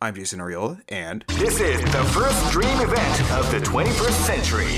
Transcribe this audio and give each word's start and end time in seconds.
I'm 0.00 0.14
Jason 0.14 0.38
Ariola, 0.38 0.80
and 0.88 1.24
This 1.26 1.58
is 1.58 1.80
the 1.80 2.04
first 2.14 2.52
dream 2.52 2.80
event 2.80 3.32
of 3.32 3.50
the 3.50 3.58
21st 3.58 4.26
century. 4.26 4.76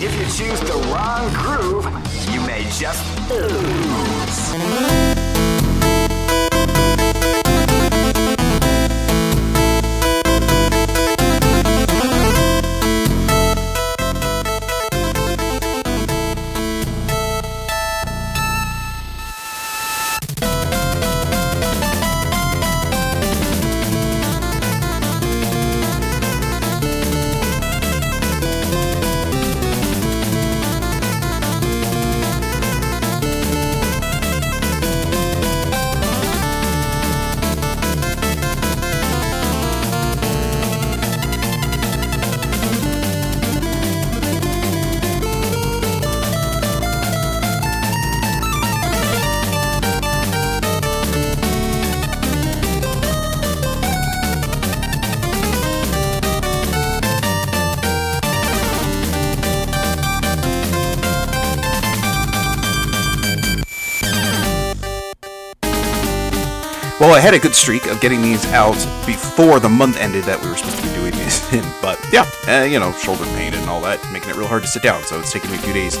If 0.00 0.14
you 0.14 0.24
choose 0.26 0.60
the 0.60 0.74
wrong 0.92 1.32
groove, 1.34 1.84
you 2.30 2.40
may 2.46 2.62
just 2.70 3.02
lose. 3.28 5.21
Had 67.22 67.34
a 67.34 67.38
good 67.38 67.54
streak 67.54 67.86
of 67.86 68.00
getting 68.00 68.20
these 68.20 68.44
out 68.46 68.74
before 69.06 69.60
the 69.60 69.68
month 69.68 69.96
ended 69.96 70.24
that 70.24 70.42
we 70.42 70.48
were 70.48 70.56
supposed 70.56 70.78
to 70.78 70.82
be 70.82 70.92
doing 70.94 71.12
these 71.12 71.52
in. 71.54 71.62
But 71.80 72.04
yeah, 72.12 72.28
uh, 72.48 72.64
you 72.64 72.80
know, 72.80 72.90
shoulder 72.94 73.22
pain 73.36 73.54
and 73.54 73.70
all 73.70 73.80
that, 73.82 74.04
making 74.12 74.30
it 74.30 74.36
real 74.36 74.48
hard 74.48 74.62
to 74.62 74.68
sit 74.68 74.82
down. 74.82 75.04
So 75.04 75.20
it's 75.20 75.32
taken 75.32 75.48
me 75.52 75.56
a 75.56 75.60
few 75.60 75.72
days 75.72 75.96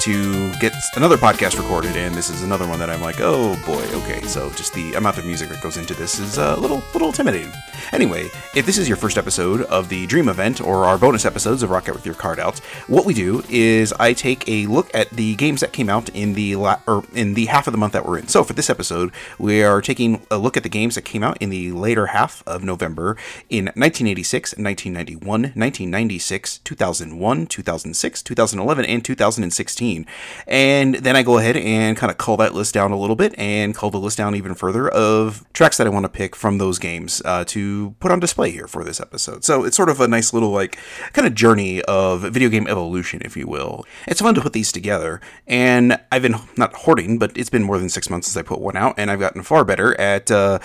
to 0.00 0.50
get 0.54 0.72
another 0.96 1.16
podcast 1.16 1.58
recorded, 1.58 1.96
and 1.96 2.14
this 2.14 2.30
is 2.30 2.42
another 2.42 2.66
one 2.66 2.78
that 2.78 2.88
I'm 2.88 3.02
like, 3.02 3.20
oh 3.20 3.54
boy, 3.66 3.82
okay. 4.00 4.22
So 4.22 4.50
just 4.50 4.72
the 4.72 4.94
amount 4.94 5.18
of 5.18 5.26
music 5.26 5.50
that 5.50 5.62
goes 5.62 5.76
into 5.76 5.94
this 5.94 6.18
is 6.18 6.38
a 6.38 6.56
little, 6.56 6.82
little 6.92 7.08
intimidating. 7.08 7.52
Anyway, 7.92 8.30
if 8.54 8.64
this 8.64 8.78
is 8.78 8.88
your 8.88 8.96
first 8.96 9.18
episode 9.18 9.62
of 9.62 9.88
the 9.88 10.06
Dream 10.06 10.28
event 10.28 10.60
or 10.60 10.86
our 10.86 10.96
bonus 10.96 11.24
episodes 11.24 11.62
of 11.62 11.70
Rock 11.70 11.88
Out 11.88 11.94
with 11.94 12.06
Your 12.06 12.14
Card 12.14 12.40
Out, 12.40 12.58
what 12.88 13.04
we 13.04 13.14
do 13.14 13.44
is 13.48 13.92
I 14.00 14.12
take 14.12 14.48
a 14.48 14.66
look 14.66 14.90
at 14.94 15.10
the 15.10 15.34
games 15.36 15.60
that 15.60 15.72
came 15.72 15.90
out 15.90 16.08
in 16.08 16.32
the 16.32 16.56
la- 16.56 16.80
or 16.86 17.04
in 17.14 17.34
the 17.34 17.46
half 17.46 17.66
of 17.66 17.72
the 17.72 17.78
month 17.78 17.92
that 17.92 18.06
we're 18.06 18.18
in. 18.18 18.28
So 18.28 18.42
for 18.42 18.54
this 18.54 18.70
episode, 18.70 19.12
we 19.38 19.62
are 19.62 19.82
taking 19.82 20.21
a 20.32 20.38
look 20.38 20.56
at 20.56 20.62
the 20.62 20.68
games 20.68 20.94
that 20.94 21.02
came 21.02 21.22
out 21.22 21.36
in 21.40 21.50
the 21.50 21.72
later 21.72 22.06
half 22.06 22.42
of 22.46 22.64
November 22.64 23.16
in 23.48 23.66
1986, 23.66 24.52
1991, 24.52 25.42
1996, 25.42 26.58
2001, 26.58 27.46
2006, 27.46 28.22
2011, 28.22 28.84
and 28.86 29.04
2016. 29.04 30.06
And 30.46 30.94
then 30.96 31.16
I 31.16 31.22
go 31.22 31.38
ahead 31.38 31.56
and 31.56 31.96
kind 31.96 32.10
of 32.10 32.18
cull 32.18 32.36
that 32.38 32.54
list 32.54 32.74
down 32.74 32.92
a 32.92 32.98
little 32.98 33.16
bit 33.16 33.34
and 33.38 33.74
cull 33.74 33.90
the 33.90 33.98
list 33.98 34.18
down 34.18 34.34
even 34.34 34.54
further 34.54 34.88
of 34.88 35.44
tracks 35.52 35.76
that 35.76 35.86
I 35.86 35.90
want 35.90 36.04
to 36.04 36.08
pick 36.08 36.34
from 36.34 36.58
those 36.58 36.78
games 36.78 37.20
uh, 37.24 37.44
to 37.46 37.94
put 38.00 38.10
on 38.10 38.20
display 38.20 38.50
here 38.50 38.66
for 38.66 38.84
this 38.84 39.00
episode. 39.00 39.44
So 39.44 39.64
it's 39.64 39.76
sort 39.76 39.88
of 39.88 40.00
a 40.00 40.08
nice 40.08 40.32
little, 40.32 40.50
like, 40.50 40.78
kind 41.12 41.26
of 41.26 41.34
journey 41.34 41.82
of 41.82 42.22
video 42.22 42.48
game 42.48 42.66
evolution, 42.66 43.20
if 43.24 43.36
you 43.36 43.46
will. 43.46 43.84
It's 44.06 44.20
fun 44.20 44.34
to 44.34 44.40
put 44.40 44.52
these 44.52 44.72
together, 44.72 45.20
and 45.46 45.98
I've 46.10 46.22
been 46.22 46.36
not 46.56 46.74
hoarding, 46.74 47.18
but 47.18 47.36
it's 47.36 47.50
been 47.50 47.62
more 47.62 47.78
than 47.78 47.88
six 47.88 48.08
months 48.08 48.28
since 48.28 48.36
I 48.36 48.46
put 48.46 48.60
one 48.60 48.76
out, 48.76 48.94
and 48.96 49.10
I've 49.10 49.20
gotten 49.20 49.42
far 49.42 49.64
better 49.64 49.98
at, 50.00 50.21
uh, 50.30 50.58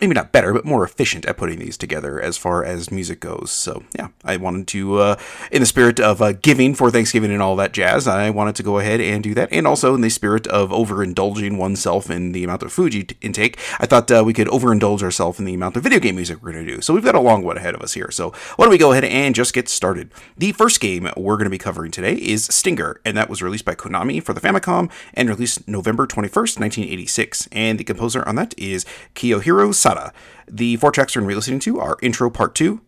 maybe 0.00 0.14
not 0.14 0.32
better, 0.32 0.52
but 0.52 0.64
more 0.64 0.84
efficient 0.84 1.26
at 1.26 1.36
putting 1.36 1.58
these 1.58 1.76
together 1.76 2.20
as 2.20 2.36
far 2.36 2.64
as 2.64 2.90
music 2.90 3.20
goes. 3.20 3.50
So 3.50 3.84
yeah, 3.96 4.08
I 4.24 4.36
wanted 4.36 4.68
to, 4.68 4.98
uh, 4.98 5.16
in 5.50 5.60
the 5.60 5.66
spirit 5.66 6.00
of 6.00 6.22
uh, 6.22 6.32
giving 6.32 6.74
for 6.74 6.90
Thanksgiving 6.90 7.32
and 7.32 7.42
all 7.42 7.56
that 7.56 7.72
jazz, 7.72 8.06
I 8.06 8.30
wanted 8.30 8.56
to 8.56 8.62
go 8.62 8.78
ahead 8.78 9.00
and 9.00 9.22
do 9.22 9.34
that, 9.34 9.48
and 9.52 9.66
also 9.66 9.94
in 9.94 10.00
the 10.00 10.10
spirit 10.10 10.46
of 10.46 10.70
overindulging 10.70 11.58
oneself 11.58 12.10
in 12.10 12.32
the 12.32 12.44
amount 12.44 12.62
of 12.62 12.72
food 12.72 12.94
you 12.94 13.04
t- 13.04 13.16
intake, 13.20 13.58
I 13.78 13.86
thought 13.86 14.10
uh, 14.10 14.22
we 14.24 14.32
could 14.32 14.48
overindulge 14.48 15.02
ourselves 15.02 15.38
in 15.38 15.44
the 15.44 15.54
amount 15.54 15.76
of 15.76 15.82
video 15.82 15.98
game 15.98 16.16
music 16.16 16.42
we're 16.42 16.52
going 16.52 16.66
to 16.66 16.74
do. 16.74 16.80
So 16.80 16.94
we've 16.94 17.04
got 17.04 17.14
a 17.14 17.20
long 17.20 17.42
one 17.42 17.56
ahead 17.56 17.74
of 17.74 17.82
us 17.82 17.94
here. 17.94 18.10
So 18.10 18.30
why 18.56 18.64
don't 18.64 18.70
we 18.70 18.78
go 18.78 18.92
ahead 18.92 19.04
and 19.04 19.34
just 19.34 19.54
get 19.54 19.68
started? 19.68 20.12
The 20.36 20.52
first 20.52 20.80
game 20.80 21.08
we're 21.16 21.36
going 21.36 21.44
to 21.44 21.50
be 21.50 21.58
covering 21.58 21.90
today 21.90 22.14
is 22.14 22.44
Stinger, 22.46 23.00
and 23.04 23.16
that 23.16 23.28
was 23.28 23.42
released 23.42 23.64
by 23.64 23.74
Konami 23.74 24.22
for 24.22 24.32
the 24.32 24.40
Famicom 24.40 24.90
and 25.14 25.28
released 25.28 25.66
November 25.68 26.06
21st, 26.06 26.58
1986. 26.60 27.48
And 27.52 27.78
the 27.78 27.84
composer 27.84 28.26
on 28.26 28.36
that 28.36 28.54
is 28.58 28.84
Kiyohiro 29.14 29.74
Sada. 29.74 30.12
The 30.48 30.76
four 30.76 30.90
tracks 30.90 31.16
we're 31.16 31.34
listening 31.34 31.60
to 31.60 31.80
are 31.80 31.96
Intro 32.02 32.30
Part 32.30 32.54
2, 32.54 32.80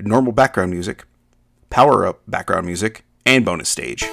Normal 0.00 0.32
Background 0.32 0.70
Music, 0.70 1.04
Power 1.70 2.06
Up 2.06 2.22
Background 2.26 2.66
Music, 2.66 3.04
and 3.26 3.44
Bonus 3.44 3.68
Stage. 3.68 4.04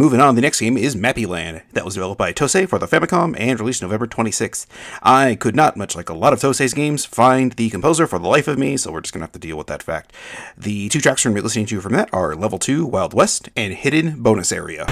Moving 0.00 0.18
on, 0.18 0.34
the 0.34 0.40
next 0.40 0.60
game 0.60 0.78
is 0.78 0.96
Mappy 0.96 1.26
Land. 1.26 1.60
That 1.74 1.84
was 1.84 1.92
developed 1.92 2.18
by 2.18 2.32
Tosei 2.32 2.66
for 2.66 2.78
the 2.78 2.88
Famicom 2.88 3.38
and 3.38 3.60
released 3.60 3.82
November 3.82 4.06
26th. 4.06 4.64
I 5.02 5.34
could 5.34 5.54
not, 5.54 5.76
much 5.76 5.94
like 5.94 6.08
a 6.08 6.14
lot 6.14 6.32
of 6.32 6.40
Tosei's 6.40 6.72
games, 6.72 7.04
find 7.04 7.52
the 7.52 7.68
composer 7.68 8.06
for 8.06 8.18
the 8.18 8.26
life 8.26 8.48
of 8.48 8.58
me, 8.58 8.78
so 8.78 8.90
we're 8.90 9.02
just 9.02 9.12
gonna 9.12 9.24
have 9.24 9.32
to 9.32 9.38
deal 9.38 9.58
with 9.58 9.66
that 9.66 9.82
fact. 9.82 10.14
The 10.56 10.88
two 10.88 11.02
tracks 11.02 11.22
we're 11.22 11.32
gonna 11.32 11.42
be 11.42 11.44
listening 11.44 11.66
to 11.66 11.82
from 11.82 11.92
that 11.92 12.08
are 12.14 12.34
Level 12.34 12.58
2 12.58 12.86
Wild 12.86 13.12
West 13.12 13.50
and 13.54 13.74
Hidden 13.74 14.22
Bonus 14.22 14.52
Area. 14.52 14.86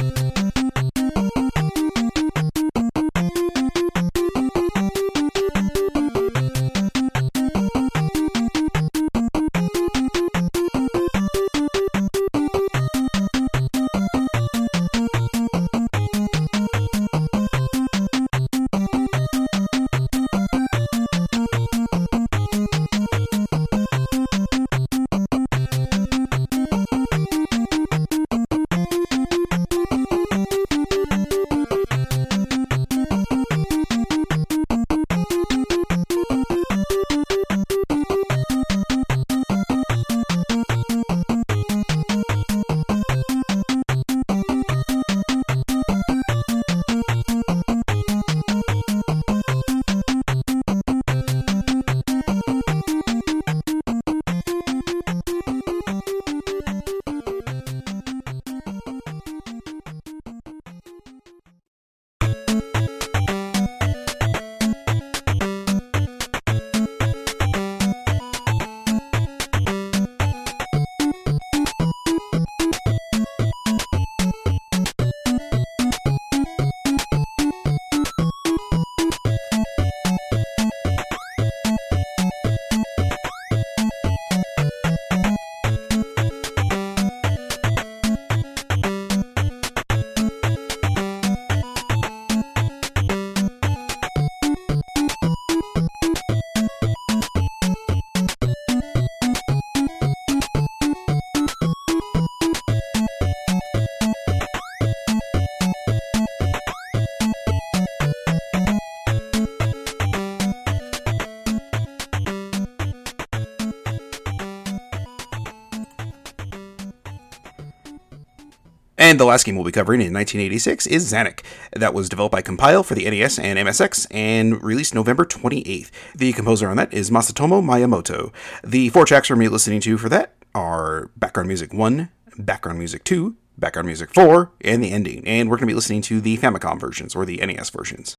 Last 119.29 119.45
game 119.45 119.55
we'll 119.55 119.65
be 119.65 119.73
covering 119.73 120.01
in 120.01 120.13
1986 120.13 120.87
is 120.87 121.13
Zanac. 121.13 121.43
That 121.73 121.95
was 121.95 122.09
developed 122.09 122.33
by 122.33 122.43
Compile 122.43 122.83
for 122.83 122.95
the 122.95 123.09
NES 123.09 123.39
and 123.39 123.59
MSX 123.59 124.07
and 124.11 124.63
released 124.63 124.95
November 124.95 125.25
28th. 125.25 125.91
The 126.15 126.33
composer 126.33 126.69
on 126.69 126.77
that 126.79 126.93
is 126.93 127.11
Masatomo 127.11 127.63
Miyamoto. 127.63 128.33
The 128.65 128.89
four 128.89 129.05
tracks 129.05 129.31
we're 129.31 129.51
listening 129.51 129.81
to 129.83 129.99
for 129.99 130.09
that 130.09 130.35
are 130.55 131.11
Background 131.17 131.49
Music 131.49 131.73
1, 131.73 132.09
Background 132.39 132.79
Music 132.79 133.05
2, 133.05 133.37
Background 133.59 133.87
Music 133.87 134.13
4, 134.15 134.51
and 134.63 134.83
the 134.83 134.91
ending. 134.91 135.27
And 135.27 135.51
we're 135.51 135.57
going 135.57 135.69
to 135.69 135.73
be 135.73 135.75
listening 135.75 136.03
to 136.03 136.21
the 136.21 136.39
Famicom 136.39 136.81
versions 136.81 137.15
or 137.15 137.25
the 137.25 137.37
NES 137.37 137.71
versions. 137.71 138.17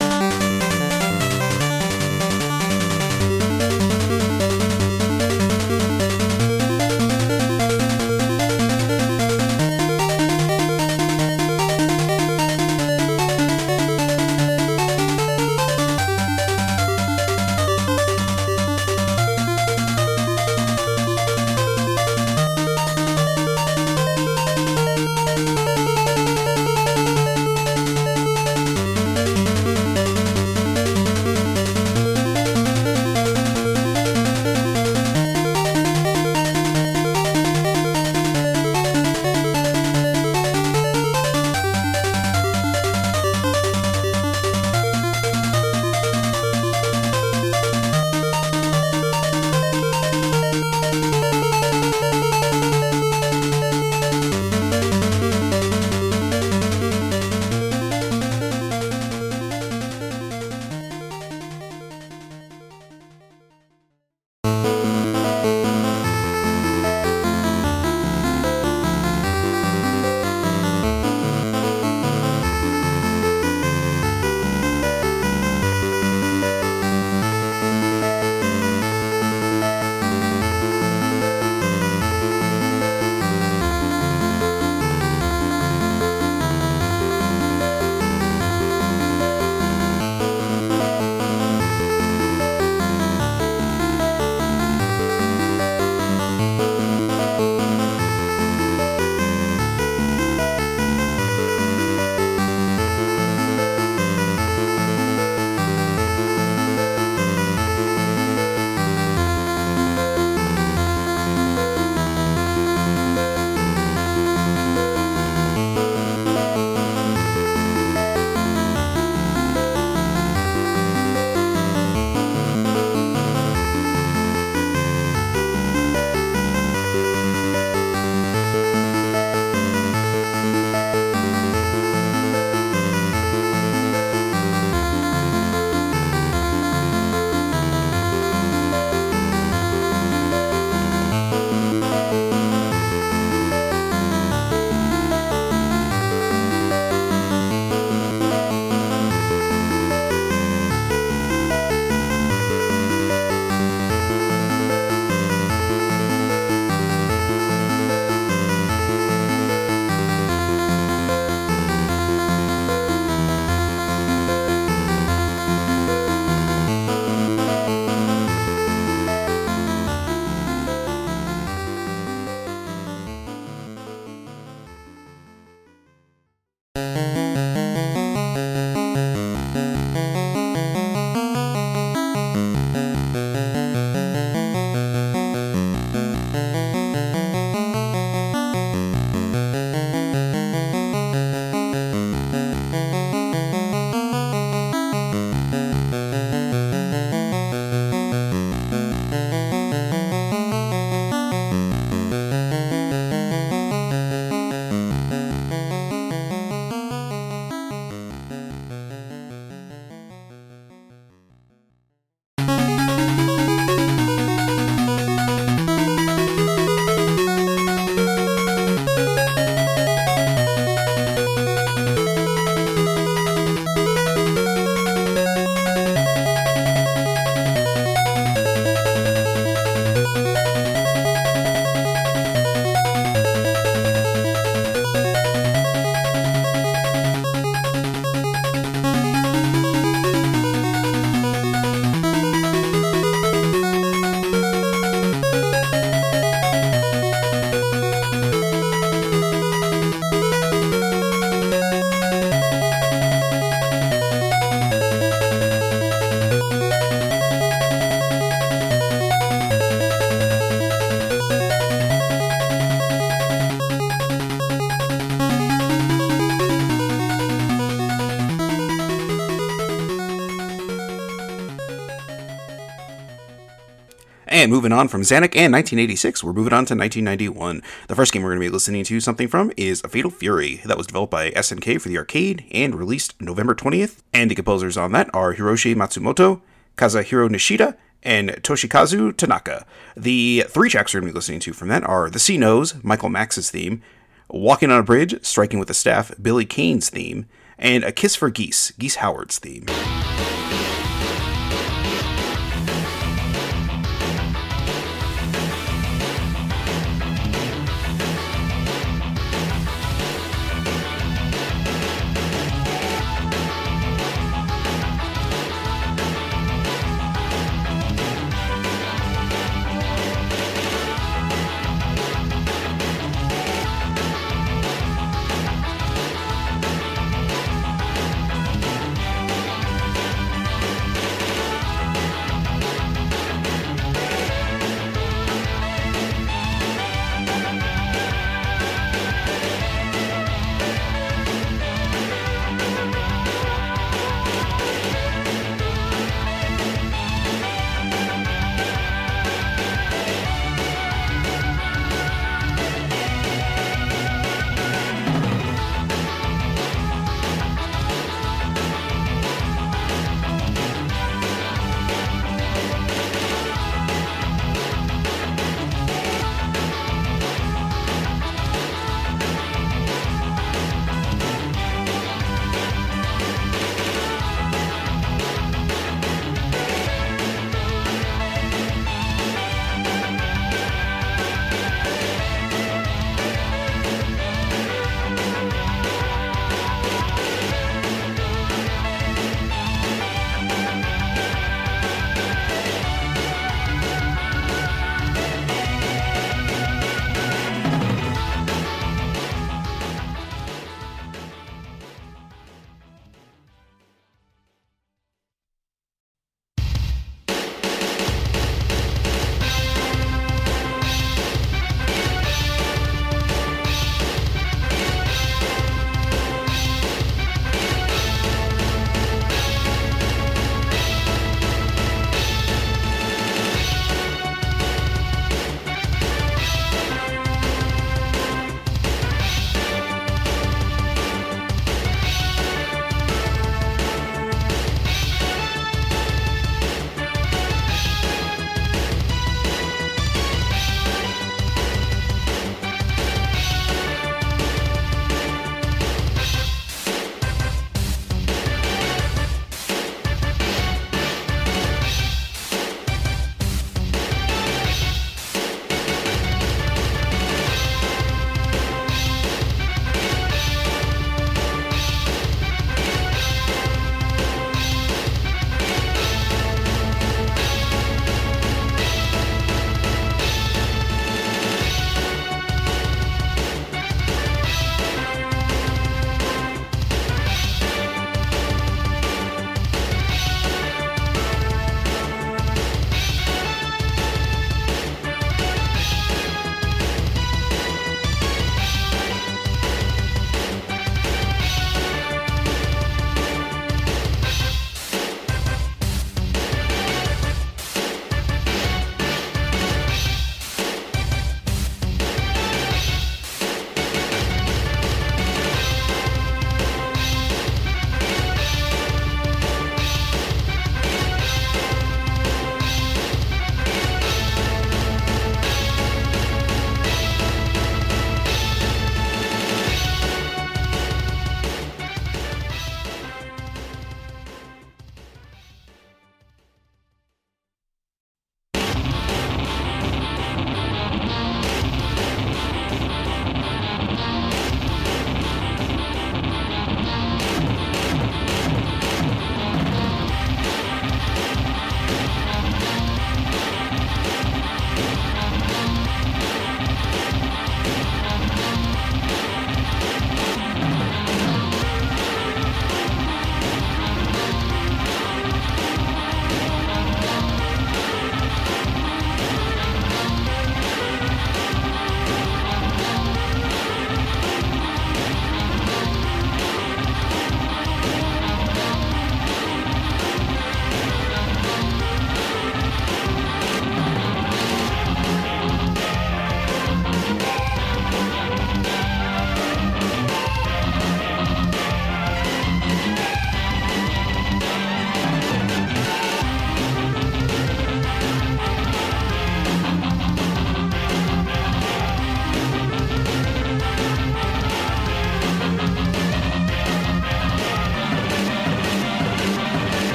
And 274.40 274.54
moving 274.54 274.72
on 274.72 274.88
from 274.88 275.02
Zanac 275.02 275.36
and 275.36 275.52
1986, 275.52 276.24
we're 276.24 276.32
moving 276.32 276.54
on 276.54 276.64
to 276.68 276.74
1991. 276.74 277.62
The 277.90 277.96
first 277.96 278.14
game 278.14 278.24
we're 278.24 278.30
going 278.30 278.40
to 278.40 278.48
be 278.48 278.50
listening 278.50 278.86
to 278.86 279.02
something 279.02 279.28
from 279.28 279.52
is 279.58 279.82
A 279.84 279.90
Fatal 279.90 280.10
Fury, 280.10 280.62
that 280.64 280.78
was 280.78 280.88
developed 280.88 281.12
by 281.12 281.32
SNK 281.32 281.82
for 281.82 281.90
the 281.90 281.98
arcade 281.98 282.46
and 282.52 282.74
released 282.74 283.22
November 283.22 283.54
20th. 283.54 283.98
And 284.14 284.32
the 284.32 284.36
composers 284.36 284.78
on 284.78 284.94
that 284.94 285.14
are 285.14 285.36
Hiroshi 285.36 285.76
Matsumoto, 285.76 286.40
Kazuhiro 286.78 287.28
Nishida, 287.28 287.76
and 288.02 288.30
Toshikazu 288.30 289.18
Tanaka. 289.18 289.66
The 289.98 290.46
three 290.48 290.70
tracks 290.70 290.94
we're 290.94 291.02
going 291.02 291.10
to 291.10 291.14
be 291.16 291.18
listening 291.18 291.42
to 291.42 291.52
from 291.52 291.68
that 291.68 291.84
are 291.84 292.10
The 292.10 292.18
Sea 292.18 292.38
Knows, 292.38 292.82
Michael 292.82 293.10
Max's 293.10 293.52
theme, 293.52 293.82
Walking 294.30 294.72
on 294.72 294.80
a 294.80 294.84
Bridge, 294.84 295.22
Striking 295.22 295.60
with 295.60 295.68
the 295.68 295.74
Staff, 295.74 296.14
Billy 296.22 296.46
Kane's 296.46 296.90
theme, 296.90 297.26
and 297.58 297.84
A 297.84 297.92
Kiss 297.92 298.16
for 298.16 298.30
Geese, 298.30 298.72
Geese 298.80 298.96
Howard's 298.96 299.38
theme. 299.38 299.66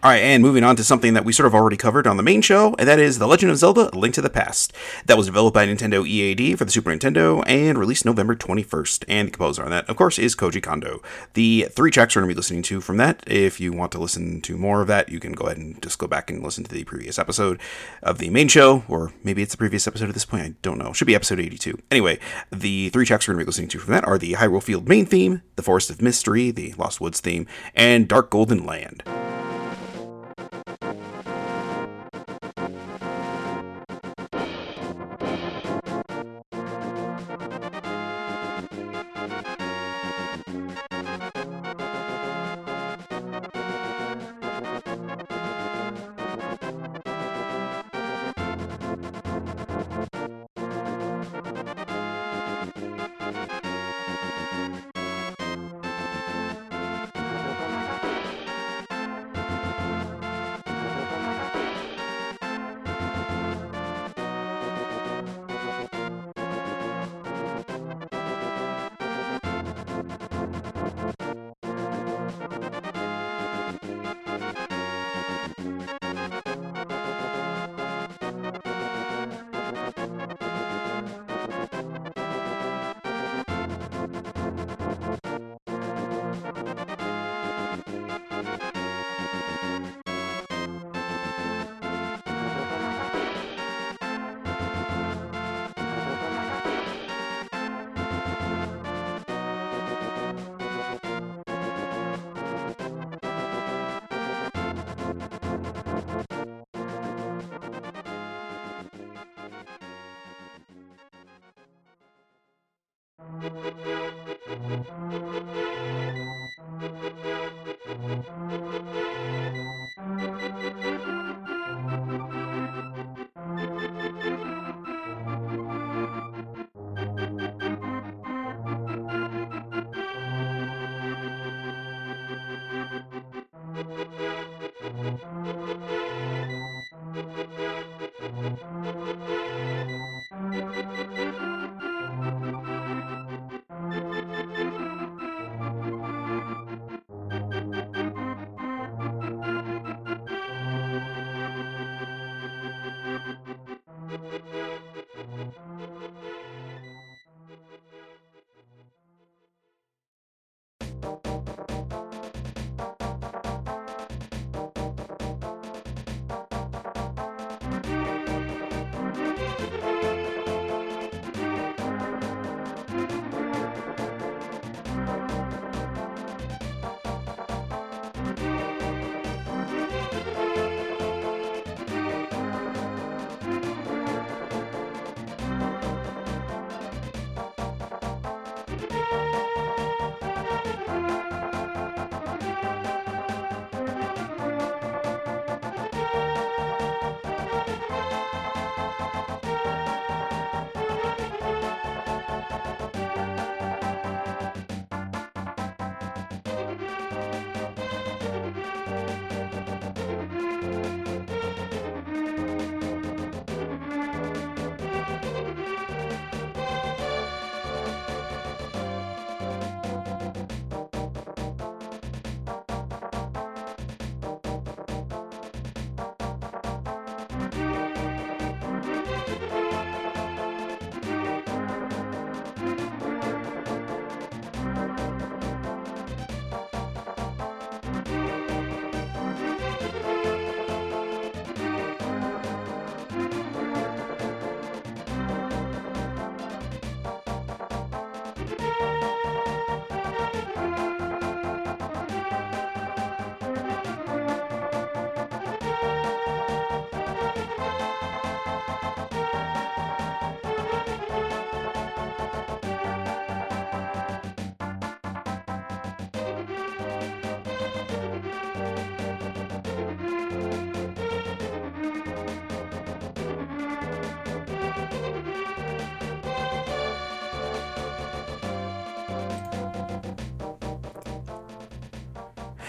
All 0.00 0.12
right, 0.12 0.22
and 0.22 0.44
moving 0.44 0.62
on 0.62 0.76
to 0.76 0.84
something 0.84 1.14
that 1.14 1.24
we 1.24 1.32
sort 1.32 1.48
of 1.48 1.56
already 1.56 1.76
covered 1.76 2.06
on 2.06 2.16
the 2.16 2.22
main 2.22 2.40
show, 2.40 2.72
and 2.78 2.86
that 2.86 3.00
is 3.00 3.18
The 3.18 3.26
Legend 3.26 3.50
of 3.50 3.58
Zelda: 3.58 3.90
A 3.92 3.98
Link 3.98 4.14
to 4.14 4.20
the 4.20 4.30
Past. 4.30 4.72
That 5.06 5.16
was 5.16 5.26
developed 5.26 5.56
by 5.56 5.66
Nintendo 5.66 6.06
EAD 6.06 6.56
for 6.56 6.64
the 6.64 6.70
Super 6.70 6.92
Nintendo 6.92 7.42
and 7.48 7.76
released 7.76 8.04
November 8.04 8.36
21st. 8.36 9.04
And 9.08 9.26
the 9.26 9.32
composer 9.32 9.64
on 9.64 9.70
that, 9.70 9.90
of 9.90 9.96
course, 9.96 10.16
is 10.16 10.36
Koji 10.36 10.62
Kondo. 10.62 11.02
The 11.34 11.66
three 11.72 11.90
tracks 11.90 12.14
we're 12.14 12.22
going 12.22 12.28
to 12.28 12.34
be 12.36 12.38
listening 12.38 12.62
to 12.62 12.80
from 12.80 12.96
that. 12.98 13.24
If 13.26 13.58
you 13.58 13.72
want 13.72 13.90
to 13.90 13.98
listen 13.98 14.40
to 14.42 14.56
more 14.56 14.82
of 14.82 14.86
that, 14.86 15.08
you 15.08 15.18
can 15.18 15.32
go 15.32 15.46
ahead 15.46 15.58
and 15.58 15.82
just 15.82 15.98
go 15.98 16.06
back 16.06 16.30
and 16.30 16.44
listen 16.44 16.62
to 16.62 16.72
the 16.72 16.84
previous 16.84 17.18
episode 17.18 17.58
of 18.00 18.18
the 18.18 18.30
main 18.30 18.46
show, 18.46 18.84
or 18.86 19.12
maybe 19.24 19.42
it's 19.42 19.52
the 19.52 19.58
previous 19.58 19.88
episode 19.88 20.08
at 20.08 20.14
this 20.14 20.24
point. 20.24 20.44
I 20.44 20.54
don't 20.62 20.78
know. 20.78 20.92
Should 20.92 21.08
be 21.08 21.16
episode 21.16 21.40
82. 21.40 21.76
Anyway, 21.90 22.20
the 22.52 22.90
three 22.90 23.04
tracks 23.04 23.26
we're 23.26 23.34
going 23.34 23.40
to 23.40 23.46
be 23.46 23.48
listening 23.48 23.68
to 23.70 23.80
from 23.80 23.94
that 23.94 24.06
are 24.06 24.16
the 24.16 24.34
Hyrule 24.34 24.62
Field 24.62 24.88
main 24.88 25.06
theme, 25.06 25.42
the 25.56 25.62
Forest 25.64 25.90
of 25.90 26.00
Mystery, 26.00 26.52
the 26.52 26.72
Lost 26.78 27.00
Woods 27.00 27.18
theme, 27.18 27.48
and 27.74 28.06
Dark 28.06 28.30
Golden 28.30 28.64
Land. 28.64 29.02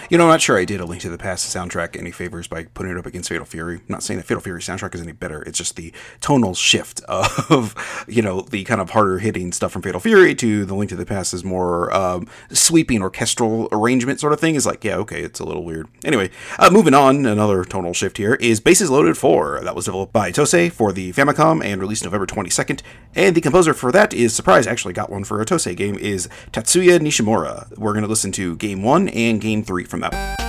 You 0.09 0.17
know, 0.17 0.23
I'm 0.23 0.31
not 0.31 0.41
sure 0.41 0.57
I 0.57 0.65
did 0.65 0.79
a 0.81 0.85
Link 0.85 1.03
to 1.03 1.09
the 1.09 1.19
Past 1.19 1.55
soundtrack 1.55 1.95
any 1.95 2.09
favors 2.09 2.47
by 2.47 2.63
putting 2.63 2.91
it 2.93 2.97
up 2.97 3.05
against 3.05 3.29
Fatal 3.29 3.45
Fury. 3.45 3.75
I'm 3.75 3.83
not 3.89 4.01
saying 4.01 4.17
that 4.17 4.25
Fatal 4.25 4.41
Fury 4.41 4.59
soundtrack 4.59 4.95
is 4.95 5.01
any 5.01 5.11
better. 5.11 5.43
It's 5.43 5.55
just 5.55 5.75
the 5.75 5.93
tonal 6.19 6.55
shift 6.55 6.99
of, 7.07 7.75
you 8.07 8.23
know, 8.23 8.41
the 8.41 8.63
kind 8.63 8.81
of 8.81 8.89
harder 8.89 9.19
hitting 9.19 9.51
stuff 9.51 9.71
from 9.71 9.83
Fatal 9.83 9.99
Fury 9.99 10.33
to 10.33 10.65
the 10.65 10.73
Link 10.73 10.89
to 10.89 10.95
the 10.95 11.05
Past 11.05 11.35
is 11.35 11.43
more 11.43 11.93
um, 11.93 12.27
sweeping 12.51 13.03
orchestral 13.03 13.69
arrangement 13.71 14.19
sort 14.19 14.33
of 14.33 14.39
thing. 14.39 14.55
Is 14.55 14.65
like, 14.65 14.83
yeah, 14.83 14.95
okay, 14.95 15.21
it's 15.21 15.39
a 15.39 15.45
little 15.45 15.63
weird. 15.63 15.87
Anyway, 16.03 16.31
uh, 16.57 16.71
moving 16.71 16.95
on, 16.95 17.27
another 17.27 17.63
tonal 17.63 17.93
shift 17.93 18.17
here 18.17 18.33
is 18.33 18.59
Bases 18.59 18.89
Loaded 18.89 19.15
4. 19.15 19.61
That 19.63 19.75
was 19.75 19.85
developed 19.85 20.11
by 20.11 20.31
Tosei 20.31 20.71
for 20.71 20.91
the 20.91 21.13
Famicom 21.13 21.63
and 21.63 21.79
released 21.79 22.03
November 22.03 22.25
22nd. 22.25 22.81
And 23.13 23.35
the 23.35 23.41
composer 23.41 23.75
for 23.75 23.91
that 23.91 24.15
is, 24.15 24.35
surprise, 24.35 24.65
actually 24.65 24.95
got 24.95 25.11
one 25.11 25.23
for 25.23 25.39
a 25.39 25.45
Tosei 25.45 25.77
game, 25.77 25.99
is 25.99 26.27
Tatsuya 26.51 26.97
Nishimura. 26.97 27.77
We're 27.77 27.93
going 27.93 28.01
to 28.01 28.09
listen 28.09 28.31
to 28.31 28.55
Game 28.55 28.81
1 28.81 29.09
and 29.09 29.39
Game 29.39 29.63
3 29.63 29.83
from 29.83 29.98
snakke 29.99 30.17
om 30.17 30.35
det. 30.39 30.48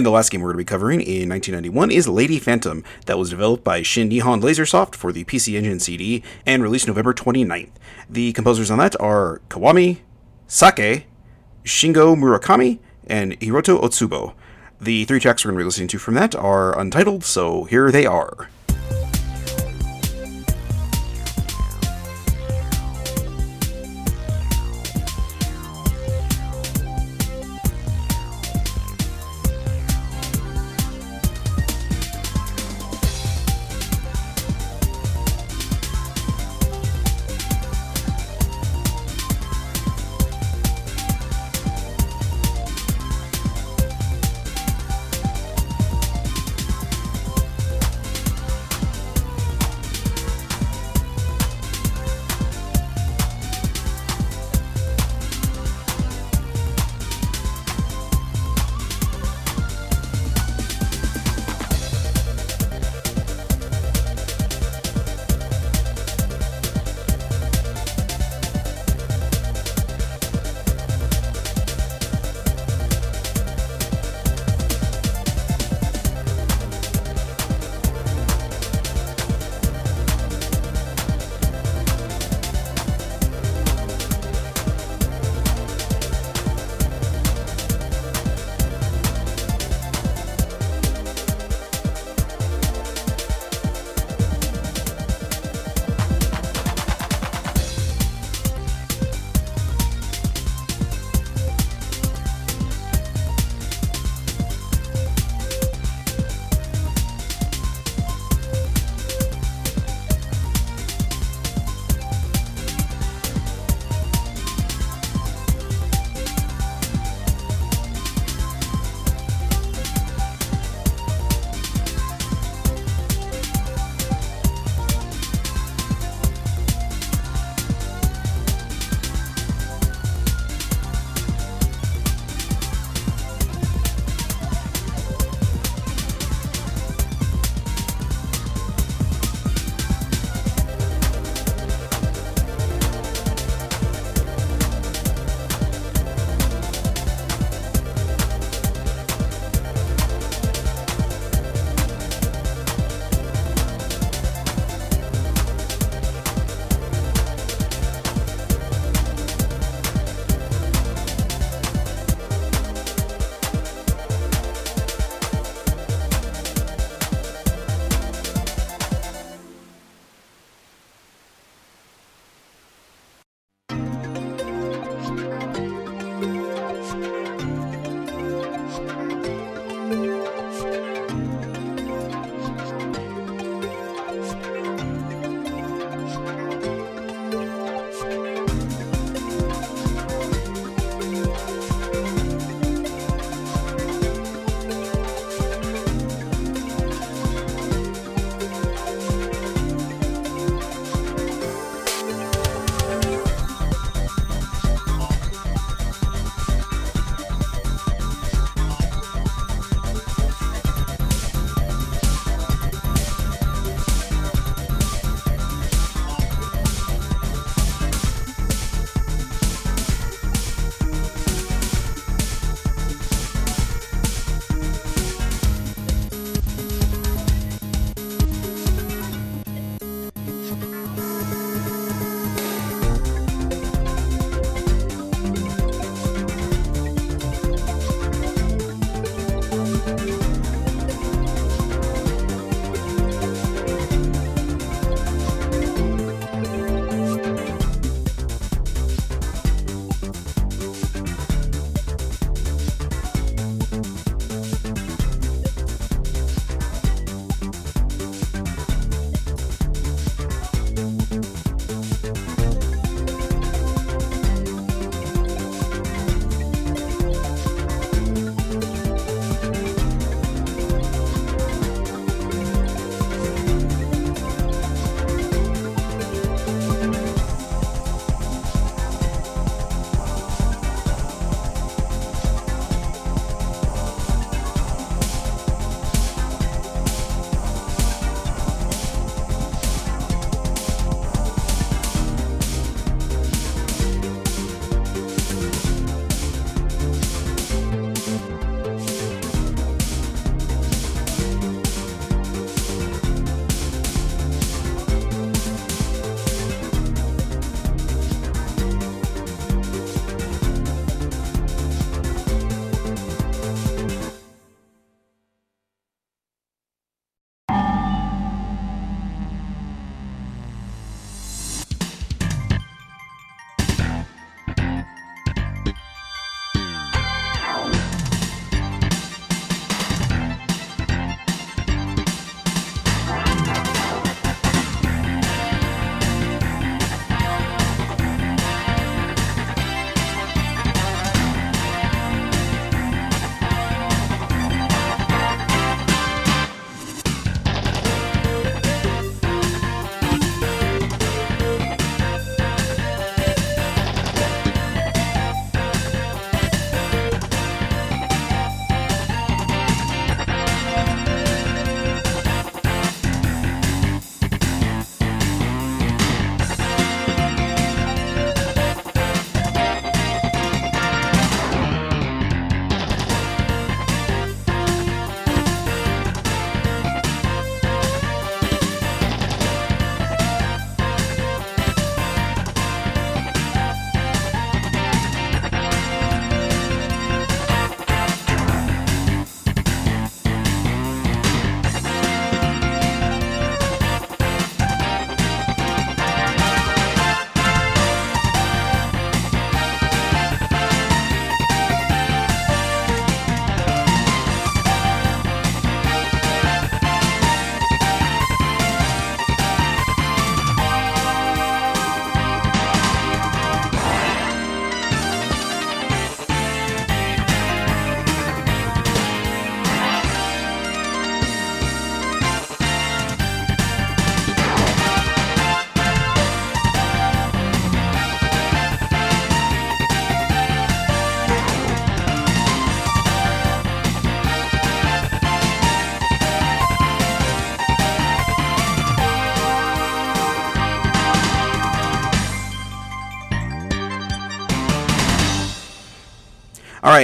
And 0.00 0.06
the 0.06 0.10
last 0.10 0.30
game 0.30 0.40
we're 0.40 0.54
going 0.54 0.64
to 0.64 0.64
be 0.64 0.64
covering 0.64 1.02
in 1.02 1.28
1991 1.28 1.90
is 1.90 2.08
Lady 2.08 2.38
Phantom, 2.38 2.82
that 3.04 3.18
was 3.18 3.28
developed 3.28 3.62
by 3.62 3.82
Shin 3.82 4.08
Nihon 4.08 4.40
Lasersoft 4.40 4.94
for 4.94 5.12
the 5.12 5.24
PC 5.24 5.58
Engine 5.58 5.78
CD 5.78 6.22
and 6.46 6.62
released 6.62 6.88
November 6.88 7.12
29th. 7.12 7.72
The 8.08 8.32
composers 8.32 8.70
on 8.70 8.78
that 8.78 8.98
are 8.98 9.42
Kawami, 9.50 9.98
Sake, 10.46 11.04
Shingo 11.64 12.16
Murakami, 12.16 12.78
and 13.08 13.38
Hiroto 13.40 13.78
Otsubo. 13.78 14.32
The 14.80 15.04
three 15.04 15.20
tracks 15.20 15.44
we're 15.44 15.50
going 15.50 15.58
to 15.58 15.64
be 15.64 15.66
listening 15.66 15.88
to 15.88 15.98
from 15.98 16.14
that 16.14 16.34
are 16.34 16.80
untitled, 16.80 17.22
so 17.22 17.64
here 17.64 17.92
they 17.92 18.06
are. 18.06 18.48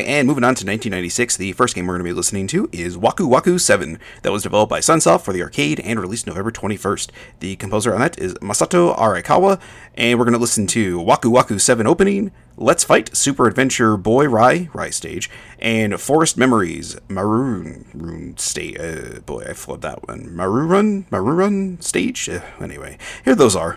And 0.05 0.26
moving 0.26 0.44
on 0.44 0.55
to 0.55 0.66
1996, 0.66 1.36
the 1.36 1.53
first 1.53 1.74
game 1.74 1.86
we're 1.86 1.94
going 1.94 2.05
to 2.05 2.11
be 2.11 2.16
listening 2.16 2.47
to 2.49 2.68
is 2.72 2.97
Waku 2.97 3.28
Waku 3.28 3.61
7, 3.61 3.99
that 4.22 4.32
was 4.32 4.42
developed 4.42 4.70
by 4.70 4.80
Sunsoft 4.80 5.22
for 5.22 5.32
the 5.32 5.42
arcade 5.42 5.80
and 5.80 6.01
released 6.01 6.26
November 6.26 6.51
21st. 6.51 7.11
The 7.40 7.57
composer 7.57 7.94
on 7.94 8.01
that 8.01 8.18
is 8.18 8.34
Masato 8.34 8.97
Arakawa, 8.97 9.61
and 9.94 10.18
we're 10.18 10.24
going 10.24 10.34
to 10.34 10.40
listen 10.40 10.66
to 10.68 10.99
Waku 10.99 11.32
Waku 11.32 11.61
7 11.61 11.86
opening, 11.86 12.32
Let's 12.57 12.84
Fight 12.84 13.16
Super 13.16 13.47
Adventure 13.47 13.97
Boy 13.97 14.28
Rai, 14.28 14.70
Rai 14.72 14.90
stage, 14.90 15.30
and 15.59 16.01
Forest 16.01 16.36
Memories 16.36 16.97
Maroon 17.09 17.86
Rune 17.94 18.36
stage. 18.38 18.78
Uh, 18.78 19.20
boy, 19.20 19.44
I 19.49 19.53
flubbed 19.53 19.82
that 19.82 20.07
one. 20.09 20.34
Maroon 20.34 21.07
Maroon 21.11 21.80
stage. 21.80 22.28
Uh, 22.28 22.40
anyway, 22.61 22.99
here 23.24 23.34
those 23.34 23.57
are. 23.57 23.74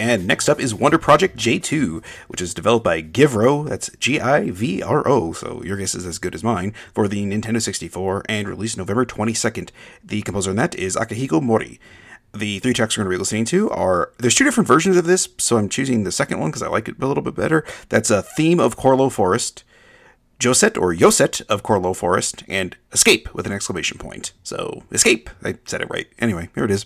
And 0.00 0.26
next 0.26 0.48
up 0.48 0.60
is 0.60 0.74
Wonder 0.74 0.98
Project 0.98 1.36
J2, 1.36 2.04
which 2.28 2.40
is 2.40 2.54
developed 2.54 2.84
by 2.84 3.02
Givro, 3.02 3.68
that's 3.68 3.90
G 3.98 4.20
I 4.20 4.50
V 4.50 4.82
R 4.82 5.06
O, 5.06 5.32
so 5.32 5.62
your 5.62 5.76
guess 5.76 5.94
is 5.94 6.06
as 6.06 6.18
good 6.18 6.34
as 6.34 6.42
mine, 6.42 6.72
for 6.92 7.08
the 7.08 7.24
Nintendo 7.24 7.60
64 7.60 8.24
and 8.28 8.48
released 8.48 8.76
November 8.76 9.04
22nd. 9.04 9.70
The 10.02 10.22
composer 10.22 10.50
on 10.50 10.56
that 10.56 10.74
is 10.74 10.96
Akihiko 10.96 11.42
Mori. 11.42 11.80
The 12.34 12.58
three 12.58 12.72
tracks 12.72 12.96
we're 12.96 13.04
going 13.04 13.12
to 13.12 13.16
be 13.16 13.20
listening 13.20 13.44
to 13.46 13.70
are 13.70 14.12
there's 14.18 14.34
two 14.34 14.44
different 14.44 14.66
versions 14.66 14.96
of 14.96 15.04
this, 15.04 15.28
so 15.38 15.56
I'm 15.56 15.68
choosing 15.68 16.02
the 16.02 16.12
second 16.12 16.40
one 16.40 16.50
because 16.50 16.62
I 16.62 16.68
like 16.68 16.88
it 16.88 17.00
a 17.00 17.06
little 17.06 17.22
bit 17.22 17.36
better. 17.36 17.64
That's 17.88 18.10
a 18.10 18.22
theme 18.22 18.58
of 18.58 18.76
Corlo 18.76 19.10
Forest, 19.10 19.62
Josette 20.42 20.76
or 20.76 20.92
Yoset 20.92 21.42
of 21.46 21.62
Corlo 21.62 21.94
Forest, 21.94 22.42
and 22.48 22.76
Escape 22.92 23.32
with 23.34 23.46
an 23.46 23.52
exclamation 23.52 23.98
point. 23.98 24.32
So, 24.42 24.82
Escape! 24.90 25.30
I 25.44 25.56
said 25.64 25.80
it 25.80 25.90
right. 25.90 26.08
Anyway, 26.18 26.50
here 26.54 26.64
it 26.64 26.72
is. 26.72 26.84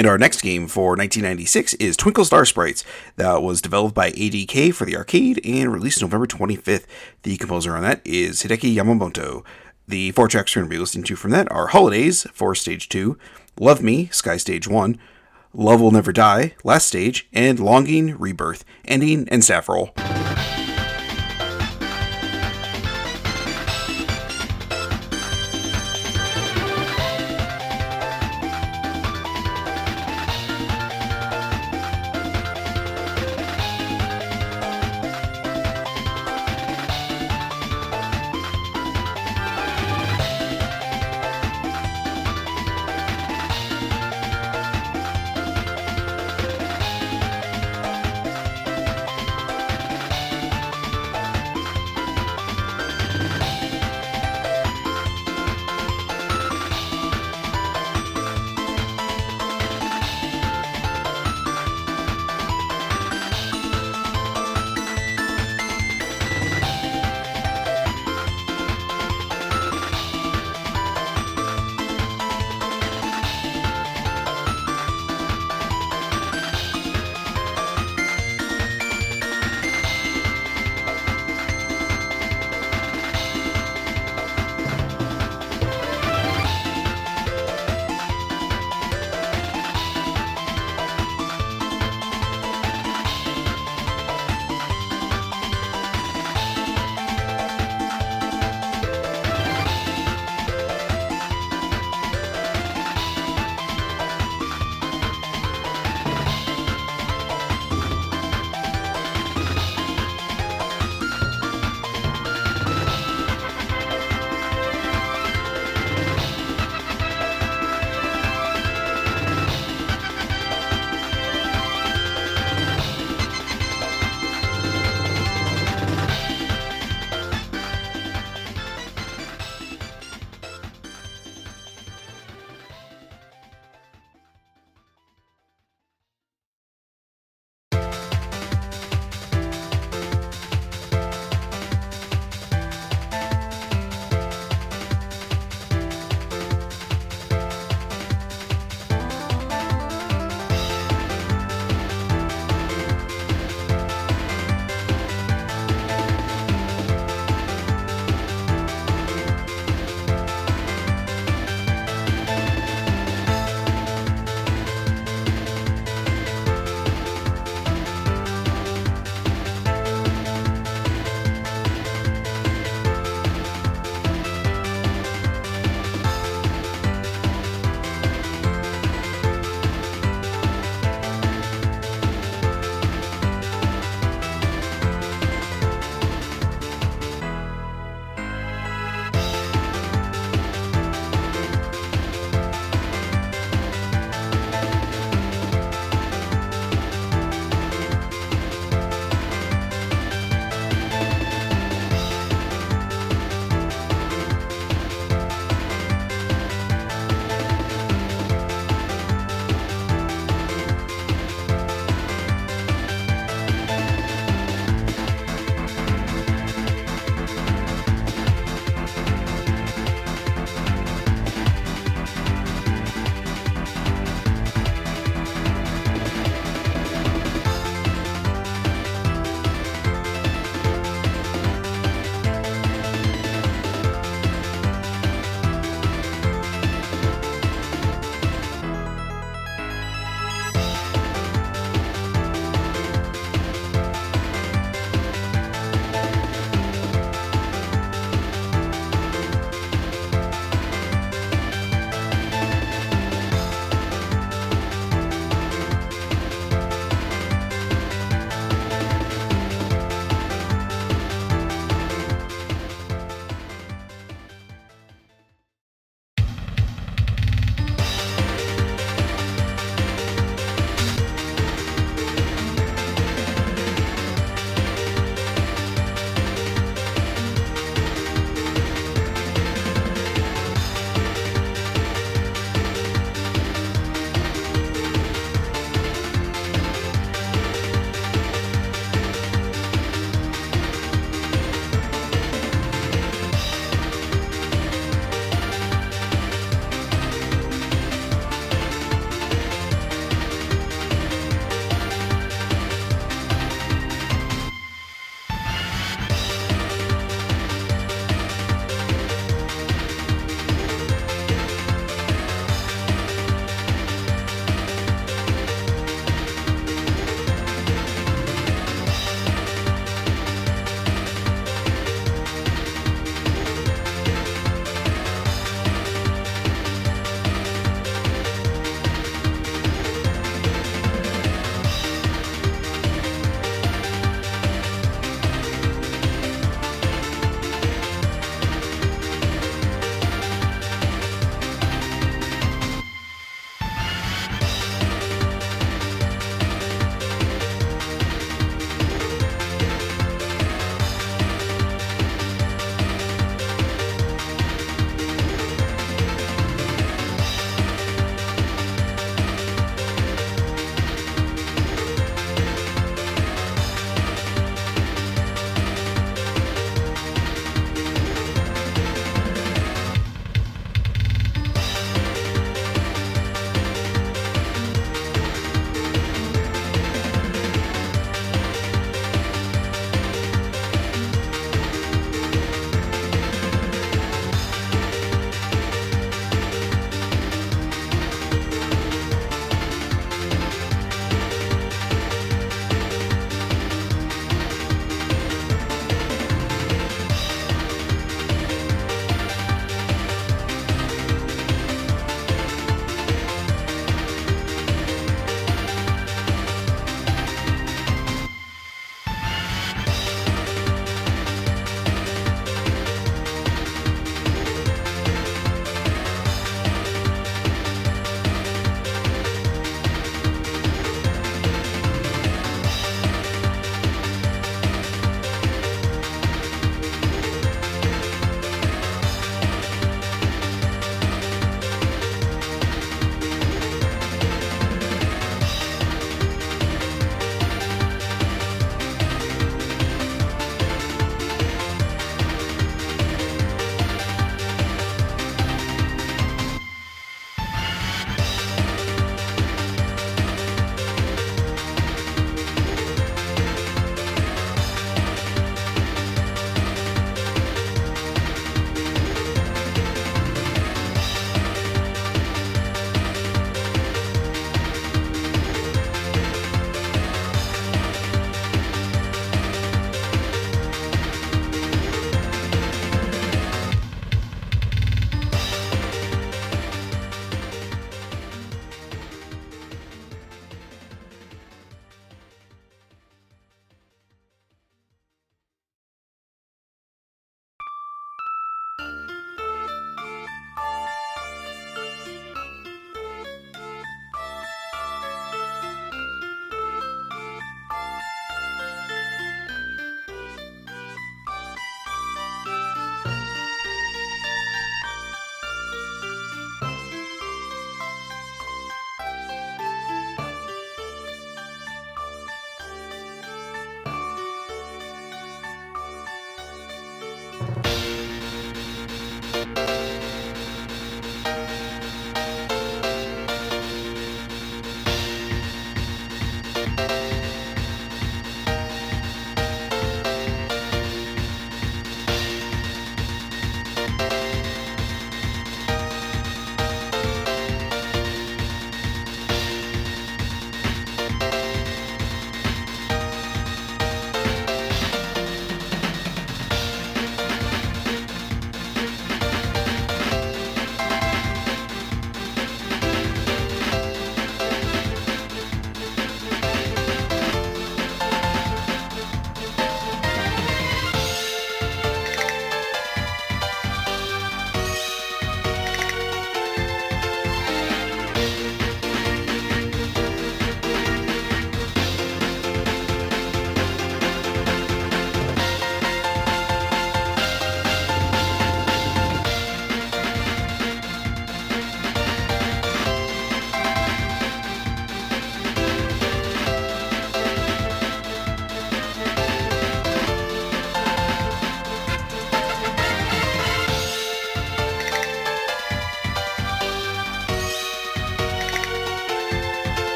And 0.00 0.06
our 0.06 0.16
next 0.16 0.40
game 0.40 0.66
for 0.66 0.96
1996 0.96 1.74
is 1.74 1.94
Twinkle 1.94 2.24
Star 2.24 2.46
Sprites. 2.46 2.84
That 3.16 3.42
was 3.42 3.60
developed 3.60 3.94
by 3.94 4.12
ADK 4.12 4.72
for 4.72 4.86
the 4.86 4.96
arcade 4.96 5.42
and 5.44 5.70
released 5.70 6.00
November 6.00 6.26
25th. 6.26 6.86
The 7.22 7.36
composer 7.36 7.76
on 7.76 7.82
that 7.82 8.00
is 8.02 8.42
Hideki 8.42 8.74
Yamamoto. 8.74 9.44
The 9.86 10.12
four 10.12 10.26
tracks 10.26 10.56
we're 10.56 10.62
going 10.62 10.70
to 10.70 10.74
be 10.74 10.80
listening 10.80 11.04
to 11.04 11.16
from 11.16 11.32
that 11.32 11.52
are 11.52 11.66
Holidays 11.66 12.26
for 12.32 12.54
Stage 12.54 12.88
2, 12.88 13.18
Love 13.58 13.82
Me, 13.82 14.06
Sky 14.06 14.38
Stage 14.38 14.66
1, 14.66 14.98
Love 15.52 15.82
Will 15.82 15.90
Never 15.90 16.12
Die, 16.12 16.54
Last 16.64 16.86
Stage, 16.86 17.28
and 17.34 17.60
Longing, 17.60 18.16
Rebirth, 18.16 18.64
Ending, 18.86 19.28
and 19.28 19.44
Staff 19.44 19.68
Roll. 19.68 19.92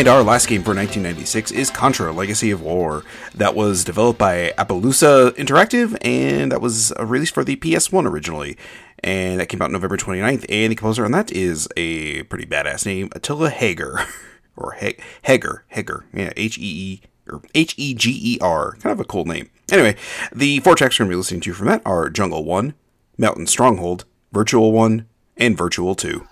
And 0.00 0.08
our 0.08 0.22
last 0.22 0.48
game 0.48 0.62
for 0.62 0.74
1996 0.74 1.50
is 1.50 1.70
Contra 1.70 2.10
Legacy 2.10 2.50
of 2.50 2.62
War. 2.62 3.04
That 3.34 3.54
was 3.54 3.84
developed 3.84 4.18
by 4.18 4.54
Appaloosa 4.56 5.32
Interactive, 5.32 5.94
and 6.00 6.50
that 6.50 6.62
was 6.62 6.90
released 6.98 7.34
for 7.34 7.44
the 7.44 7.56
PS1 7.56 8.06
originally. 8.06 8.56
And 9.04 9.38
that 9.38 9.50
came 9.50 9.60
out 9.60 9.70
November 9.70 9.98
29th, 9.98 10.46
and 10.48 10.72
the 10.72 10.74
composer 10.74 11.04
on 11.04 11.12
that 11.12 11.30
is 11.30 11.68
a 11.76 12.22
pretty 12.22 12.46
badass 12.46 12.86
name, 12.86 13.10
Attila 13.12 13.50
Hager. 13.50 14.00
or 14.56 14.72
Hager. 14.72 15.66
Heger. 15.68 16.06
Yeah, 16.14 16.32
H 16.34 16.56
E 16.56 16.62
E 16.62 17.02
or 17.30 17.42
H 17.54 17.74
E 17.76 17.92
G 17.92 18.18
E 18.22 18.38
R. 18.40 18.76
Kind 18.80 18.94
of 18.94 19.00
a 19.00 19.04
cool 19.04 19.26
name. 19.26 19.50
Anyway, 19.70 19.96
the 20.34 20.60
four 20.60 20.76
tracks 20.76 20.98
we're 20.98 21.04
going 21.04 21.10
to 21.10 21.14
be 21.16 21.18
listening 21.18 21.40
to 21.42 21.52
from 21.52 21.66
that 21.66 21.82
are 21.84 22.08
Jungle 22.08 22.46
1, 22.46 22.72
Mountain 23.18 23.48
Stronghold, 23.48 24.06
Virtual 24.32 24.72
1, 24.72 25.06
and 25.36 25.58
Virtual 25.58 25.94
2. 25.94 26.26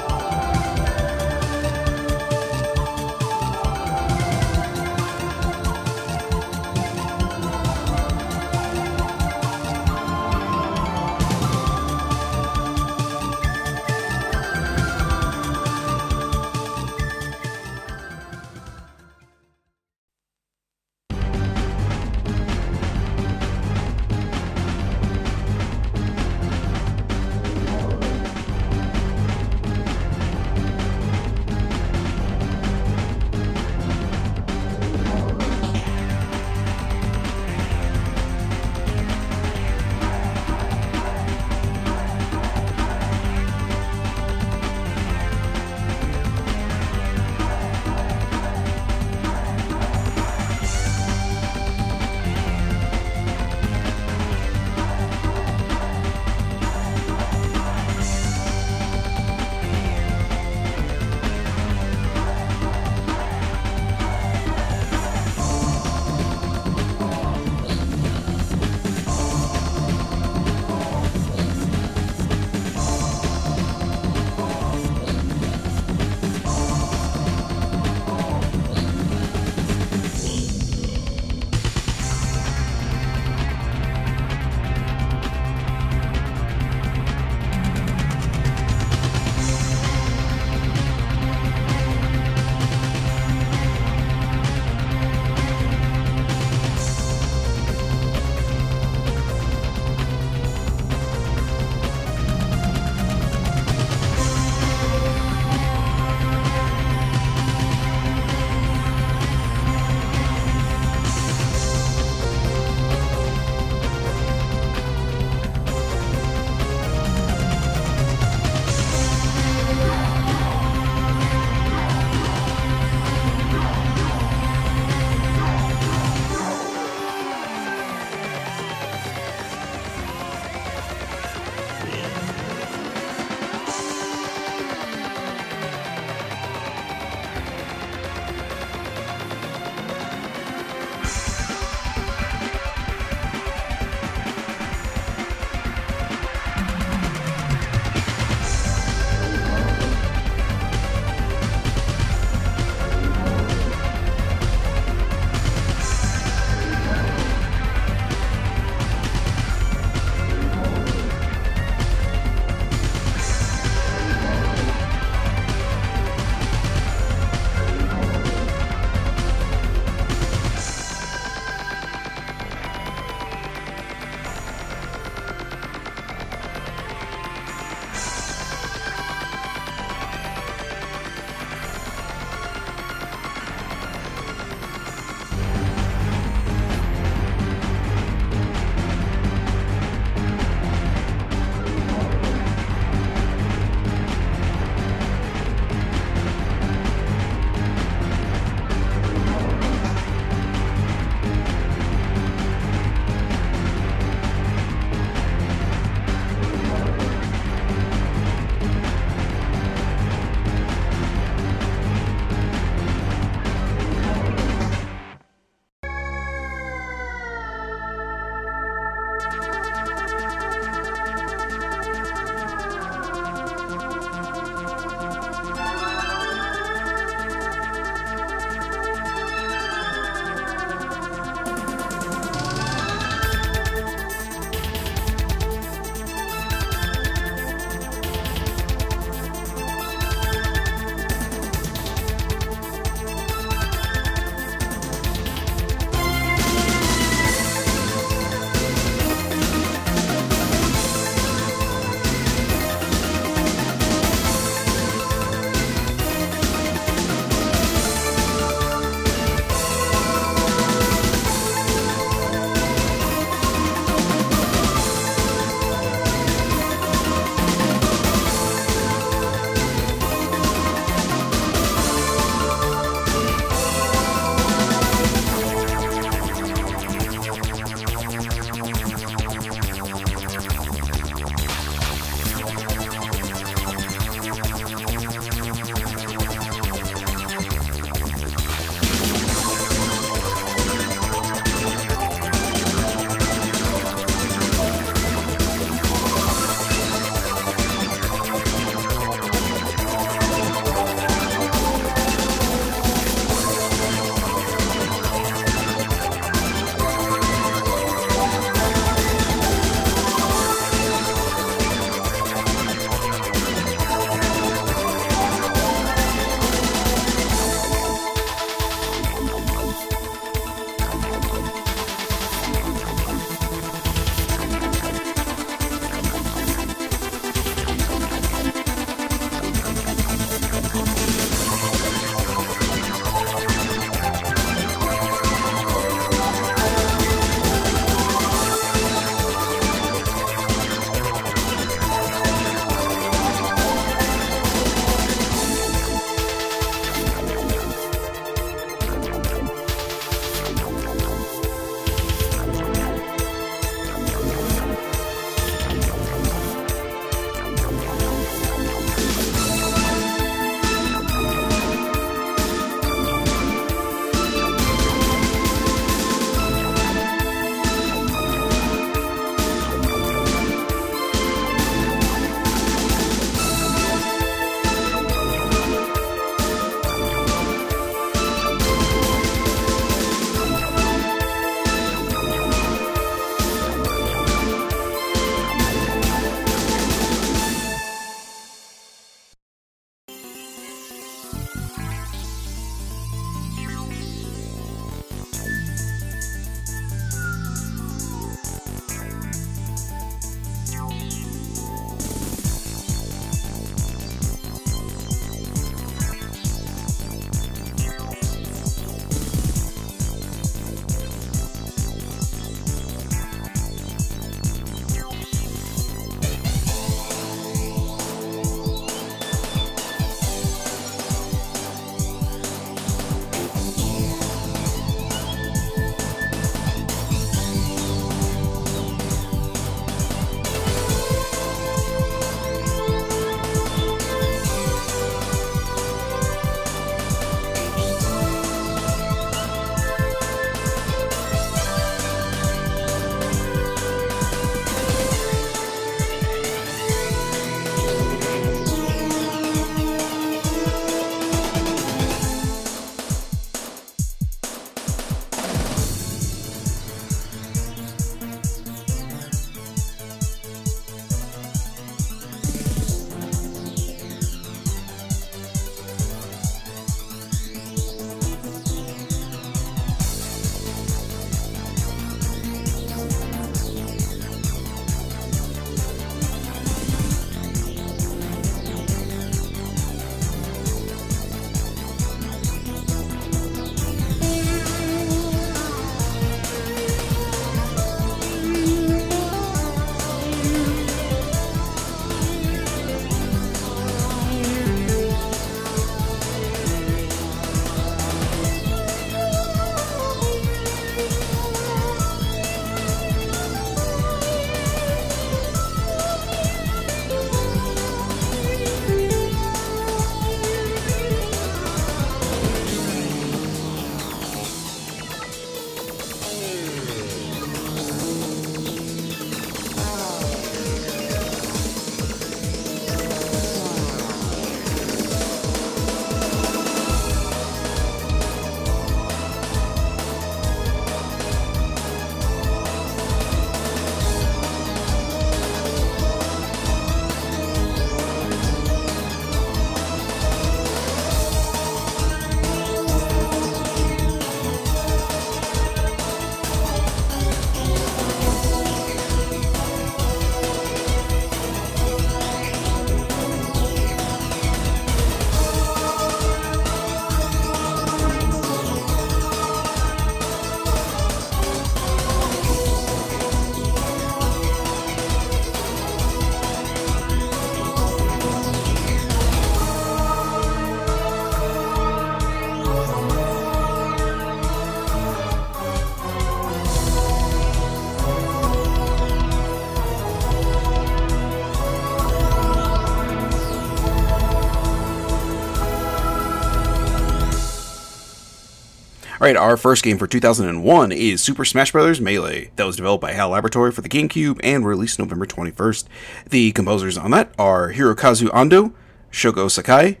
Right, 589.32 589.40
our 589.40 589.56
first 589.56 589.82
game 589.82 589.96
for 589.96 590.06
2001 590.06 590.92
is 590.92 591.22
Super 591.22 591.46
Smash 591.46 591.72
Bros. 591.72 592.02
Melee, 592.02 592.50
that 592.56 592.66
was 592.66 592.76
developed 592.76 593.00
by 593.00 593.12
HAL 593.12 593.30
Laboratory 593.30 593.72
for 593.72 593.80
the 593.80 593.88
GameCube 593.88 594.38
and 594.44 594.66
released 594.66 594.98
November 594.98 595.24
21st. 595.24 595.86
The 596.28 596.52
composers 596.52 596.98
on 596.98 597.12
that 597.12 597.32
are 597.38 597.72
Hirokazu 597.72 598.28
Ando, 598.28 598.74
Shogo 599.10 599.50
Sakai, 599.50 600.00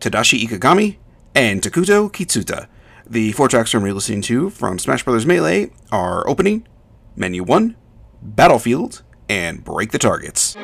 Tadashi 0.00 0.40
Ikegami, 0.46 0.96
and 1.34 1.60
Takuto 1.60 2.10
Kitsuta. 2.10 2.68
The 3.06 3.32
four 3.32 3.48
tracks 3.48 3.70
from 3.70 3.84
listening 3.84 4.22
to 4.22 4.48
from 4.48 4.78
Smash 4.78 5.04
Bros. 5.04 5.26
Melee 5.26 5.72
are 5.92 6.26
Opening, 6.26 6.66
Menu 7.14 7.42
1, 7.42 7.76
Battlefield, 8.22 9.02
and 9.28 9.62
Break 9.62 9.90
the 9.90 9.98
Targets. 9.98 10.56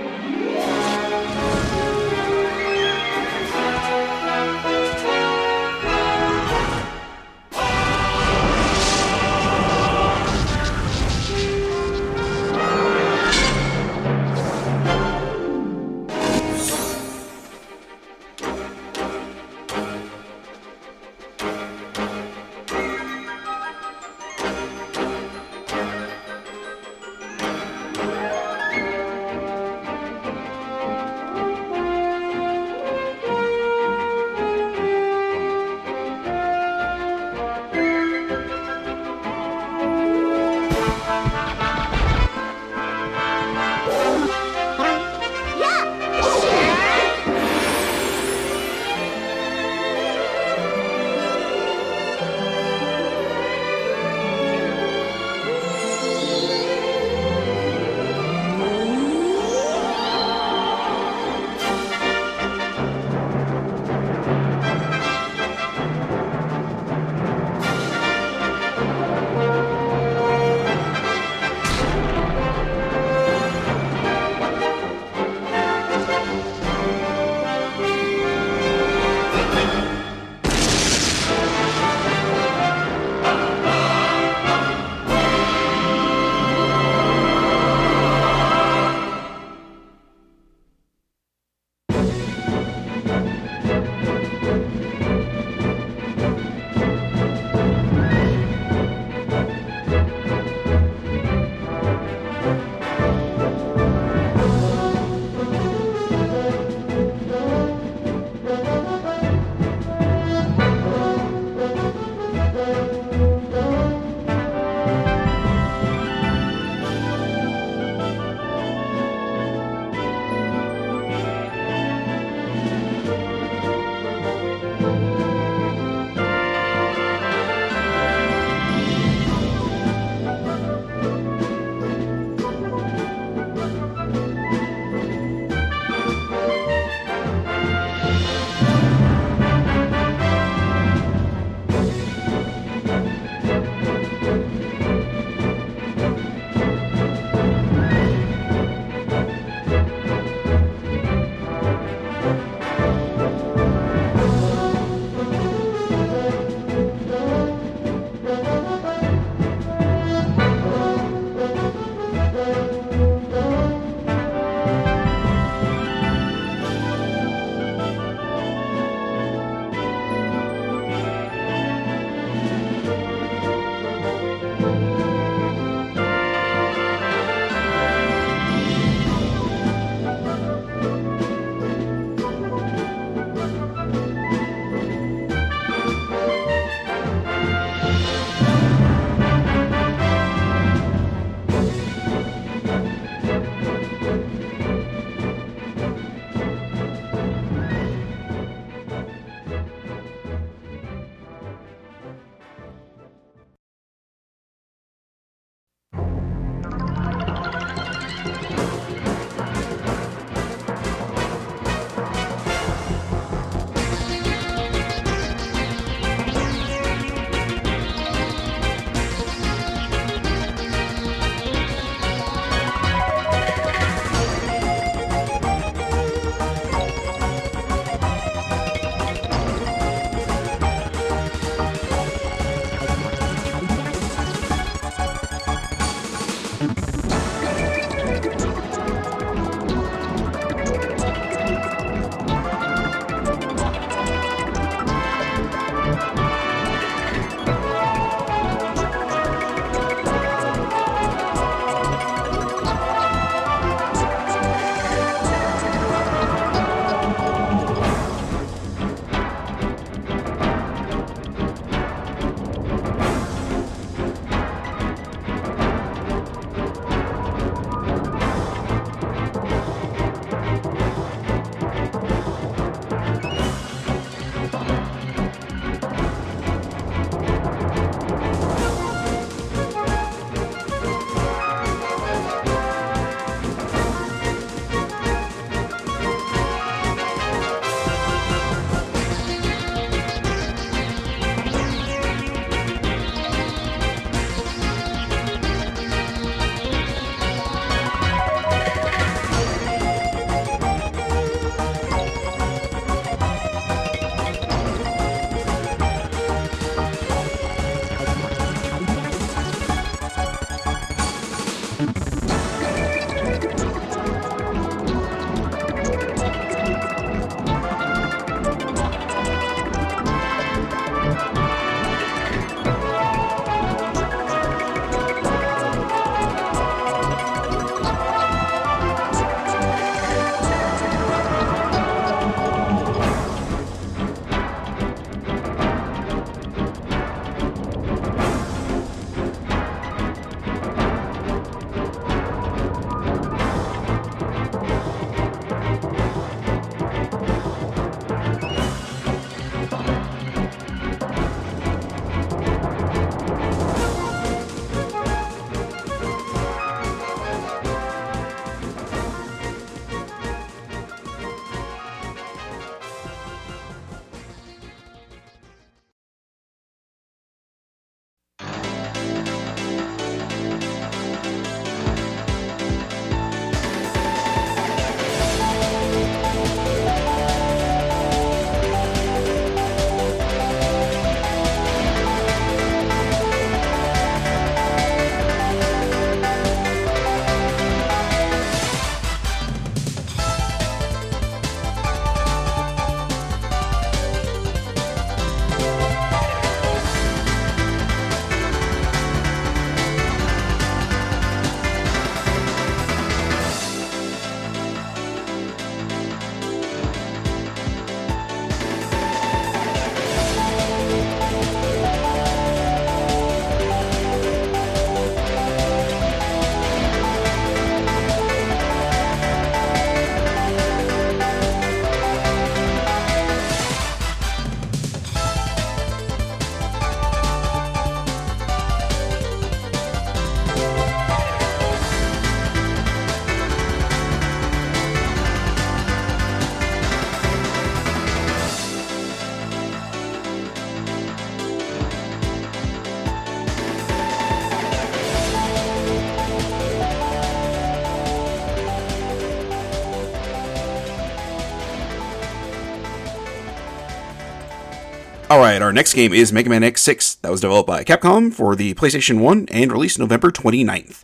Our 455.66 455.72
next 455.72 455.94
game 455.94 456.12
is 456.12 456.32
Mega 456.32 456.48
Man 456.48 456.62
X6. 456.62 457.22
That 457.22 457.32
was 457.32 457.40
developed 457.40 457.66
by 457.66 457.82
Capcom 457.82 458.32
for 458.32 458.54
the 458.54 458.74
PlayStation 458.74 459.18
1 459.18 459.48
and 459.50 459.72
released 459.72 459.98
November 459.98 460.30
29th. 460.30 461.02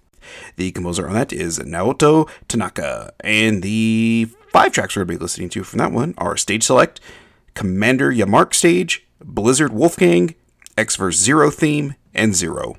The 0.55 0.71
composer 0.71 1.09
on 1.09 1.15
that 1.15 1.33
is 1.33 1.59
Naoto 1.59 2.31
Tanaka, 2.47 3.13
and 3.19 3.61
the 3.65 4.29
five 4.53 4.71
tracks 4.71 4.95
we're 4.95 5.01
going 5.01 5.17
to 5.17 5.19
be 5.19 5.23
listening 5.25 5.49
to 5.49 5.65
from 5.65 5.79
that 5.79 5.91
one 5.91 6.15
are 6.17 6.37
Stage 6.37 6.63
Select, 6.63 7.01
Commander 7.55 8.13
Yammark 8.13 8.55
Stage, 8.55 9.05
Blizzard 9.19 9.73
Wolfang, 9.73 10.37
X-Verse 10.79 11.17
Zero 11.17 11.51
Theme, 11.51 11.97
and 12.15 12.37
Zero. 12.37 12.77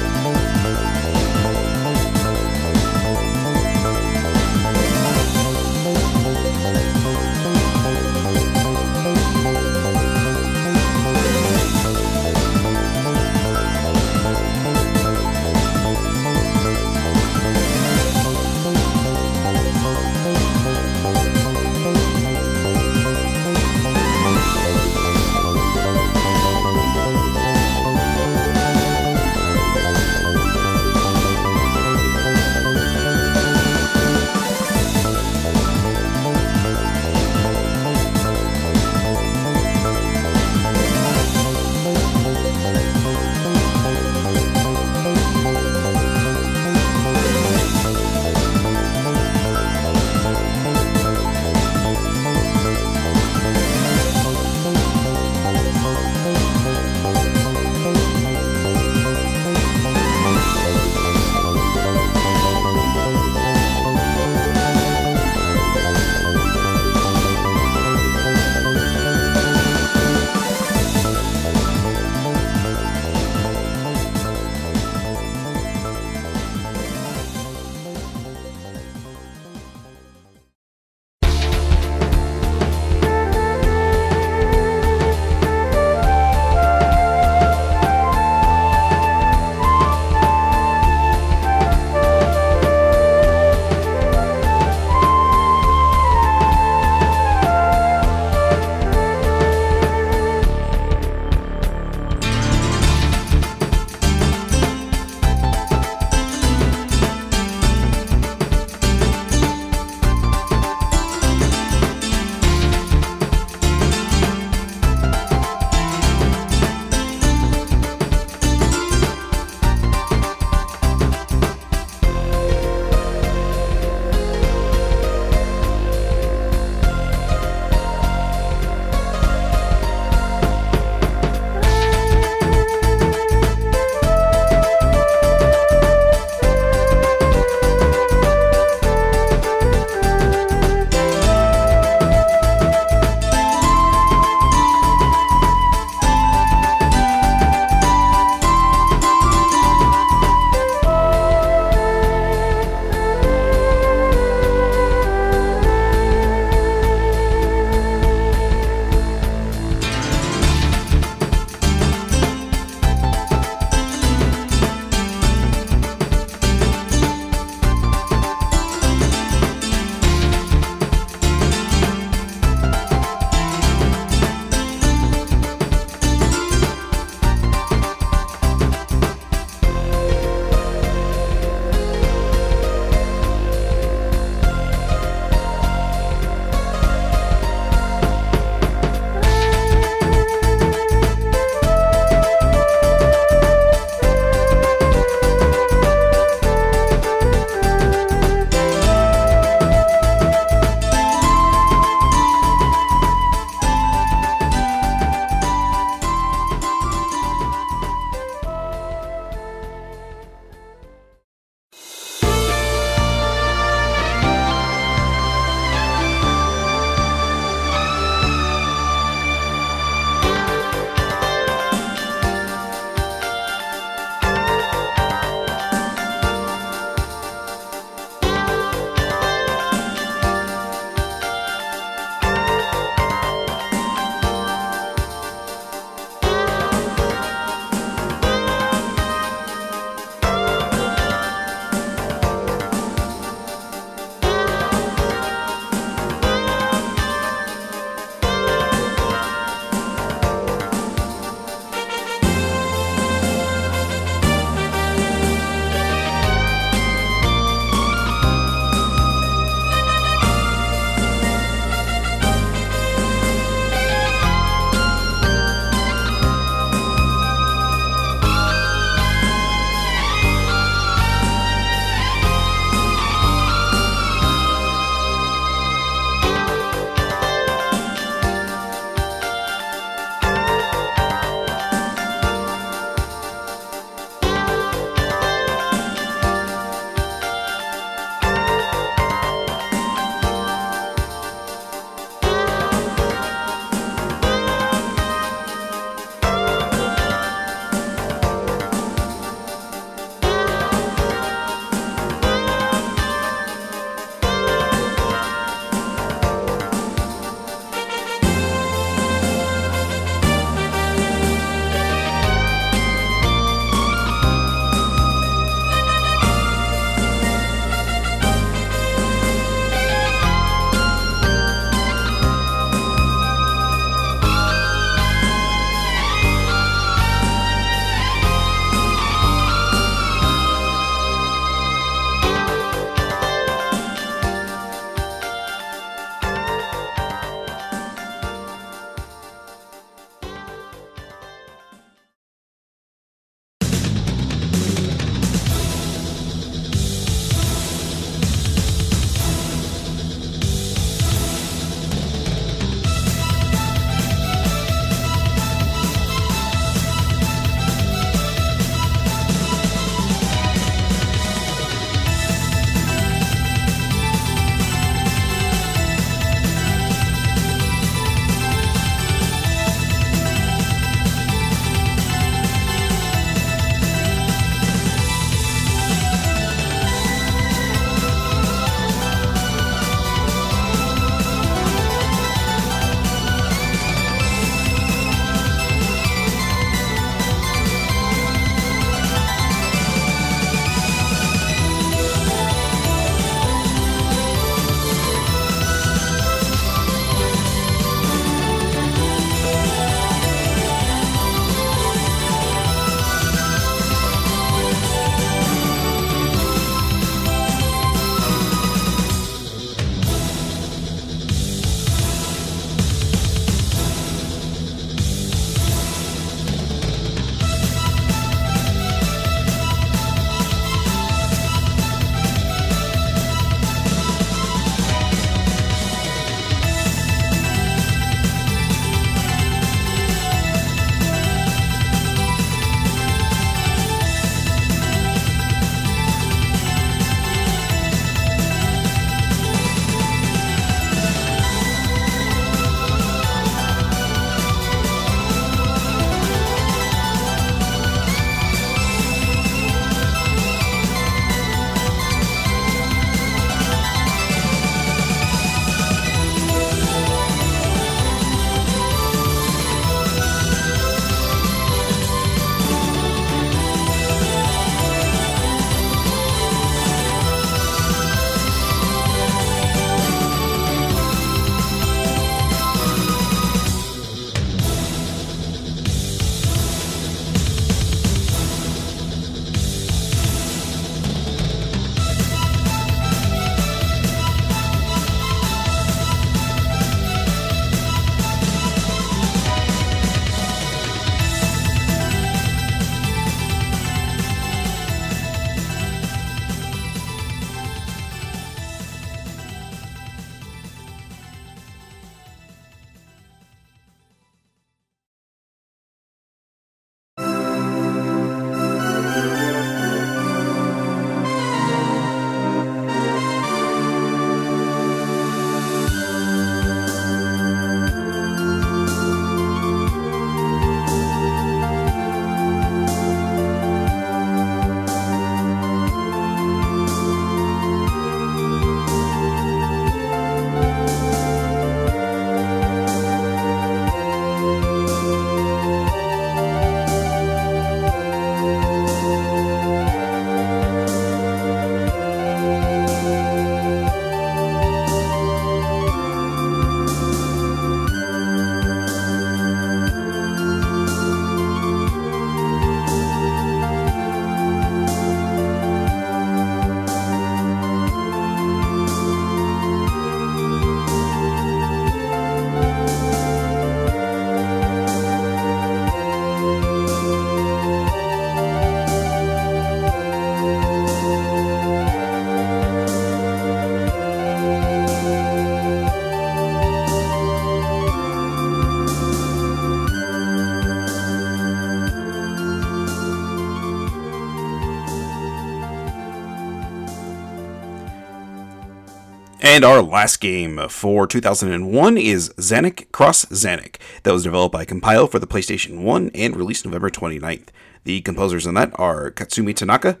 And 589.48 589.64
our 589.64 589.80
last 589.80 590.20
game 590.20 590.68
for 590.68 591.06
2001 591.06 591.98
is 591.98 592.30
Zanac 592.30 592.90
Cross 592.90 593.26
Zanac, 593.26 593.76
that 594.02 594.12
was 594.12 594.24
developed 594.24 594.52
by 594.52 594.64
Compile 594.64 595.06
for 595.06 595.20
the 595.20 595.26
PlayStation 595.26 595.84
1 595.84 596.10
and 596.16 596.34
released 596.34 596.64
November 596.64 596.90
29th. 596.90 597.50
The 597.84 598.00
composers 598.00 598.44
on 598.44 598.54
that 598.54 598.72
are 598.74 599.12
Katsumi 599.12 599.54
Tanaka, 599.54 600.00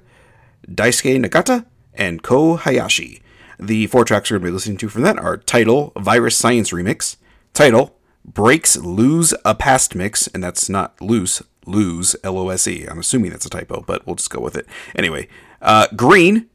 Daisuke 0.68 1.24
Nagata, 1.24 1.64
and 1.94 2.24
Ko 2.24 2.56
Hayashi. 2.56 3.22
The 3.60 3.86
four 3.86 4.04
tracks 4.04 4.32
we're 4.32 4.38
going 4.38 4.46
to 4.46 4.50
be 4.50 4.54
listening 4.54 4.78
to 4.78 4.88
from 4.88 5.02
that 5.02 5.16
are 5.16 5.36
Title, 5.36 5.92
Virus 5.96 6.36
Science 6.36 6.72
Remix, 6.72 7.14
Title, 7.54 7.96
Breaks 8.24 8.76
Lose 8.76 9.32
a 9.44 9.54
Past 9.54 9.94
Mix, 9.94 10.26
and 10.26 10.42
that's 10.42 10.68
not 10.68 11.00
loose, 11.00 11.40
lose, 11.64 12.16
L 12.24 12.36
O 12.36 12.48
S 12.48 12.66
E. 12.66 12.84
I'm 12.84 12.98
assuming 12.98 13.30
that's 13.30 13.46
a 13.46 13.50
typo, 13.50 13.84
but 13.86 14.04
we'll 14.08 14.16
just 14.16 14.28
go 14.28 14.40
with 14.40 14.56
it. 14.56 14.66
Anyway, 14.96 15.28
uh, 15.62 15.86
Green, 15.94 16.48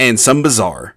and 0.00 0.18
Some 0.18 0.42
Bizarre. 0.42 0.96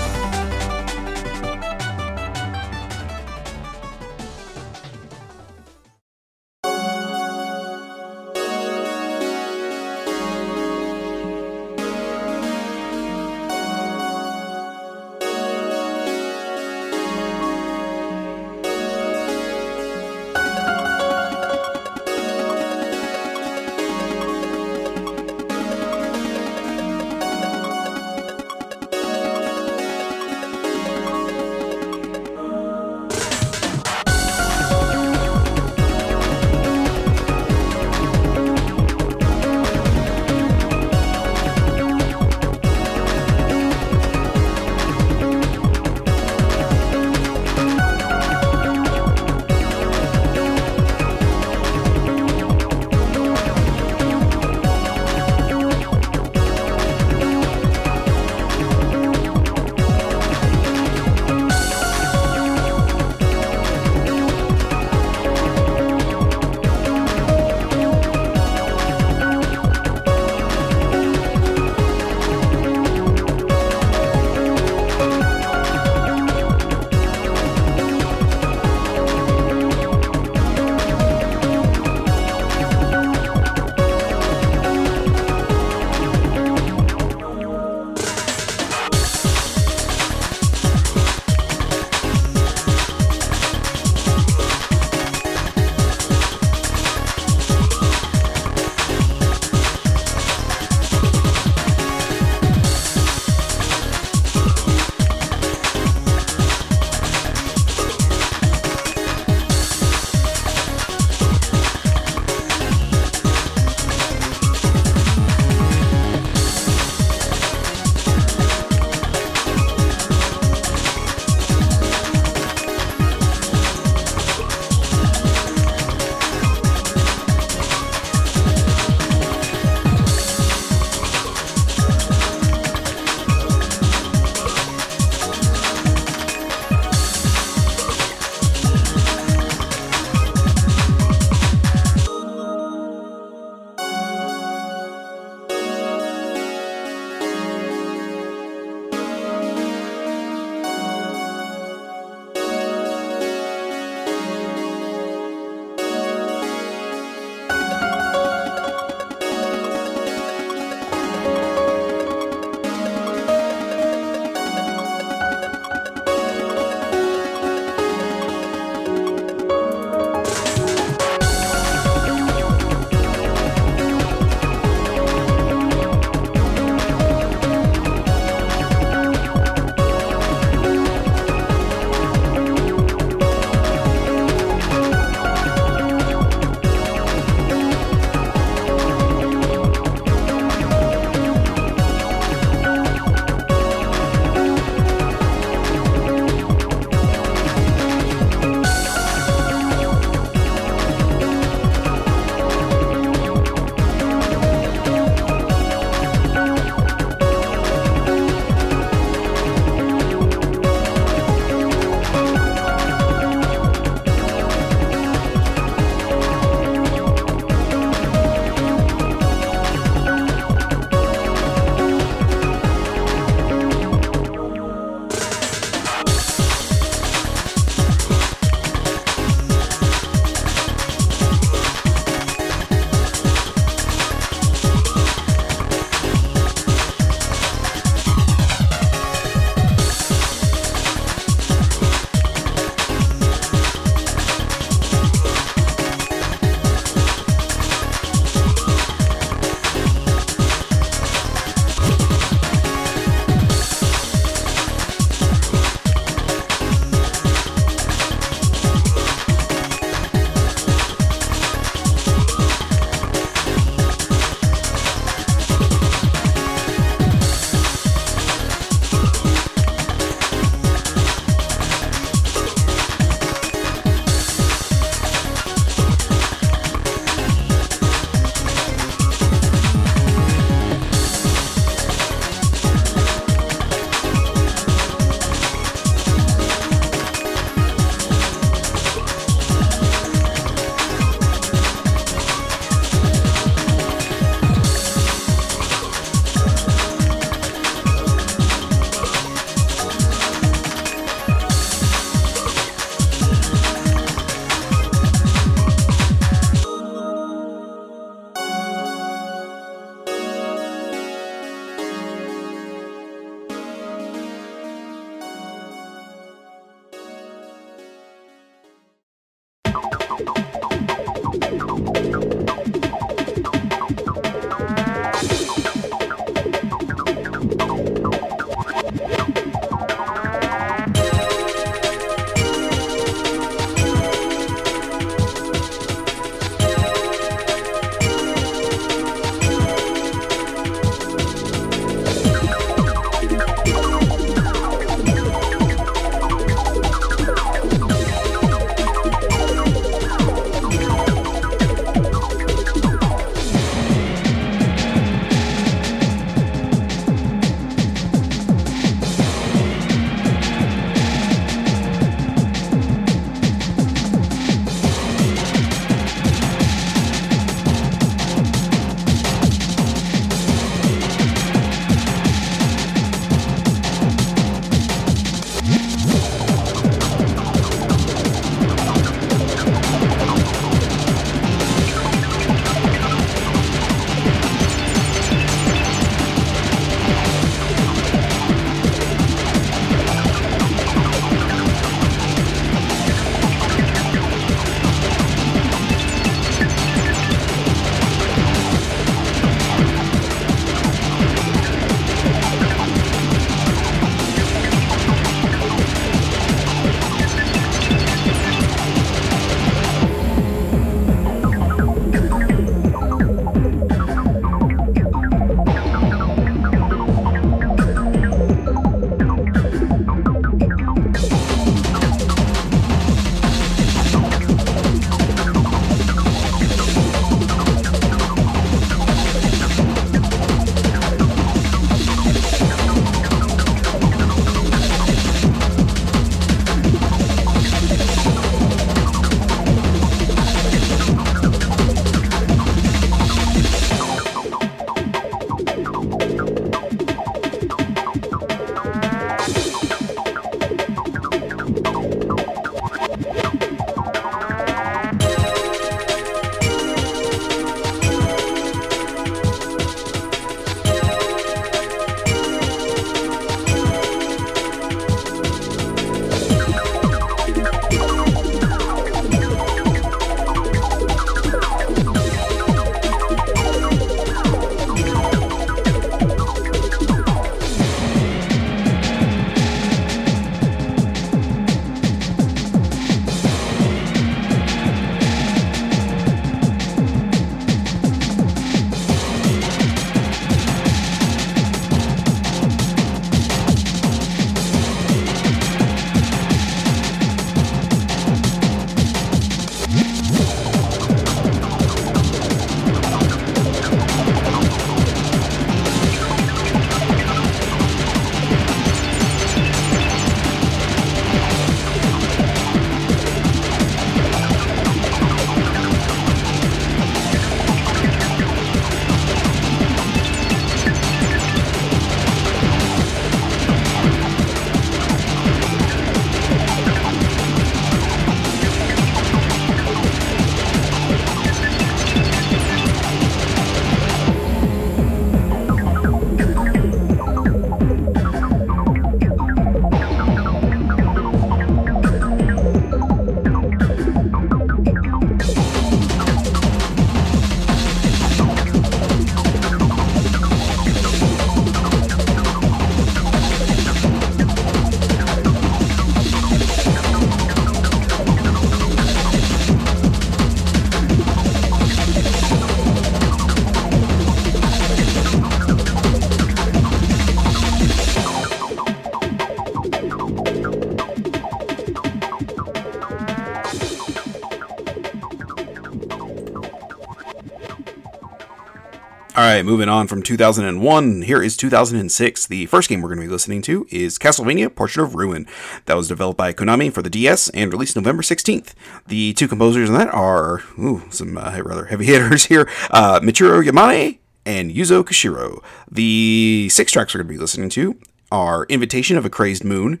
Right, 579.56 579.66
moving 579.66 579.88
on 579.88 580.06
from 580.06 580.22
2001, 580.22 581.22
here 581.22 581.42
is 581.42 581.58
2006. 581.58 582.46
The 582.46 582.64
first 582.66 582.88
game 582.88 583.02
we're 583.02 583.10
going 583.10 583.20
to 583.20 583.26
be 583.26 583.30
listening 583.30 583.60
to 583.62 583.86
is 583.90 584.18
Castlevania 584.18 584.74
Portrait 584.74 585.04
of 585.04 585.14
Ruin. 585.14 585.46
That 585.84 585.96
was 585.96 586.08
developed 586.08 586.38
by 586.38 586.54
Konami 586.54 586.90
for 586.90 587.02
the 587.02 587.10
DS 587.10 587.50
and 587.50 587.70
released 587.70 587.94
November 587.94 588.22
16th. 588.22 588.72
The 589.08 589.34
two 589.34 589.48
composers 589.48 589.90
on 589.90 589.98
that 589.98 590.08
are, 590.14 590.62
ooh, 590.78 591.02
some 591.10 591.36
uh, 591.36 591.60
rather 591.62 591.84
heavy 591.86 592.04
hitters 592.06 592.46
here 592.46 592.66
uh, 592.90 593.20
Yamane 593.20 594.20
and 594.46 594.70
Yuzo 594.70 595.04
Koshiro. 595.04 595.62
The 595.90 596.68
six 596.70 596.92
tracks 596.92 597.12
we're 597.14 597.18
going 597.18 597.28
to 597.28 597.34
be 597.34 597.40
listening 597.40 597.68
to 597.70 597.98
are 598.30 598.64
Invitation 598.70 599.18
of 599.18 599.26
a 599.26 599.30
Crazed 599.30 599.64
Moon, 599.64 600.00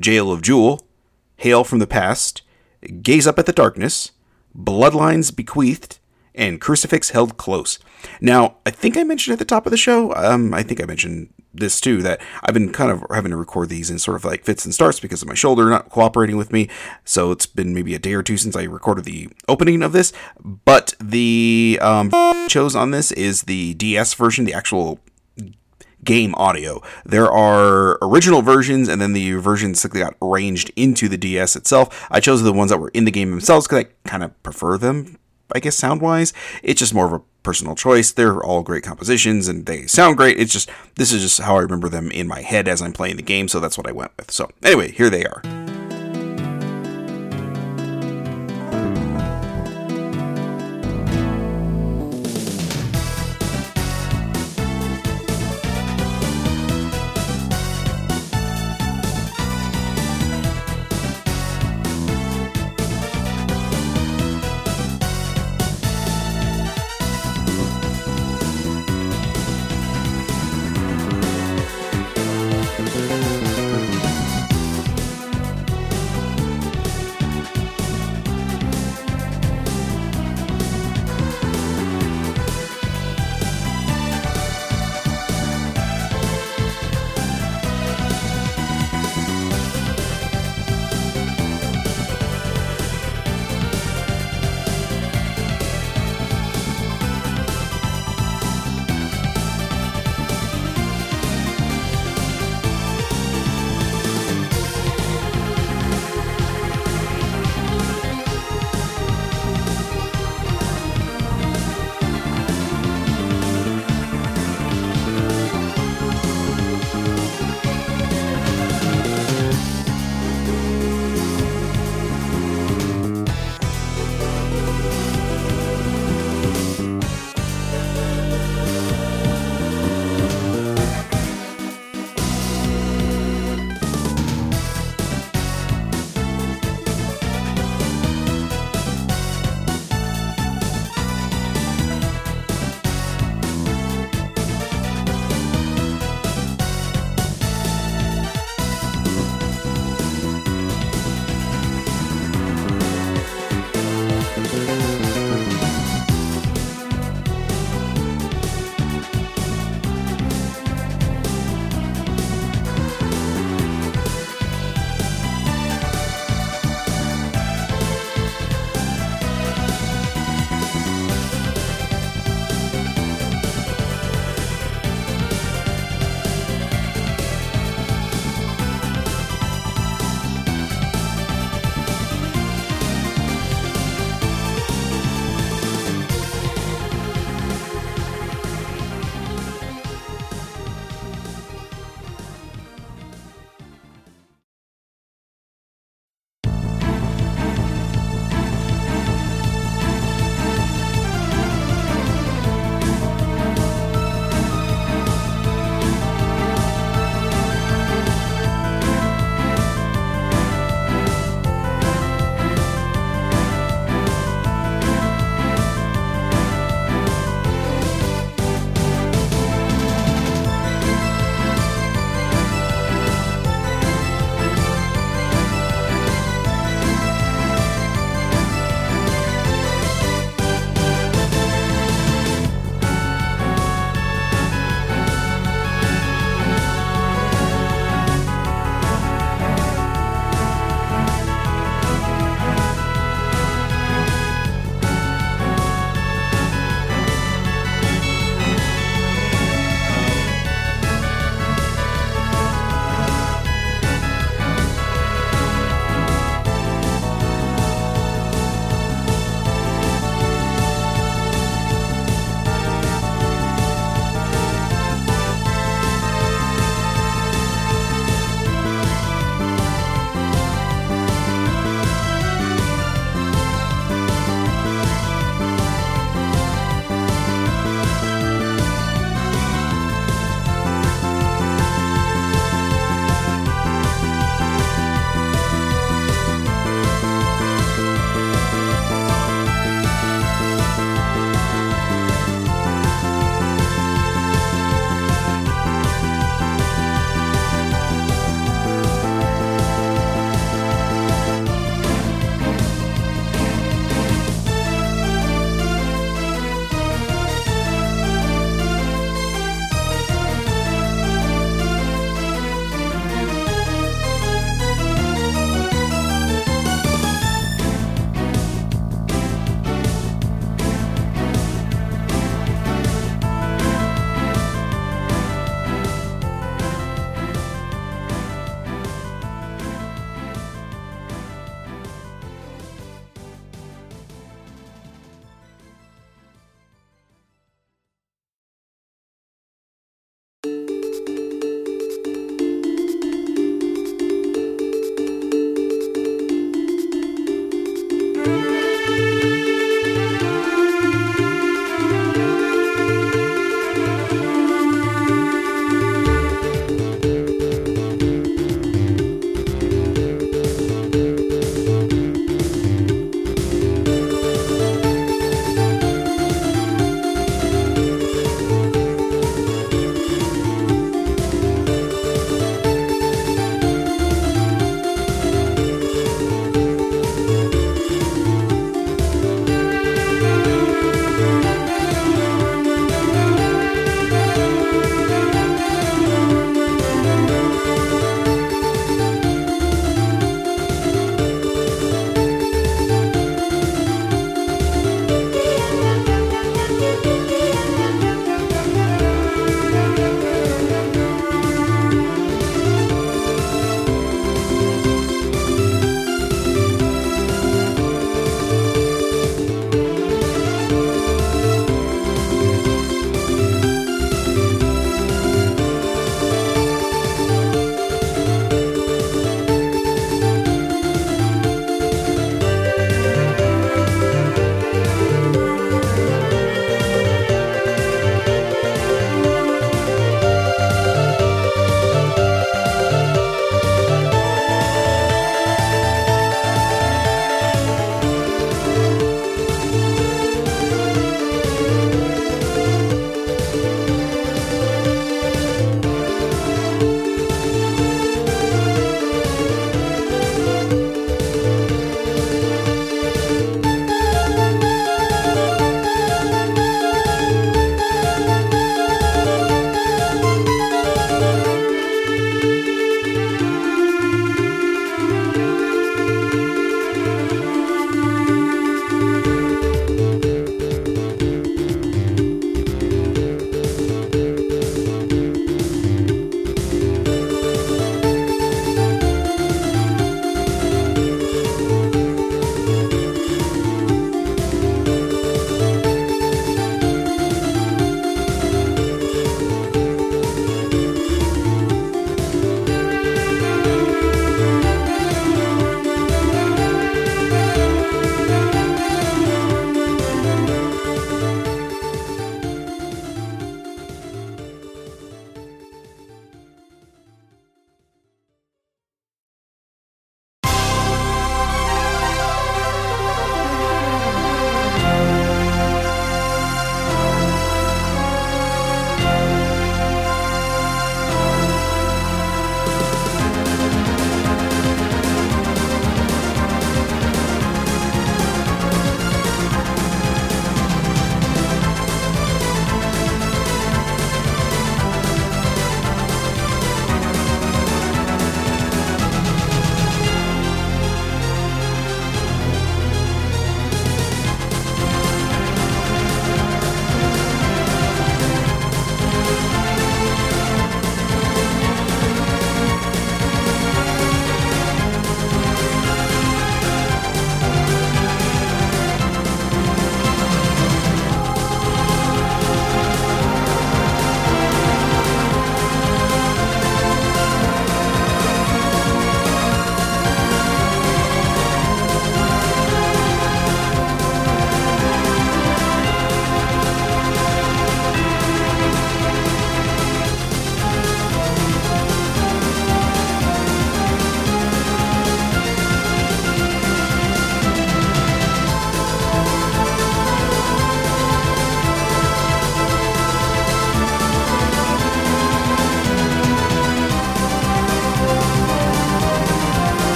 Jail 0.00 0.32
of 0.32 0.40
Jewel, 0.40 0.86
Hail 1.36 1.64
from 1.64 1.80
the 1.80 1.86
Past, 1.86 2.40
Gaze 3.02 3.26
Up 3.26 3.38
at 3.38 3.44
the 3.44 3.52
Darkness, 3.52 4.12
Bloodlines 4.56 5.34
Bequeathed, 5.34 5.98
and 6.34 6.60
Crucifix 6.60 7.10
Held 7.10 7.36
Close. 7.36 7.78
Now, 8.20 8.56
I 8.64 8.70
think 8.70 8.96
I 8.96 9.02
mentioned 9.02 9.32
at 9.32 9.38
the 9.38 9.44
top 9.44 9.66
of 9.66 9.70
the 9.70 9.76
show, 9.76 10.14
um, 10.14 10.54
I 10.54 10.62
think 10.62 10.82
I 10.82 10.86
mentioned 10.86 11.32
this 11.52 11.80
too, 11.80 12.02
that 12.02 12.20
I've 12.42 12.54
been 12.54 12.72
kind 12.72 12.90
of 12.90 13.04
having 13.10 13.30
to 13.30 13.36
record 13.36 13.68
these 13.68 13.90
in 13.90 13.98
sort 13.98 14.16
of 14.16 14.24
like 14.24 14.44
fits 14.44 14.64
and 14.64 14.74
starts 14.74 15.00
because 15.00 15.22
of 15.22 15.28
my 15.28 15.34
shoulder 15.34 15.68
not 15.68 15.90
cooperating 15.90 16.36
with 16.36 16.52
me. 16.52 16.68
So 17.04 17.32
it's 17.32 17.46
been 17.46 17.74
maybe 17.74 17.94
a 17.94 17.98
day 17.98 18.14
or 18.14 18.22
two 18.22 18.36
since 18.36 18.56
I 18.56 18.64
recorded 18.64 19.04
the 19.04 19.28
opening 19.48 19.82
of 19.82 19.92
this. 19.92 20.12
But 20.40 20.94
the 21.00 21.78
um, 21.80 22.10
chose 22.48 22.76
on 22.76 22.90
this 22.90 23.12
is 23.12 23.42
the 23.42 23.74
DS 23.74 24.14
version, 24.14 24.44
the 24.44 24.54
actual 24.54 25.00
game 26.04 26.34
audio. 26.36 26.80
There 27.04 27.30
are 27.30 27.98
original 28.00 28.40
versions, 28.40 28.88
and 28.88 29.00
then 29.02 29.12
the 29.12 29.32
versions 29.32 29.82
that 29.82 29.92
got 29.92 30.14
arranged 30.22 30.70
into 30.76 31.08
the 31.08 31.18
DS 31.18 31.56
itself. 31.56 32.06
I 32.10 32.20
chose 32.20 32.42
the 32.42 32.52
ones 32.52 32.70
that 32.70 32.78
were 32.78 32.90
in 32.90 33.04
the 33.04 33.10
game 33.10 33.30
themselves 33.30 33.66
because 33.66 33.84
I 33.84 34.08
kind 34.08 34.22
of 34.22 34.42
prefer 34.42 34.78
them 34.78 35.18
I 35.54 35.60
guess 35.60 35.76
sound 35.76 36.00
wise. 36.00 36.32
It's 36.62 36.78
just 36.78 36.94
more 36.94 37.06
of 37.06 37.12
a 37.12 37.22
personal 37.42 37.74
choice. 37.74 38.10
They're 38.10 38.42
all 38.42 38.62
great 38.62 38.82
compositions 38.82 39.48
and 39.48 39.66
they 39.66 39.86
sound 39.86 40.16
great. 40.16 40.38
It's 40.38 40.52
just 40.52 40.70
this 40.96 41.12
is 41.12 41.22
just 41.22 41.40
how 41.40 41.56
I 41.56 41.60
remember 41.60 41.88
them 41.88 42.10
in 42.10 42.26
my 42.26 42.42
head 42.42 42.68
as 42.68 42.82
I'm 42.82 42.92
playing 42.92 43.16
the 43.16 43.22
game, 43.22 43.48
so 43.48 43.60
that's 43.60 43.78
what 43.78 43.88
I 43.88 43.92
went 43.92 44.12
with. 44.16 44.30
So 44.30 44.50
anyway, 44.62 44.90
here 44.90 45.10
they 45.10 45.24
are. 45.24 45.42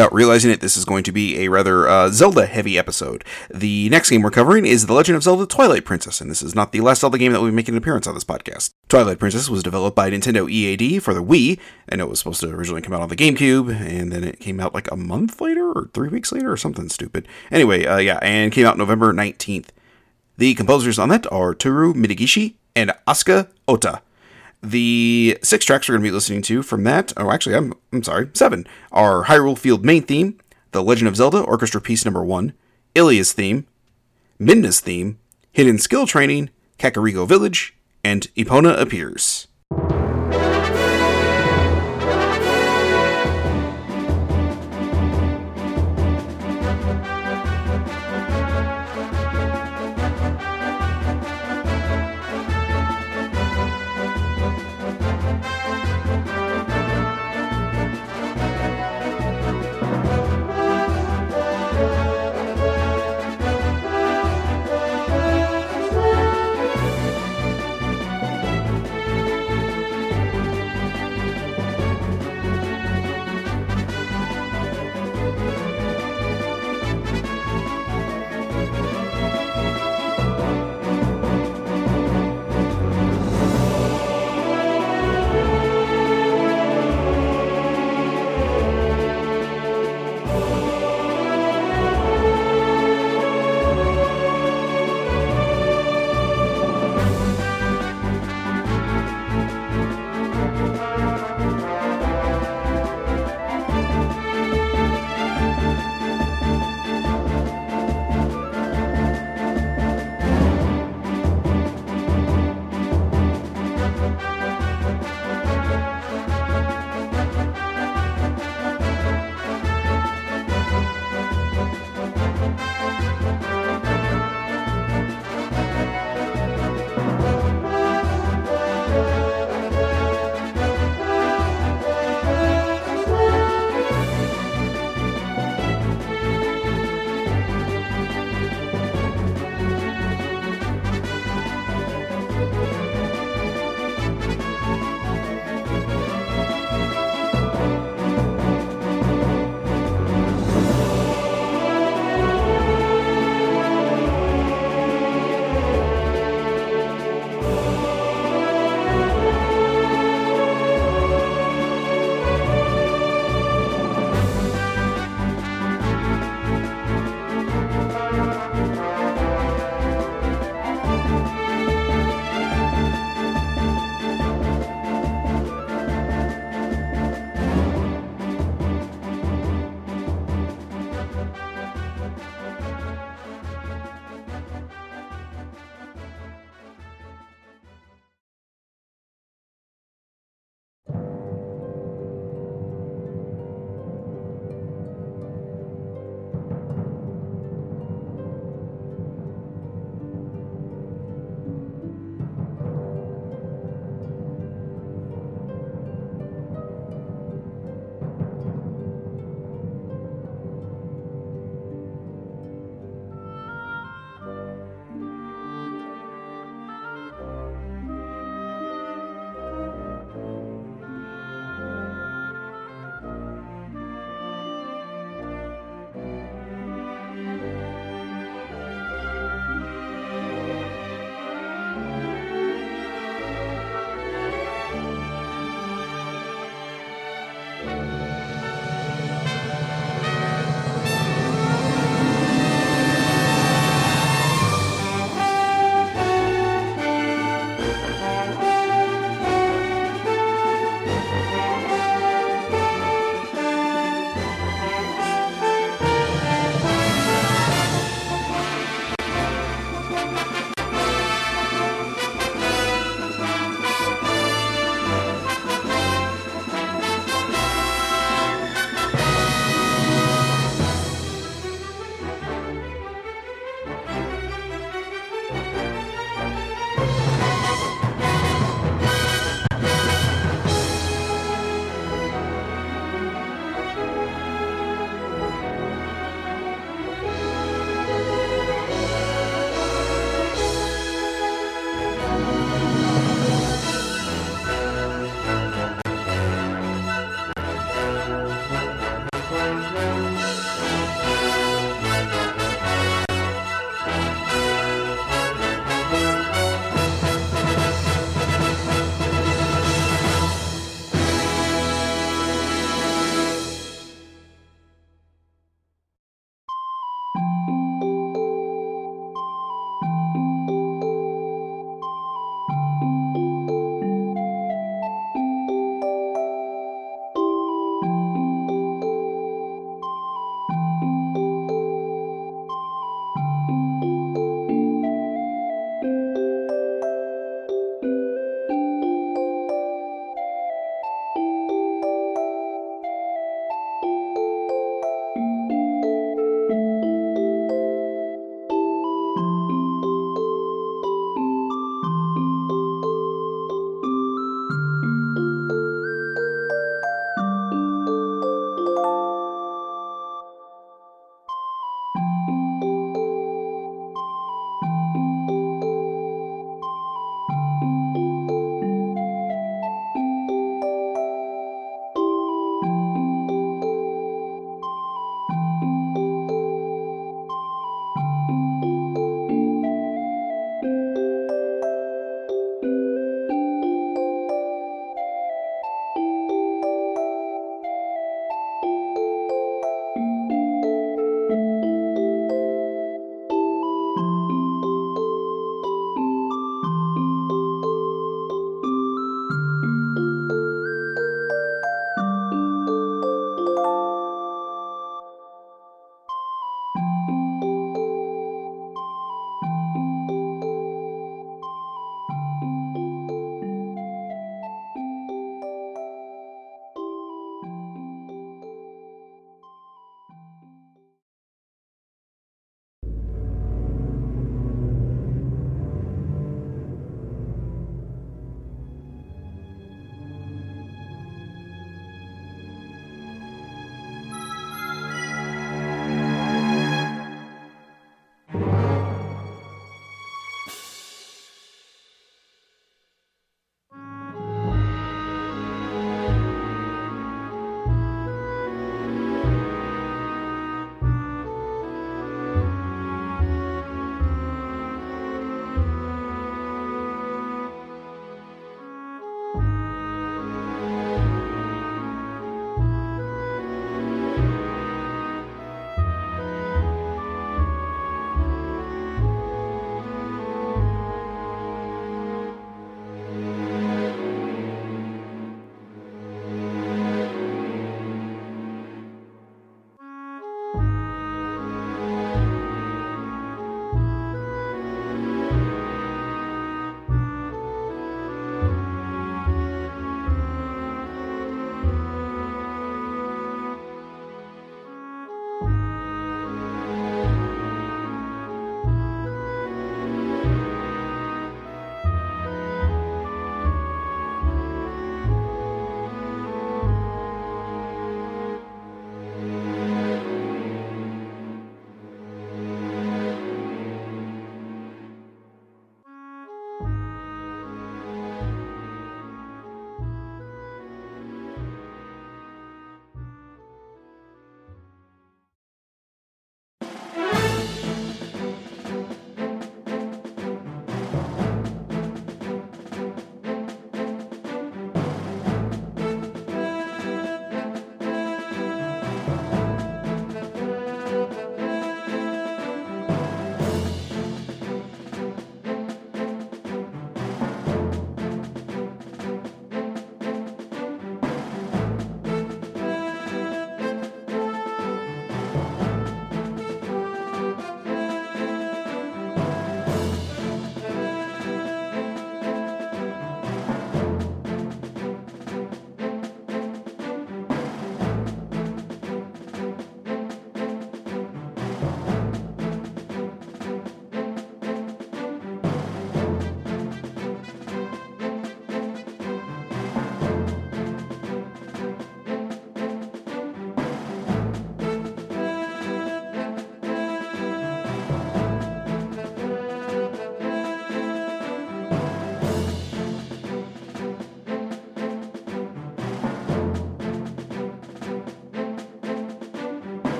Without 0.00 0.14
realizing 0.14 0.50
it, 0.50 0.62
this 0.62 0.78
is 0.78 0.86
going 0.86 1.02
to 1.02 1.12
be 1.12 1.40
a 1.40 1.48
rather 1.48 1.86
uh, 1.86 2.08
Zelda 2.08 2.46
heavy 2.46 2.78
episode. 2.78 3.22
The 3.52 3.90
next 3.90 4.08
game 4.08 4.22
we're 4.22 4.30
covering 4.30 4.64
is 4.64 4.86
The 4.86 4.94
Legend 4.94 5.14
of 5.14 5.22
Zelda 5.22 5.44
Twilight 5.44 5.84
Princess, 5.84 6.22
and 6.22 6.30
this 6.30 6.40
is 6.40 6.54
not 6.54 6.72
the 6.72 6.80
last 6.80 7.02
Zelda 7.02 7.18
game 7.18 7.32
that 7.32 7.40
will 7.42 7.50
be 7.50 7.54
making 7.54 7.74
an 7.74 7.78
appearance 7.82 8.06
on 8.06 8.14
this 8.14 8.24
podcast. 8.24 8.70
Twilight 8.88 9.18
Princess 9.18 9.50
was 9.50 9.62
developed 9.62 9.94
by 9.94 10.10
Nintendo 10.10 10.50
EAD 10.50 11.02
for 11.02 11.12
the 11.12 11.22
Wii. 11.22 11.60
I 11.92 11.96
know 11.96 12.06
it 12.06 12.08
was 12.08 12.18
supposed 12.20 12.40
to 12.40 12.48
originally 12.48 12.80
come 12.80 12.94
out 12.94 13.02
on 13.02 13.10
the 13.10 13.14
GameCube, 13.14 13.78
and 13.78 14.10
then 14.10 14.24
it 14.24 14.40
came 14.40 14.58
out 14.58 14.72
like 14.72 14.90
a 14.90 14.96
month 14.96 15.38
later 15.38 15.70
or 15.70 15.90
three 15.92 16.08
weeks 16.08 16.32
later 16.32 16.50
or 16.50 16.56
something 16.56 16.88
stupid. 16.88 17.28
Anyway, 17.50 17.84
uh, 17.84 17.98
yeah, 17.98 18.20
and 18.22 18.52
came 18.52 18.64
out 18.64 18.78
November 18.78 19.12
19th. 19.12 19.66
The 20.38 20.54
composers 20.54 20.98
on 20.98 21.10
that 21.10 21.30
are 21.30 21.54
Toru 21.54 21.92
Minegishi 21.92 22.54
and 22.74 22.94
Asuka 23.06 23.48
Ota. 23.68 24.00
The 24.62 25.38
six 25.42 25.64
tracks 25.64 25.88
we're 25.88 25.94
going 25.94 26.02
to 26.02 26.08
be 26.08 26.14
listening 26.14 26.42
to 26.42 26.62
from 26.62 26.84
that, 26.84 27.12
oh, 27.16 27.30
actually, 27.30 27.54
I'm, 27.54 27.72
I'm 27.92 28.02
sorry, 28.02 28.28
seven, 28.34 28.66
are 28.92 29.24
Hyrule 29.24 29.56
Field 29.56 29.84
main 29.84 30.02
theme, 30.02 30.38
The 30.72 30.82
Legend 30.82 31.08
of 31.08 31.16
Zelda 31.16 31.40
Orchestra 31.40 31.80
Piece 31.80 32.04
Number 32.04 32.22
1, 32.22 32.52
Ilia's 32.94 33.32
theme, 33.32 33.66
Midna's 34.38 34.80
theme, 34.80 35.18
Hidden 35.52 35.78
Skill 35.78 36.06
Training, 36.06 36.50
Kakariko 36.78 37.26
Village, 37.26 37.74
and 38.04 38.26
Epona 38.36 38.78
Appears. 38.78 39.48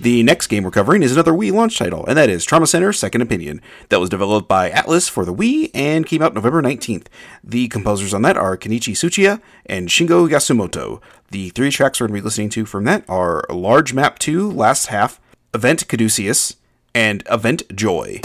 The 0.00 0.22
next 0.22 0.46
game 0.46 0.64
we're 0.64 0.70
covering 0.70 1.02
is 1.02 1.12
another 1.12 1.32
Wii 1.34 1.52
launch 1.52 1.76
title, 1.76 2.06
and 2.06 2.16
that 2.16 2.30
is 2.30 2.46
Trauma 2.46 2.66
Center 2.66 2.90
Second 2.90 3.20
Opinion. 3.20 3.60
That 3.90 4.00
was 4.00 4.08
developed 4.08 4.48
by 4.48 4.70
Atlus 4.70 5.10
for 5.10 5.26
the 5.26 5.34
Wii 5.34 5.70
and 5.74 6.06
came 6.06 6.22
out 6.22 6.32
November 6.32 6.62
19th. 6.62 7.08
The 7.44 7.68
composers 7.68 8.14
on 8.14 8.22
that 8.22 8.38
are 8.38 8.56
Kenichi 8.56 8.94
Tsuchiya 8.94 9.42
and 9.66 9.88
Shingo 9.88 10.26
Yasumoto. 10.26 11.02
The 11.32 11.50
three 11.50 11.70
tracks 11.70 12.00
we're 12.00 12.06
going 12.06 12.16
to 12.16 12.22
be 12.22 12.24
listening 12.24 12.48
to 12.48 12.64
from 12.64 12.84
that 12.84 13.04
are 13.10 13.44
Large 13.50 13.92
Map 13.92 14.18
2, 14.18 14.50
Last 14.50 14.86
Half, 14.86 15.20
Event 15.52 15.86
Caduceus, 15.86 16.56
and 16.94 17.22
Event 17.30 17.64
Joy. 17.76 18.22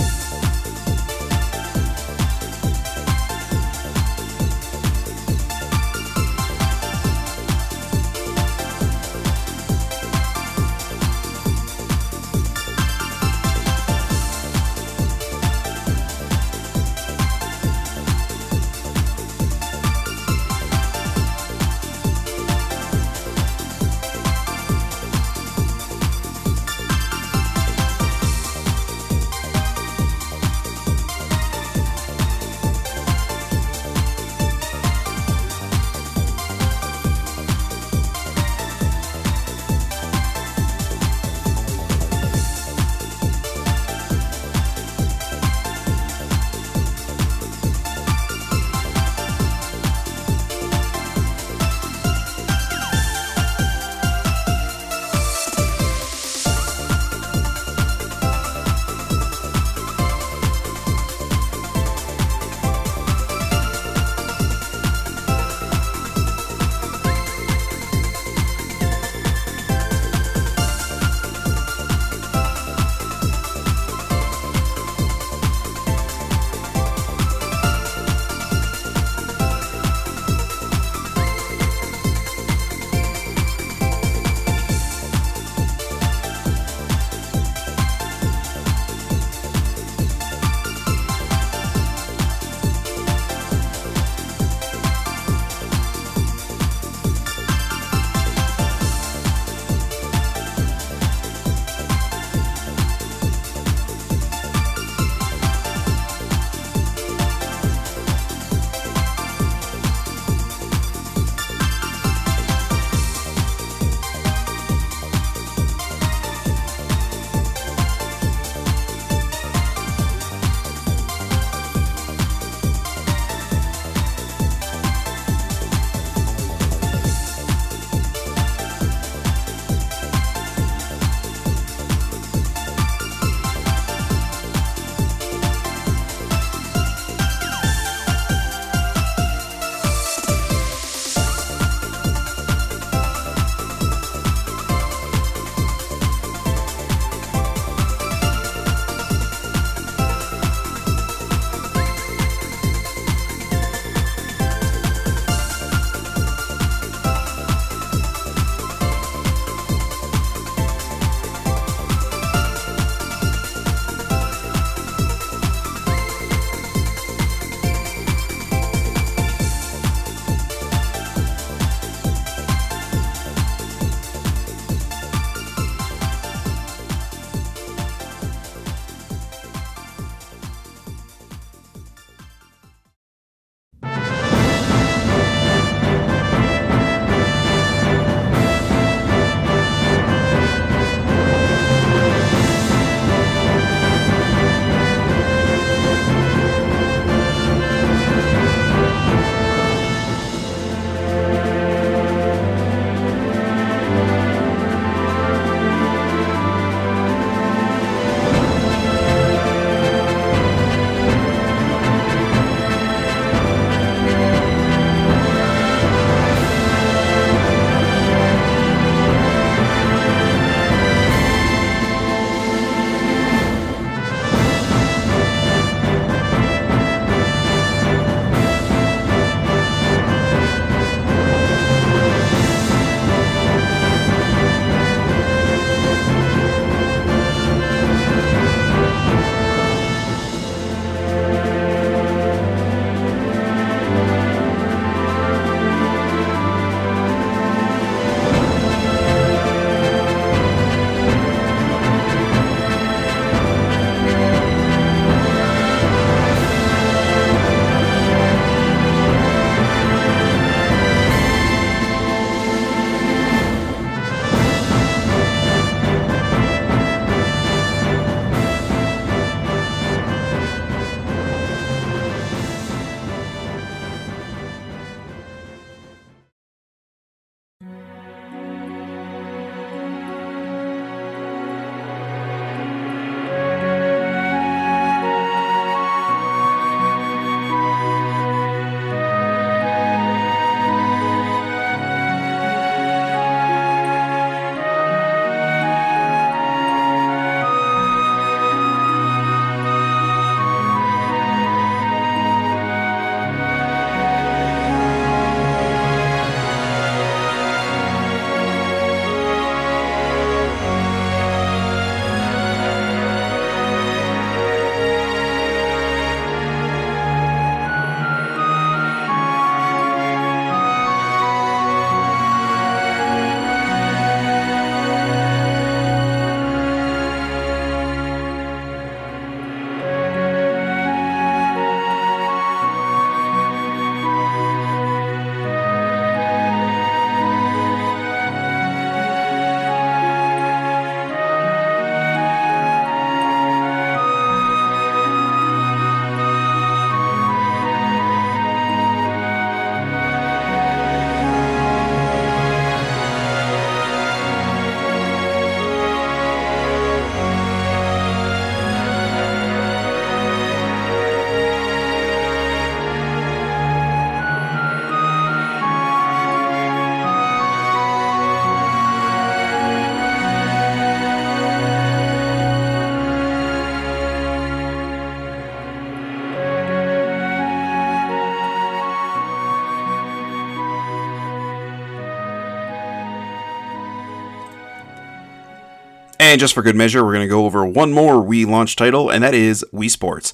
And 386.25 386.39
just 386.39 386.55
for 386.55 386.63
good 386.63 386.75
measure, 386.75 387.05
we're 387.05 387.13
going 387.13 387.27
to 387.27 387.29
go 387.29 387.45
over 387.45 387.63
one 387.63 387.93
more 387.93 388.15
Wii 388.15 388.47
launch 388.47 388.75
title, 388.75 389.11
and 389.11 389.23
that 389.23 389.35
is 389.35 389.63
Wii 389.71 389.91
Sports. 389.91 390.33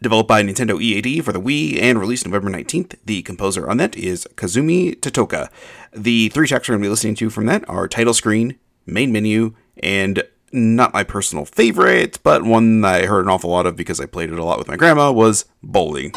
Developed 0.00 0.28
by 0.28 0.44
Nintendo 0.44 0.80
EAD 0.80 1.24
for 1.24 1.32
the 1.32 1.40
Wii 1.40 1.82
and 1.82 1.98
released 1.98 2.24
November 2.24 2.50
19th, 2.50 2.94
the 3.04 3.20
composer 3.22 3.68
on 3.68 3.76
that 3.78 3.96
is 3.96 4.28
Kazumi 4.36 4.94
Totoka. 4.94 5.50
The 5.92 6.28
three 6.28 6.46
tracks 6.46 6.68
we're 6.68 6.74
going 6.74 6.82
to 6.82 6.86
be 6.86 6.90
listening 6.90 7.16
to 7.16 7.30
from 7.30 7.46
that 7.46 7.68
are 7.68 7.88
Title 7.88 8.14
Screen, 8.14 8.60
Main 8.86 9.10
Menu, 9.10 9.56
and 9.82 10.22
not 10.52 10.94
my 10.94 11.02
personal 11.02 11.46
favorite, 11.46 12.20
but 12.22 12.44
one 12.44 12.84
I 12.84 13.06
heard 13.06 13.24
an 13.24 13.30
awful 13.30 13.50
lot 13.50 13.66
of 13.66 13.74
because 13.74 13.98
I 13.98 14.06
played 14.06 14.32
it 14.32 14.38
a 14.38 14.44
lot 14.44 14.58
with 14.58 14.68
my 14.68 14.76
grandma, 14.76 15.10
was 15.10 15.46
Bowling. 15.64 16.12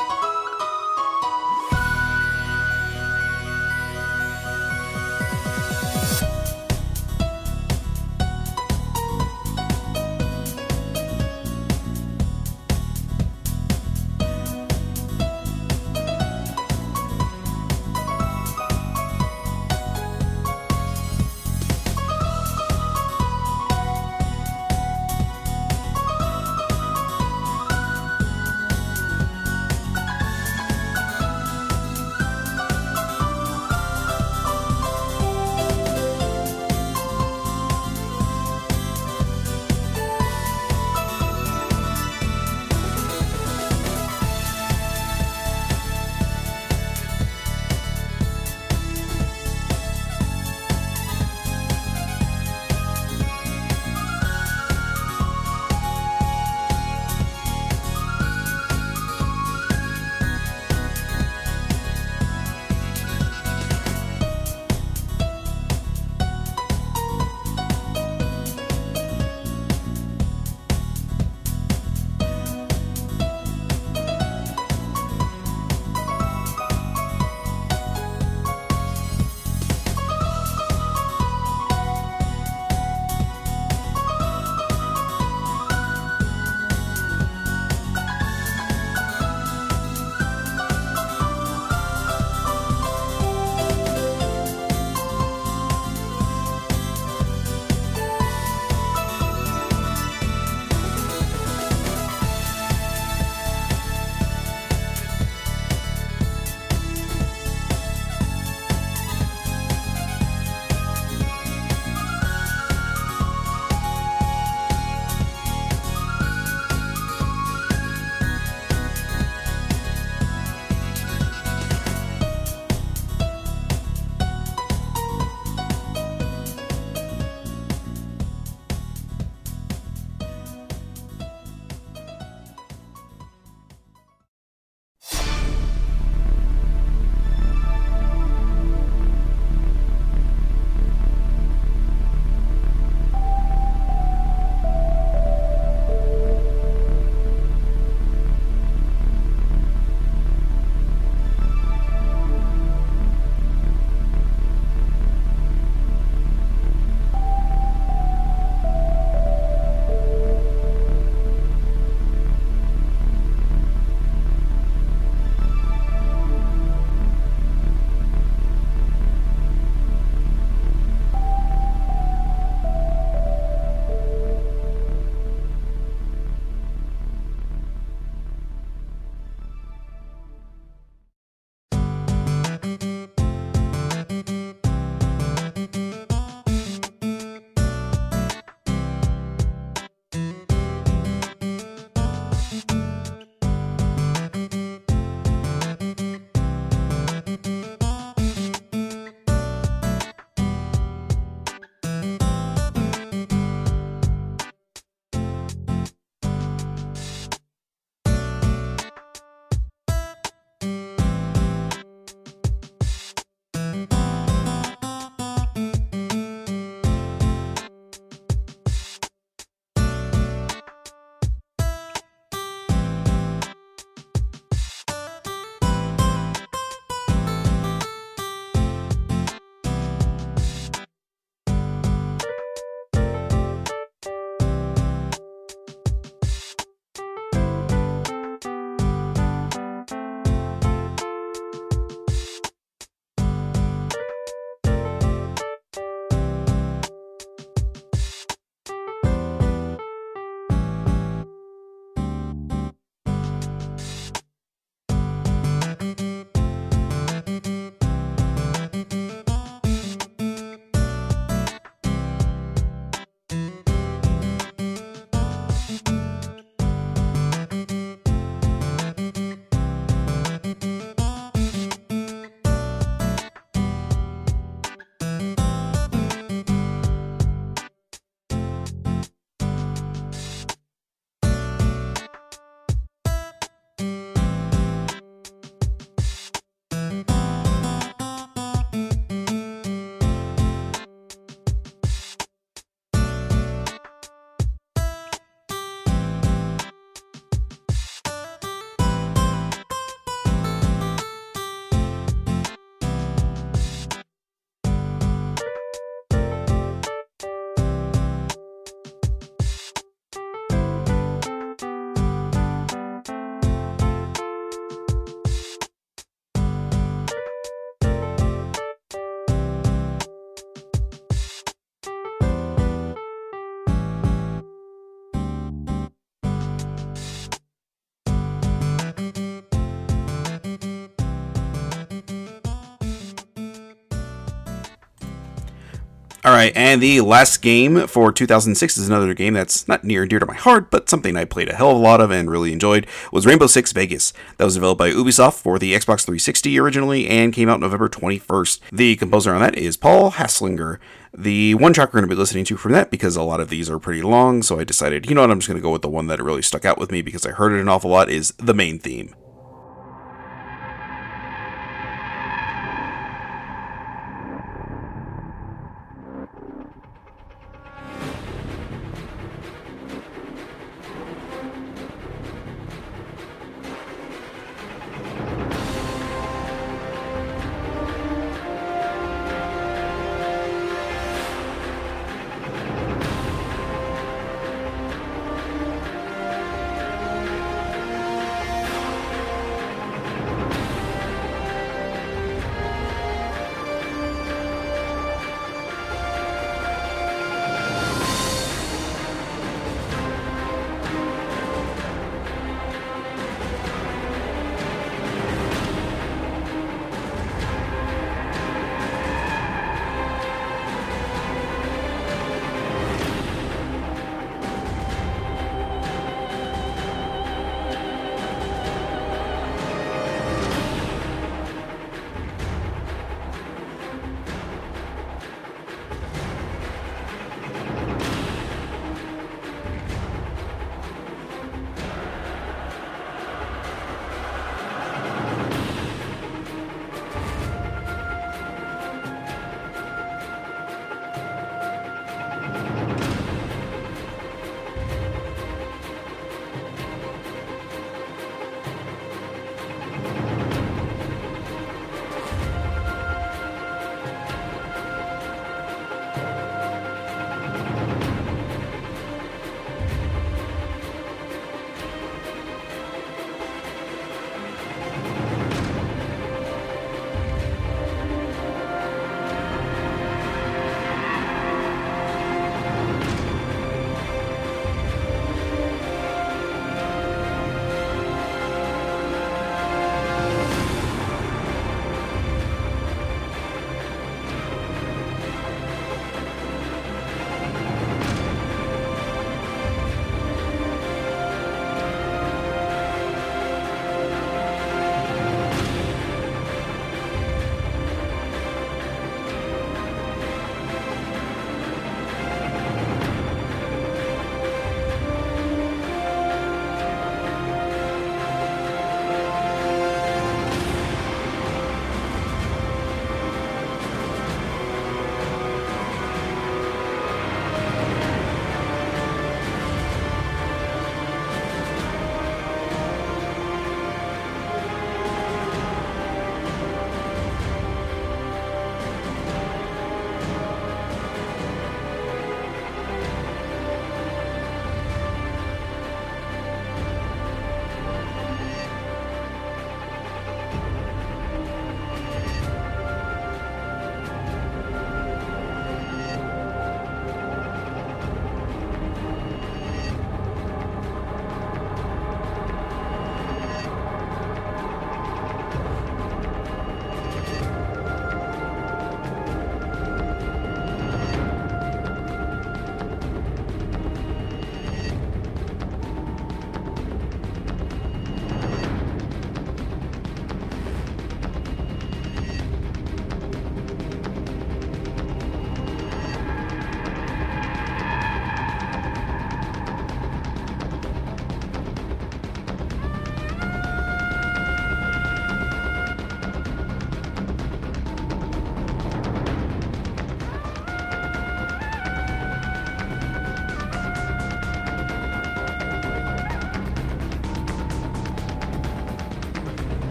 Right, 336.37 336.53
and 336.55 336.81
the 336.81 337.01
last 337.01 337.41
game 337.41 337.87
for 337.87 338.11
2006 338.11 338.77
is 338.77 338.87
another 338.87 339.13
game 339.13 339.33
that's 339.33 339.67
not 339.67 339.83
near 339.83 340.03
and 340.03 340.09
dear 340.09 340.19
to 340.19 340.25
my 340.25 340.35
heart, 340.35 340.69
but 340.69 340.89
something 340.89 341.17
I 341.17 341.25
played 341.25 341.49
a 341.49 341.55
hell 341.55 341.71
of 341.71 341.77
a 341.77 341.79
lot 341.79 341.99
of 341.99 342.11
and 342.11 342.29
really 342.29 342.53
enjoyed. 342.53 342.85
Was 343.11 343.25
Rainbow 343.25 343.47
Six 343.47 343.71
Vegas. 343.71 344.13
That 344.37 344.45
was 344.45 344.53
developed 344.53 344.79
by 344.79 344.91
Ubisoft 344.91 345.41
for 345.41 345.57
the 345.57 345.73
Xbox 345.73 346.05
360 346.05 346.59
originally 346.59 347.07
and 347.07 347.33
came 347.33 347.49
out 347.49 347.59
November 347.59 347.89
21st. 347.89 348.59
The 348.71 348.95
composer 348.95 349.33
on 349.33 349.41
that 349.41 349.57
is 349.57 349.77
Paul 349.77 350.11
Haslinger. 350.11 350.77
The 351.17 351.55
one 351.55 351.73
track 351.73 351.89
we're 351.89 352.01
going 352.01 352.09
to 352.09 352.15
be 352.15 352.19
listening 352.19 352.45
to 352.45 352.57
from 352.57 352.73
that, 352.73 352.91
because 352.91 353.15
a 353.15 353.23
lot 353.23 353.39
of 353.39 353.49
these 353.49 353.69
are 353.69 353.79
pretty 353.79 354.03
long, 354.03 354.43
so 354.43 354.59
I 354.59 354.63
decided, 354.63 355.09
you 355.09 355.15
know 355.15 355.21
what, 355.21 355.31
I'm 355.31 355.39
just 355.39 355.47
going 355.47 355.59
to 355.59 355.63
go 355.63 355.71
with 355.71 355.81
the 355.81 355.89
one 355.89 356.07
that 356.07 356.21
really 356.21 356.43
stuck 356.43 356.65
out 356.65 356.77
with 356.77 356.91
me 356.91 357.01
because 357.01 357.25
I 357.25 357.31
heard 357.31 357.53
it 357.53 357.61
an 357.61 357.69
awful 357.69 357.89
lot, 357.89 358.09
is 358.09 358.33
the 358.37 358.53
main 358.53 358.77
theme. 358.77 359.15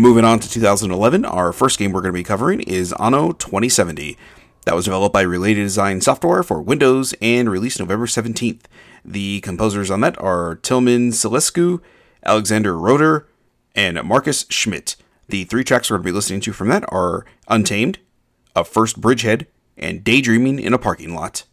Moving 0.00 0.24
on 0.24 0.40
to 0.40 0.48
2011, 0.48 1.26
our 1.26 1.52
first 1.52 1.78
game 1.78 1.92
we're 1.92 2.00
going 2.00 2.14
to 2.14 2.18
be 2.18 2.24
covering 2.24 2.60
is 2.60 2.94
Anno 2.94 3.32
2070. 3.32 4.16
That 4.64 4.74
was 4.74 4.86
developed 4.86 5.12
by 5.12 5.20
Related 5.20 5.64
Design 5.64 6.00
Software 6.00 6.42
for 6.42 6.62
Windows 6.62 7.14
and 7.20 7.50
released 7.50 7.78
November 7.78 8.06
17th. 8.06 8.62
The 9.04 9.42
composers 9.42 9.90
on 9.90 10.00
that 10.00 10.18
are 10.18 10.54
Tilman 10.54 11.10
Sillescu, 11.10 11.82
Alexander 12.24 12.78
Roeder, 12.78 13.28
and 13.74 14.02
Markus 14.02 14.46
Schmitt. 14.48 14.96
The 15.28 15.44
three 15.44 15.64
tracks 15.64 15.90
we're 15.90 15.98
going 15.98 16.04
to 16.04 16.12
be 16.12 16.14
listening 16.14 16.40
to 16.40 16.54
from 16.54 16.68
that 16.68 16.86
are 16.88 17.26
Untamed, 17.48 17.98
A 18.56 18.64
First 18.64 19.02
Bridgehead, 19.02 19.48
and 19.76 20.02
Daydreaming 20.02 20.60
in 20.60 20.72
a 20.72 20.78
Parking 20.78 21.14
Lot. 21.14 21.44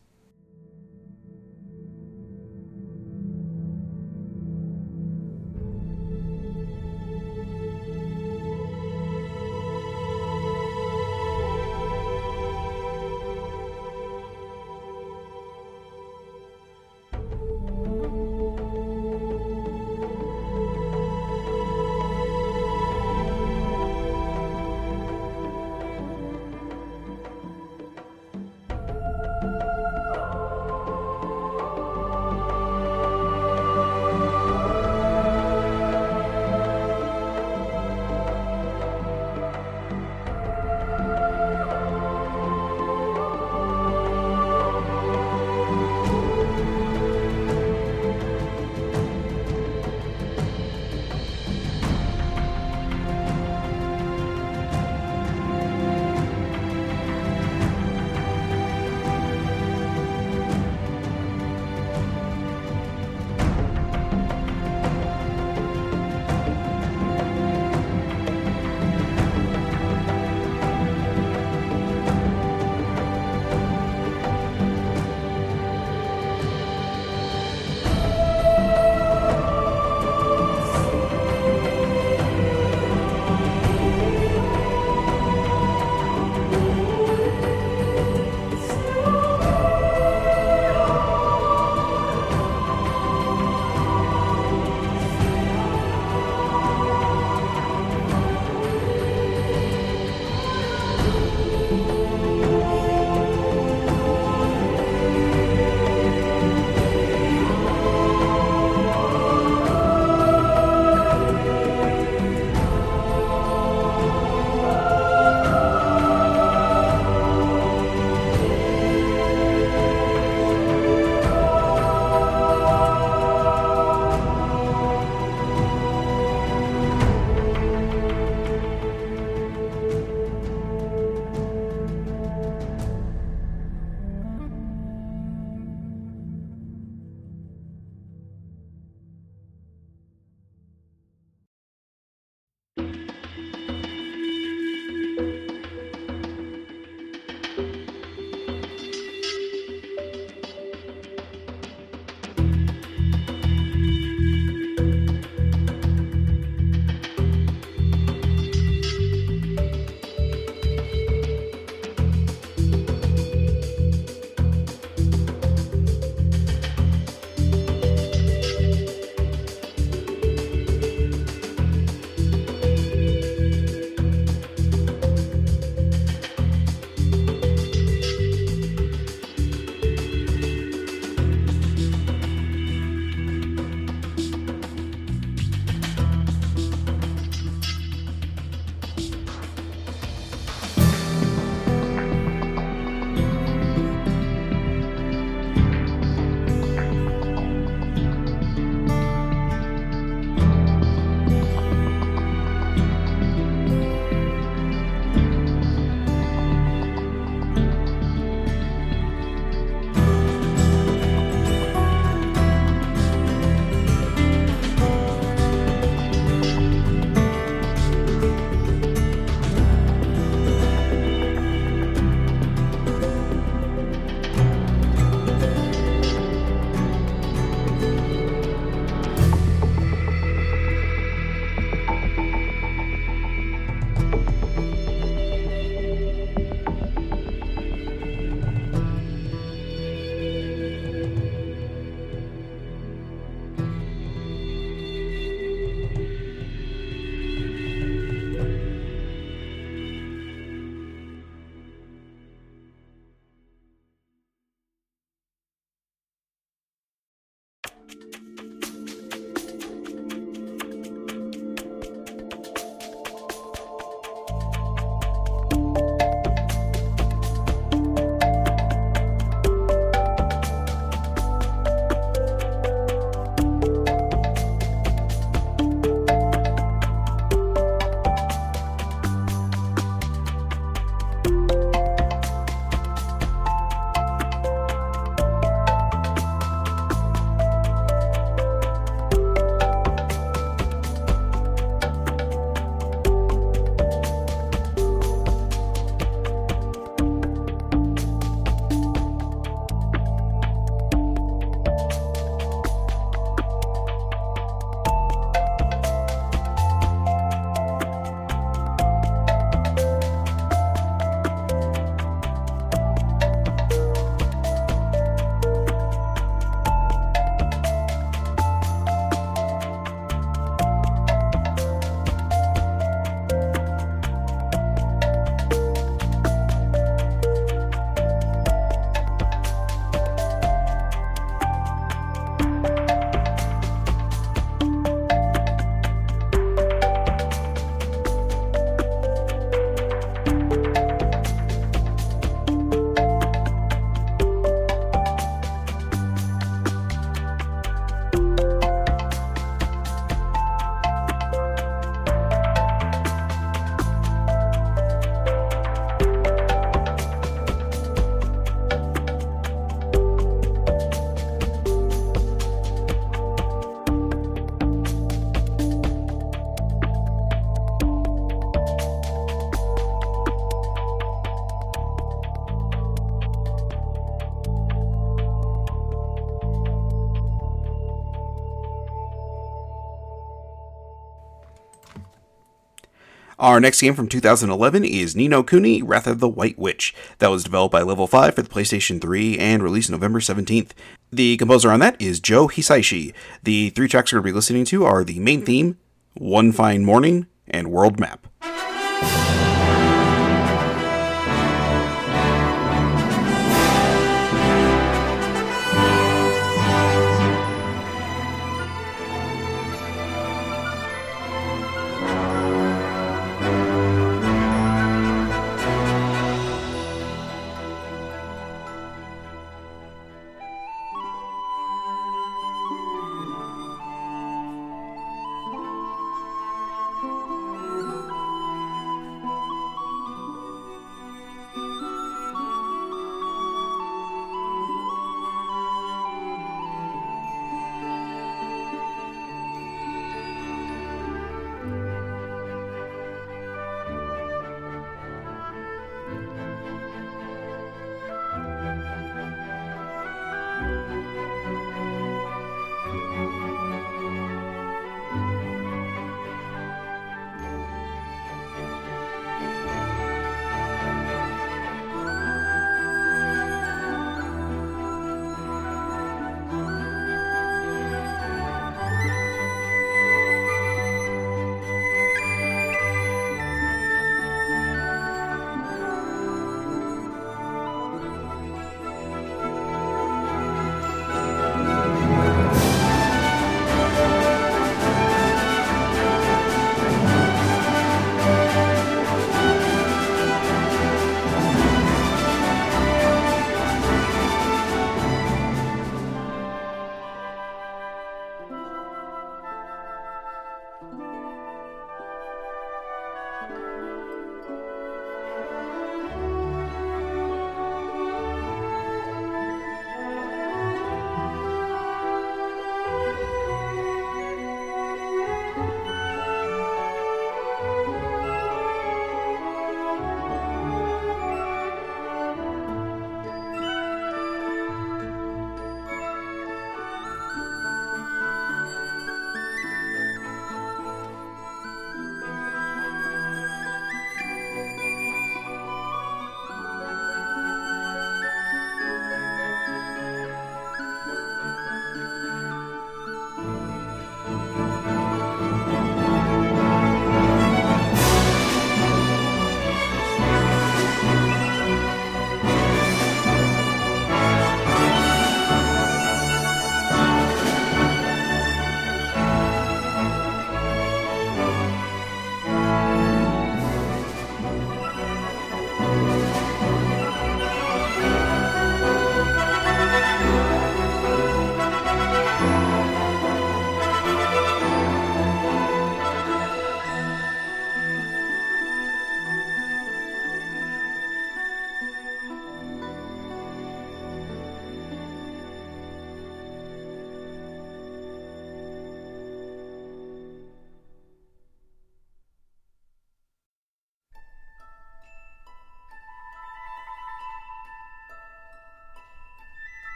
Our 383.47 383.61
next 383.61 383.79
game 383.79 383.93
from 383.93 384.09
2011 384.09 384.83
is 384.83 385.15
Ni 385.15 385.29
no 385.29 385.41
Kuni 385.41 385.81
Wrath 385.81 386.05
of 386.05 386.19
the 386.19 386.27
White 386.27 386.59
Witch. 386.59 386.93
That 387.19 387.29
was 387.29 387.45
developed 387.45 387.71
by 387.71 387.81
Level 387.81 388.05
5 388.05 388.35
for 388.35 388.41
the 388.41 388.49
PlayStation 388.49 388.99
3 388.99 389.39
and 389.39 389.63
released 389.63 389.89
November 389.89 390.19
17th. 390.19 390.71
The 391.13 391.37
composer 391.37 391.71
on 391.71 391.79
that 391.79 391.95
is 391.97 392.19
Joe 392.19 392.49
Hisaishi. 392.49 393.13
The 393.43 393.69
three 393.69 393.87
tracks 393.87 394.11
we're 394.11 394.19
going 394.19 394.31
to 394.31 394.33
be 394.33 394.35
listening 394.35 394.65
to 394.65 394.83
are 394.83 395.05
the 395.05 395.21
main 395.21 395.45
theme, 395.45 395.77
One 396.15 396.51
Fine 396.51 396.83
Morning, 396.83 397.25
and 397.47 397.71
World 397.71 398.01
Map. 398.01 398.26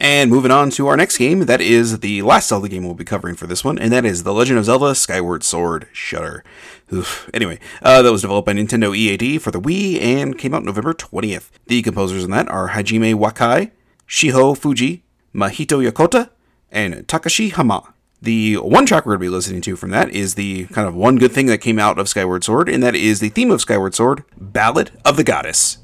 And 0.00 0.30
moving 0.30 0.52
on 0.52 0.70
to 0.70 0.86
our 0.86 0.96
next 0.96 1.18
game, 1.18 1.40
that 1.46 1.60
is 1.60 1.98
the 1.98 2.22
last 2.22 2.48
Zelda 2.48 2.68
game 2.68 2.84
we'll 2.84 2.94
be 2.94 3.04
covering 3.04 3.34
for 3.34 3.48
this 3.48 3.64
one, 3.64 3.80
and 3.80 3.92
that 3.92 4.04
is 4.04 4.22
The 4.22 4.32
Legend 4.32 4.60
of 4.60 4.64
Zelda 4.64 4.94
Skyward 4.94 5.42
Sword 5.42 5.88
Shutter. 5.92 6.44
Oof. 6.92 7.28
Anyway, 7.34 7.58
uh, 7.82 8.00
that 8.02 8.12
was 8.12 8.22
developed 8.22 8.46
by 8.46 8.52
Nintendo 8.52 8.96
EAD 8.96 9.42
for 9.42 9.50
the 9.50 9.60
Wii 9.60 10.00
and 10.00 10.38
came 10.38 10.54
out 10.54 10.62
November 10.62 10.94
20th. 10.94 11.50
The 11.66 11.82
composers 11.82 12.22
on 12.22 12.30
that 12.30 12.48
are 12.48 12.70
Hajime 12.70 13.16
Wakai, 13.16 13.72
Shiho 14.06 14.56
Fujii, 14.56 15.02
Mahito 15.34 15.84
Yokota, 15.84 16.30
and 16.70 16.94
Takashi 17.08 17.50
Hama. 17.50 17.92
The 18.22 18.56
one 18.56 18.86
track 18.86 19.04
we're 19.04 19.16
going 19.16 19.20
to 19.20 19.30
be 19.30 19.36
listening 19.36 19.62
to 19.62 19.74
from 19.74 19.90
that 19.90 20.10
is 20.10 20.36
the 20.36 20.66
kind 20.66 20.86
of 20.86 20.94
one 20.94 21.16
good 21.16 21.32
thing 21.32 21.46
that 21.46 21.58
came 21.58 21.78
out 21.80 21.98
of 21.98 22.08
Skyward 22.08 22.44
Sword, 22.44 22.68
and 22.68 22.84
that 22.84 22.94
is 22.94 23.18
the 23.18 23.30
theme 23.30 23.50
of 23.50 23.60
Skyward 23.60 23.96
Sword, 23.96 24.22
Ballad 24.36 24.92
of 25.04 25.16
the 25.16 25.24
Goddess. 25.24 25.78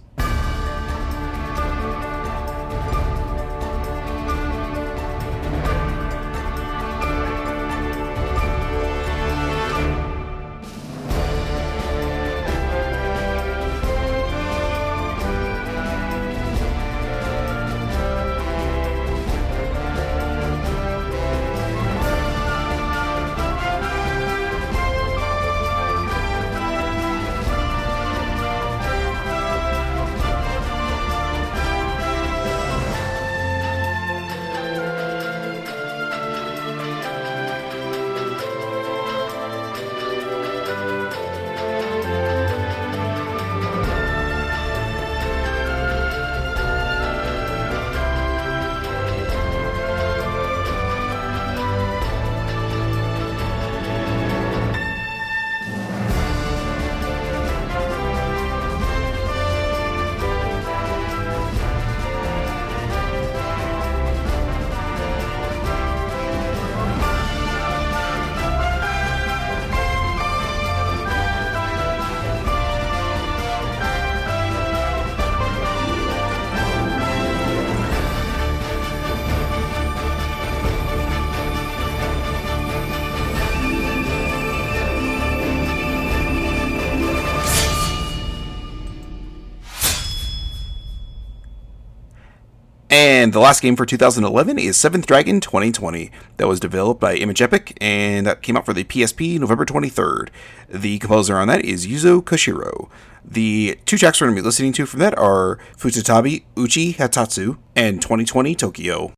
The 93.35 93.41
last 93.41 93.63
game 93.63 93.75
for 93.75 93.85
2011 93.85 94.61
is 94.61 94.77
Seventh 94.77 95.07
Dragon 95.07 95.41
2020. 95.41 96.09
That 96.37 96.47
was 96.47 96.61
developed 96.61 97.01
by 97.01 97.17
Image 97.17 97.43
Epoch, 97.43 97.73
and 97.81 98.25
that 98.29 98.43
came 98.43 98.57
out 98.57 98.65
for 98.65 98.73
the 98.73 98.85
PSP 98.85 99.41
November 99.41 99.65
23rd. 99.65 100.29
The 100.69 101.01
composer 101.01 101.37
on 101.37 101.49
that 101.49 101.65
is 101.65 101.85
Yuzo 101.85 102.23
Koshiro. 102.23 102.89
The 103.25 103.77
two 103.87 103.99
tracks 103.99 104.21
we're 104.21 104.29
going 104.29 104.37
to 104.37 104.43
be 104.43 104.47
listening 104.47 104.73
to 104.75 104.87
from 104.87 105.01
that 105.01 105.19
are 105.19 105.59
Futatabi 105.77 106.45
Uchi 106.57 106.95
Hatatsu 106.95 107.59
and 107.75 108.01
2020 108.01 108.55
Tokyo. 108.55 109.13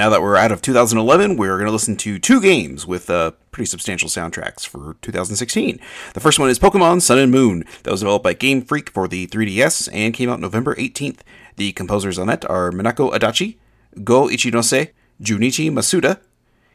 Now 0.00 0.08
that 0.08 0.22
we're 0.22 0.34
out 0.34 0.50
of 0.50 0.62
2011, 0.62 1.36
we're 1.36 1.58
going 1.58 1.66
to 1.66 1.70
listen 1.70 1.94
to 1.94 2.18
two 2.18 2.40
games 2.40 2.86
with 2.86 3.10
uh, 3.10 3.32
pretty 3.50 3.66
substantial 3.66 4.08
soundtracks 4.08 4.66
for 4.66 4.96
2016. 5.02 5.78
The 6.14 6.20
first 6.20 6.38
one 6.38 6.48
is 6.48 6.58
Pokemon 6.58 7.02
Sun 7.02 7.18
and 7.18 7.30
Moon, 7.30 7.64
that 7.82 7.90
was 7.90 8.00
developed 8.00 8.22
by 8.22 8.32
Game 8.32 8.62
Freak 8.62 8.88
for 8.88 9.06
the 9.06 9.26
3DS 9.26 9.90
and 9.92 10.14
came 10.14 10.30
out 10.30 10.40
November 10.40 10.74
18th. 10.76 11.18
The 11.56 11.72
composers 11.72 12.18
on 12.18 12.28
that 12.28 12.48
are 12.48 12.70
Minako 12.70 13.12
Adachi, 13.12 13.58
Go 14.02 14.28
Ichinose, 14.28 14.92
Junichi 15.20 15.70
Masuda, 15.70 16.18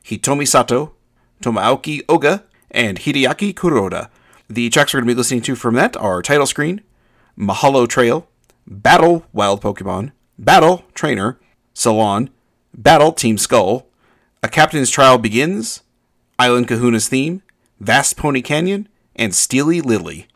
Hitomi 0.04 0.48
Sato, 0.48 0.94
Tomoaki 1.42 2.04
Oga, 2.04 2.44
and 2.70 3.00
Hideaki 3.00 3.56
Kuroda. 3.56 4.12
The 4.48 4.70
tracks 4.70 4.94
we're 4.94 5.00
going 5.00 5.08
to 5.08 5.16
be 5.16 5.18
listening 5.18 5.42
to 5.42 5.56
from 5.56 5.74
that 5.74 5.98
are 5.98 6.22
Title 6.22 6.46
Screen, 6.46 6.82
Mahalo 7.36 7.90
Trail, 7.90 8.28
Battle 8.68 9.26
Wild 9.34 9.64
Pokemon, 9.64 10.12
Battle 10.38 10.86
Trainer, 10.94 11.40
Salon, 11.74 12.30
Battle 12.78 13.14
Team 13.14 13.38
Skull, 13.38 13.88
A 14.44 14.50
Captain's 14.50 14.90
Trial 14.90 15.18
Begins, 15.18 15.82
Island 16.38 16.68
Kahuna's 16.68 17.08
Theme, 17.08 17.42
Vast 17.80 18.18
Poni 18.18 18.44
Canyon, 18.44 18.90
and 19.16 19.34
Steely 19.34 19.80
Lily. 19.80 20.28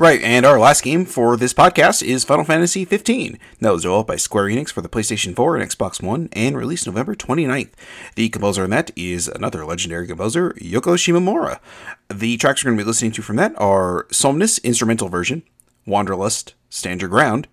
Right, 0.00 0.22
and 0.22 0.46
our 0.46 0.58
last 0.58 0.82
game 0.82 1.04
for 1.04 1.36
this 1.36 1.52
podcast 1.52 2.02
is 2.02 2.24
Final 2.24 2.46
Fantasy 2.46 2.86
15. 2.86 3.38
That 3.60 3.70
was 3.74 3.82
developed 3.82 4.08
by 4.08 4.16
Square 4.16 4.46
Enix 4.46 4.72
for 4.72 4.80
the 4.80 4.88
PlayStation 4.88 5.36
4 5.36 5.58
and 5.58 5.70
Xbox 5.70 6.02
One 6.02 6.30
and 6.32 6.56
released 6.56 6.86
November 6.86 7.14
29th. 7.14 7.72
The 8.14 8.30
composer 8.30 8.64
on 8.64 8.70
that 8.70 8.90
is 8.96 9.28
another 9.28 9.62
legendary 9.62 10.06
composer, 10.06 10.54
Yoko 10.54 10.96
Shimomura. 10.96 11.60
The 12.08 12.38
tracks 12.38 12.64
we're 12.64 12.70
going 12.70 12.78
to 12.78 12.84
be 12.84 12.88
listening 12.88 13.12
to 13.12 13.20
from 13.20 13.36
that 13.36 13.52
are 13.60 14.06
Somnus 14.10 14.56
instrumental 14.60 15.10
version, 15.10 15.42
Wanderlust, 15.84 16.54
Stand 16.70 17.02
Your 17.02 17.10
Ground, 17.10 17.46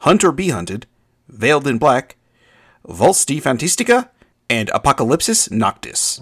Hunt 0.00 0.22
or 0.22 0.32
Be 0.32 0.50
Hunted, 0.50 0.84
Veiled 1.28 1.66
in 1.66 1.78
Black, 1.78 2.16
Valse 2.86 3.24
di 3.24 3.40
Fantastica, 3.40 4.10
and 4.50 4.68
Apocalypsis 4.68 5.50
Noctis. 5.50 6.20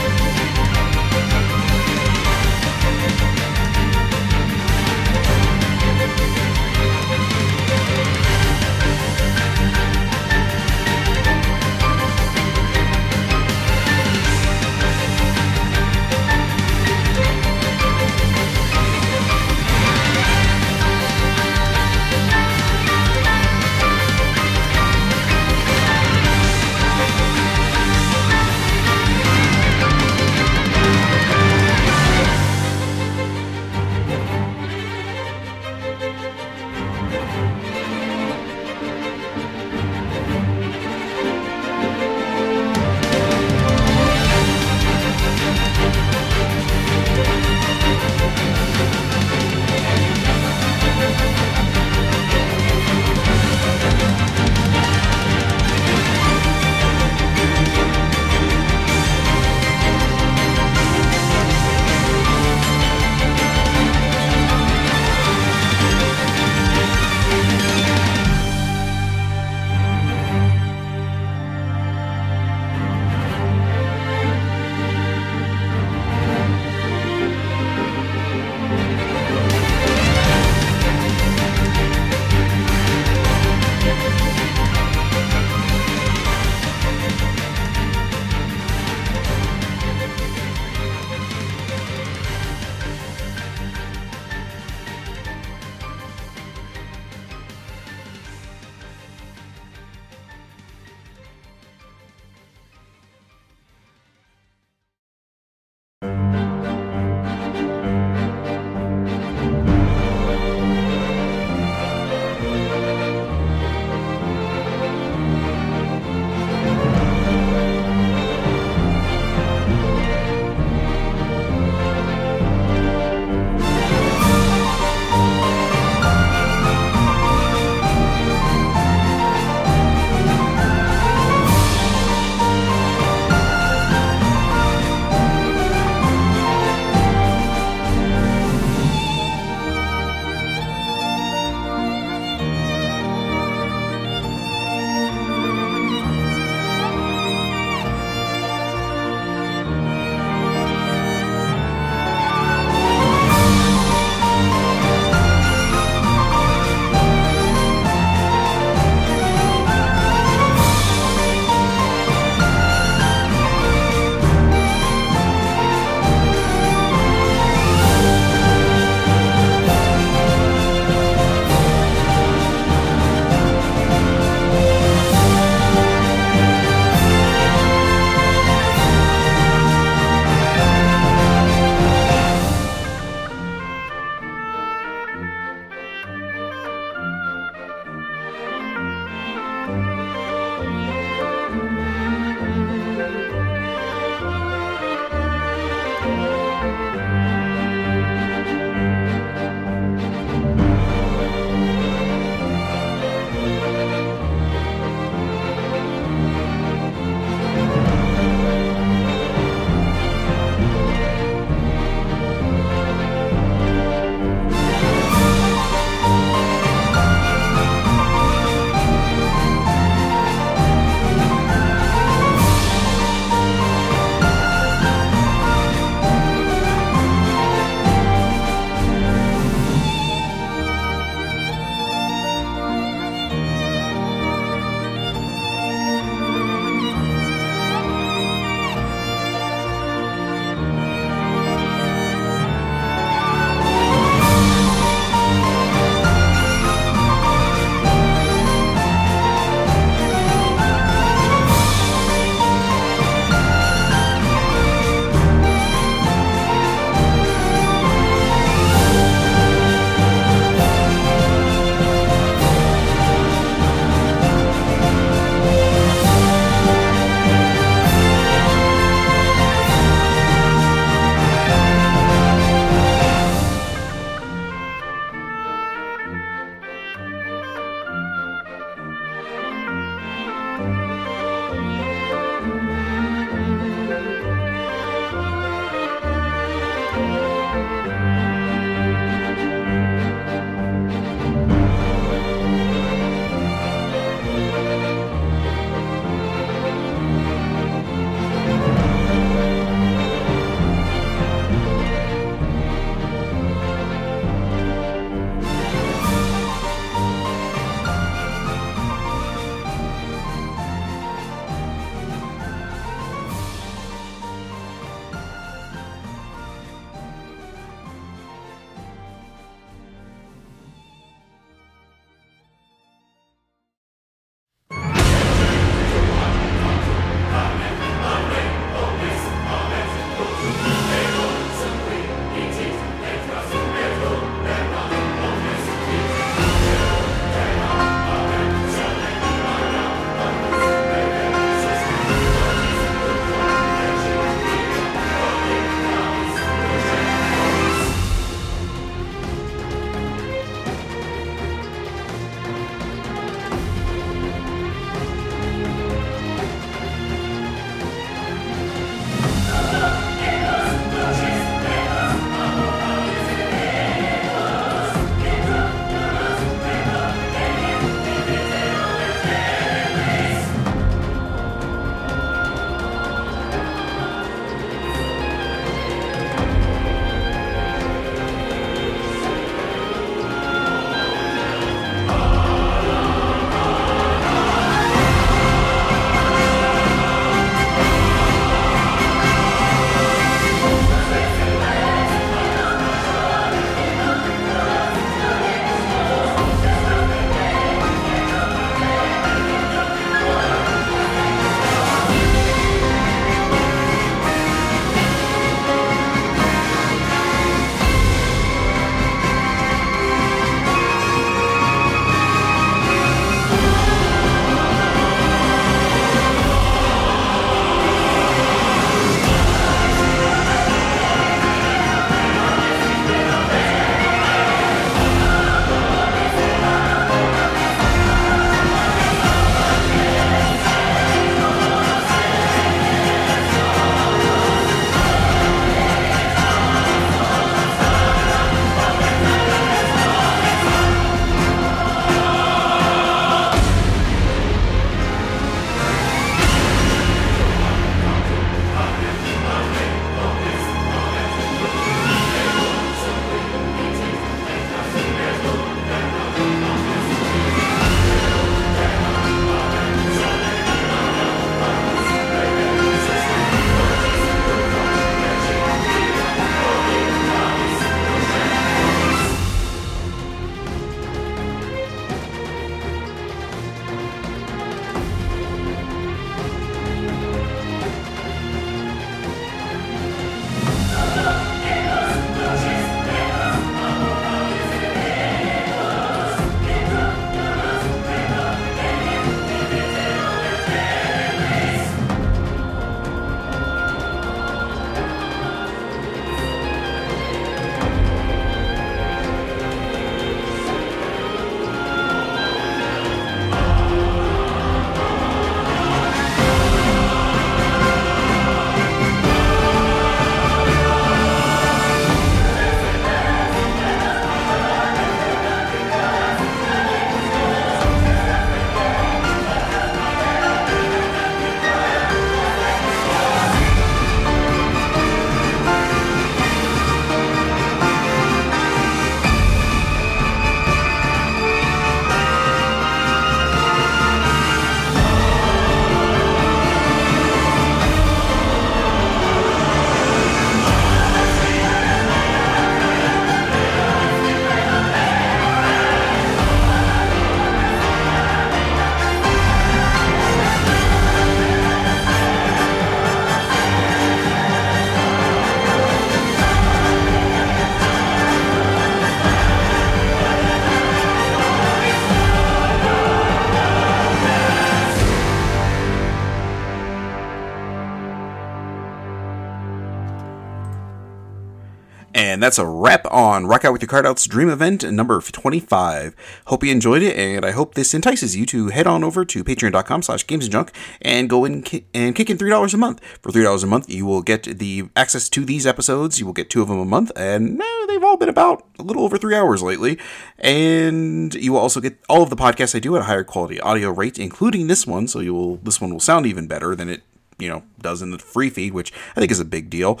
And 572.38 572.42
that's 572.44 572.56
a 572.56 572.66
wrap 572.66 573.04
on 573.10 573.48
Rock 573.48 573.64
Out 573.64 573.72
with 573.72 573.82
Your 573.82 573.88
Card 573.88 574.06
Outs 574.06 574.24
Dream 574.24 574.48
Event 574.48 574.88
number 574.92 575.20
25. 575.20 576.14
Hope 576.46 576.62
you 576.62 576.70
enjoyed 576.70 577.02
it, 577.02 577.16
and 577.16 577.44
I 577.44 577.50
hope 577.50 577.74
this 577.74 577.92
entices 577.94 578.36
you 578.36 578.46
to 578.46 578.68
head 578.68 578.86
on 578.86 579.02
over 579.02 579.24
to 579.24 579.42
patreon.com 579.42 580.02
slash 580.02 580.24
games 580.24 580.44
and 580.44 580.52
junk 580.52 580.70
and 581.02 581.28
go 581.28 581.44
in 581.44 581.62
ki- 581.62 581.86
and 581.92 582.14
kick 582.14 582.30
in 582.30 582.38
$3 582.38 582.72
a 582.72 582.76
month. 582.76 583.04
For 583.22 583.32
$3 583.32 583.64
a 583.64 583.66
month, 583.66 583.90
you 583.90 584.06
will 584.06 584.22
get 584.22 584.44
the 584.44 584.84
access 584.94 585.28
to 585.30 585.44
these 585.44 585.66
episodes. 585.66 586.20
You 586.20 586.26
will 586.26 586.32
get 586.32 586.48
two 586.48 586.62
of 586.62 586.68
them 586.68 586.78
a 586.78 586.84
month, 586.84 587.10
and 587.16 587.60
eh, 587.60 587.86
they've 587.88 588.04
all 588.04 588.16
been 588.16 588.28
about 588.28 588.64
a 588.78 588.84
little 588.84 589.02
over 589.02 589.18
three 589.18 589.34
hours 589.34 589.60
lately. 589.60 589.98
And 590.38 591.34
you 591.34 591.54
will 591.54 591.58
also 591.58 591.80
get 591.80 591.98
all 592.08 592.22
of 592.22 592.30
the 592.30 592.36
podcasts 592.36 592.72
I 592.72 592.78
do 592.78 592.94
at 592.94 593.02
a 593.02 593.06
higher 593.06 593.24
quality 593.24 593.60
audio 593.60 593.90
rate, 593.90 594.16
including 594.16 594.68
this 594.68 594.86
one, 594.86 595.08
so 595.08 595.18
you 595.18 595.34
will 595.34 595.56
this 595.56 595.80
one 595.80 595.92
will 595.92 595.98
sound 595.98 596.24
even 596.24 596.46
better 596.46 596.76
than 596.76 596.88
it 596.88 597.02
you 597.38 597.48
know 597.48 597.62
does 597.80 598.02
in 598.02 598.10
the 598.10 598.18
free 598.18 598.50
feed, 598.50 598.72
which 598.74 598.92
I 599.16 599.20
think 599.20 599.32
is 599.32 599.40
a 599.40 599.44
big 599.44 599.70
deal. 599.70 600.00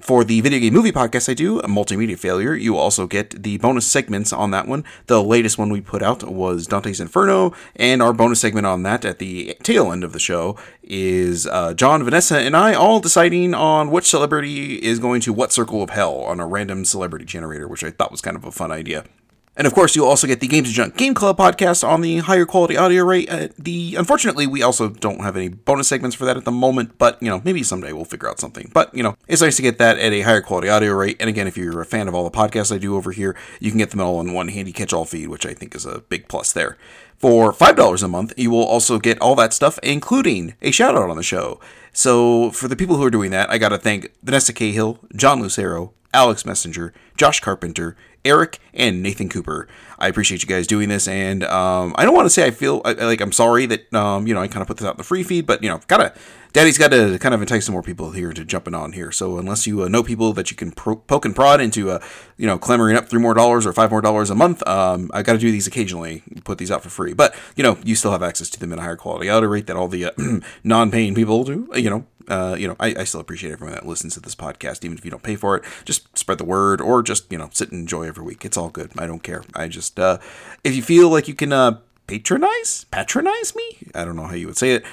For 0.00 0.24
the 0.24 0.40
video 0.40 0.60
game 0.60 0.74
movie 0.74 0.92
podcast 0.92 1.28
I 1.28 1.34
do, 1.34 1.60
multimedia 1.62 2.18
failure, 2.18 2.54
you 2.54 2.76
also 2.76 3.06
get 3.06 3.42
the 3.42 3.58
bonus 3.58 3.86
segments 3.86 4.32
on 4.32 4.52
that 4.52 4.68
one. 4.68 4.84
The 5.06 5.22
latest 5.22 5.58
one 5.58 5.70
we 5.70 5.80
put 5.80 6.02
out 6.02 6.22
was 6.22 6.66
Dante's 6.66 7.00
Inferno, 7.00 7.52
and 7.76 8.00
our 8.00 8.12
bonus 8.12 8.40
segment 8.40 8.66
on 8.66 8.84
that 8.84 9.04
at 9.04 9.18
the 9.18 9.56
tail 9.62 9.92
end 9.92 10.04
of 10.04 10.12
the 10.12 10.18
show 10.20 10.56
is 10.82 11.46
uh, 11.46 11.74
John, 11.74 12.04
Vanessa, 12.04 12.38
and 12.38 12.56
I 12.56 12.74
all 12.74 13.00
deciding 13.00 13.54
on 13.54 13.90
which 13.90 14.06
celebrity 14.06 14.76
is 14.76 14.98
going 14.98 15.20
to 15.22 15.32
what 15.32 15.52
circle 15.52 15.82
of 15.82 15.90
hell 15.90 16.20
on 16.20 16.40
a 16.40 16.46
random 16.46 16.84
celebrity 16.84 17.24
generator, 17.24 17.66
which 17.66 17.84
I 17.84 17.90
thought 17.90 18.12
was 18.12 18.20
kind 18.20 18.36
of 18.36 18.44
a 18.44 18.52
fun 18.52 18.70
idea. 18.70 19.04
And 19.58 19.66
of 19.66 19.74
course, 19.74 19.96
you'll 19.96 20.06
also 20.06 20.28
get 20.28 20.38
the 20.38 20.46
Games 20.46 20.68
and 20.68 20.74
Junk 20.74 20.96
Game 20.96 21.14
Club 21.14 21.36
podcast 21.36 21.86
on 21.86 22.00
the 22.00 22.18
higher 22.18 22.46
quality 22.46 22.76
audio 22.76 23.04
rate. 23.04 23.28
Uh, 23.28 23.48
the 23.58 23.96
unfortunately, 23.96 24.46
we 24.46 24.62
also 24.62 24.88
don't 24.88 25.20
have 25.20 25.36
any 25.36 25.48
bonus 25.48 25.88
segments 25.88 26.14
for 26.14 26.24
that 26.26 26.36
at 26.36 26.44
the 26.44 26.52
moment, 26.52 26.96
but 26.96 27.20
you 27.20 27.28
know, 27.28 27.42
maybe 27.44 27.64
someday 27.64 27.92
we'll 27.92 28.04
figure 28.04 28.28
out 28.28 28.38
something. 28.38 28.70
But 28.72 28.94
you 28.94 29.02
know, 29.02 29.16
it's 29.26 29.42
nice 29.42 29.56
to 29.56 29.62
get 29.62 29.78
that 29.78 29.98
at 29.98 30.12
a 30.12 30.20
higher 30.20 30.42
quality 30.42 30.68
audio 30.68 30.92
rate. 30.92 31.16
And 31.18 31.28
again, 31.28 31.48
if 31.48 31.56
you're 31.56 31.80
a 31.80 31.84
fan 31.84 32.06
of 32.06 32.14
all 32.14 32.22
the 32.22 32.30
podcasts 32.30 32.72
I 32.72 32.78
do 32.78 32.94
over 32.94 33.10
here, 33.10 33.34
you 33.58 33.72
can 33.72 33.78
get 33.78 33.90
them 33.90 34.00
all 34.00 34.20
in 34.20 34.32
one 34.32 34.46
handy 34.46 34.70
catch-all 34.70 35.04
feed, 35.04 35.28
which 35.28 35.44
I 35.44 35.54
think 35.54 35.74
is 35.74 35.84
a 35.84 36.02
big 36.08 36.28
plus 36.28 36.52
there. 36.52 36.78
For 37.16 37.52
$5 37.52 38.02
a 38.04 38.06
month, 38.06 38.32
you 38.36 38.52
will 38.52 38.64
also 38.64 39.00
get 39.00 39.20
all 39.20 39.34
that 39.34 39.52
stuff, 39.52 39.80
including 39.82 40.54
a 40.62 40.70
shout 40.70 40.94
out 40.94 41.10
on 41.10 41.16
the 41.16 41.22
show. 41.24 41.58
So, 41.92 42.52
for 42.52 42.68
the 42.68 42.76
people 42.76 42.96
who 42.96 43.02
are 43.02 43.10
doing 43.10 43.32
that, 43.32 43.50
I 43.50 43.58
got 43.58 43.70
to 43.70 43.78
thank 43.78 44.12
Vanessa 44.22 44.52
Cahill, 44.52 45.00
John 45.16 45.42
Lucero, 45.42 45.94
Alex 46.14 46.46
Messenger, 46.46 46.92
Josh 47.16 47.40
Carpenter, 47.40 47.96
Eric, 48.24 48.58
and 48.74 49.02
Nathan 49.02 49.28
Cooper. 49.28 49.68
I 49.98 50.08
appreciate 50.08 50.42
you 50.42 50.48
guys 50.48 50.66
doing 50.66 50.88
this, 50.88 51.08
and 51.08 51.44
um, 51.44 51.94
I 51.96 52.04
don't 52.04 52.14
want 52.14 52.26
to 52.26 52.30
say 52.30 52.46
I 52.46 52.50
feel 52.50 52.82
I, 52.84 52.92
like 52.92 53.20
I'm 53.20 53.32
sorry 53.32 53.66
that 53.66 53.92
um, 53.94 54.26
you 54.26 54.34
know 54.34 54.40
I 54.40 54.48
kind 54.48 54.62
of 54.62 54.68
put 54.68 54.76
this 54.76 54.86
out 54.86 54.94
in 54.94 54.98
the 54.98 55.04
free 55.04 55.22
feed, 55.22 55.46
but 55.46 55.62
you 55.62 55.68
know, 55.68 55.80
gotta 55.88 56.14
Daddy's 56.52 56.78
got 56.78 56.88
to 56.88 57.18
kind 57.18 57.34
of 57.34 57.42
entice 57.42 57.66
some 57.66 57.74
more 57.74 57.82
people 57.82 58.12
here 58.12 58.32
to 58.32 58.44
jumping 58.44 58.74
on 58.74 58.92
here. 58.92 59.12
So 59.12 59.38
unless 59.38 59.66
you 59.66 59.82
uh, 59.82 59.88
know 59.88 60.02
people 60.02 60.32
that 60.32 60.50
you 60.50 60.56
can 60.56 60.72
pro- 60.72 60.96
poke 60.96 61.24
and 61.24 61.36
prod 61.36 61.60
into, 61.60 61.90
uh, 61.90 62.00
you 62.38 62.46
know, 62.46 62.58
clamoring 62.58 62.96
up 62.96 63.08
three 63.08 63.20
more 63.20 63.34
dollars 63.34 63.66
or 63.66 63.72
five 63.72 63.90
more 63.90 64.00
dollars 64.00 64.30
a 64.30 64.34
month, 64.34 64.66
um, 64.66 65.10
I 65.12 65.22
got 65.22 65.34
to 65.34 65.38
do 65.38 65.52
these 65.52 65.66
occasionally, 65.66 66.22
put 66.44 66.58
these 66.58 66.70
out 66.70 66.82
for 66.82 66.88
free. 66.88 67.12
But 67.12 67.36
you 67.54 67.62
know, 67.62 67.76
you 67.84 67.94
still 67.94 68.12
have 68.12 68.22
access 68.22 68.48
to 68.50 68.60
them 68.60 68.72
in 68.72 68.78
a 68.78 68.82
higher 68.82 68.96
quality 68.96 69.28
audio 69.28 69.48
rate 69.48 69.66
that 69.66 69.76
all 69.76 69.88
the 69.88 70.06
uh, 70.06 70.10
non-paying 70.64 71.14
people 71.14 71.44
do. 71.44 71.68
You 71.74 71.90
know, 71.90 72.06
uh, 72.28 72.56
you 72.58 72.68
know, 72.68 72.76
I, 72.78 72.94
I, 72.98 73.04
still 73.04 73.20
appreciate 73.20 73.52
everyone 73.52 73.74
that 73.74 73.86
listens 73.86 74.14
to 74.14 74.20
this 74.20 74.34
podcast, 74.34 74.84
even 74.84 74.98
if 74.98 75.04
you 75.04 75.10
don't 75.10 75.22
pay 75.22 75.36
for 75.36 75.56
it. 75.56 75.64
Just 75.84 76.16
spread 76.16 76.38
the 76.38 76.44
word, 76.44 76.80
or 76.80 77.02
just 77.02 77.30
you 77.32 77.38
know, 77.38 77.48
sit 77.52 77.70
and 77.70 77.80
enjoy 77.80 78.06
every 78.06 78.24
week. 78.24 78.44
It's 78.44 78.56
all 78.56 78.68
good. 78.68 78.92
I 78.98 79.06
don't 79.06 79.22
care. 79.22 79.44
I 79.54 79.68
just 79.68 79.98
uh, 79.98 80.18
if 80.62 80.76
you 80.76 80.82
feel 80.82 81.08
like 81.08 81.28
you 81.28 81.34
can 81.34 81.52
uh, 81.52 81.78
patronize, 82.06 82.84
patronize 82.90 83.54
me. 83.56 83.78
I 83.94 84.04
don't 84.04 84.16
know 84.16 84.26
how 84.26 84.34
you 84.34 84.46
would 84.46 84.58
say 84.58 84.72
it 84.72 84.84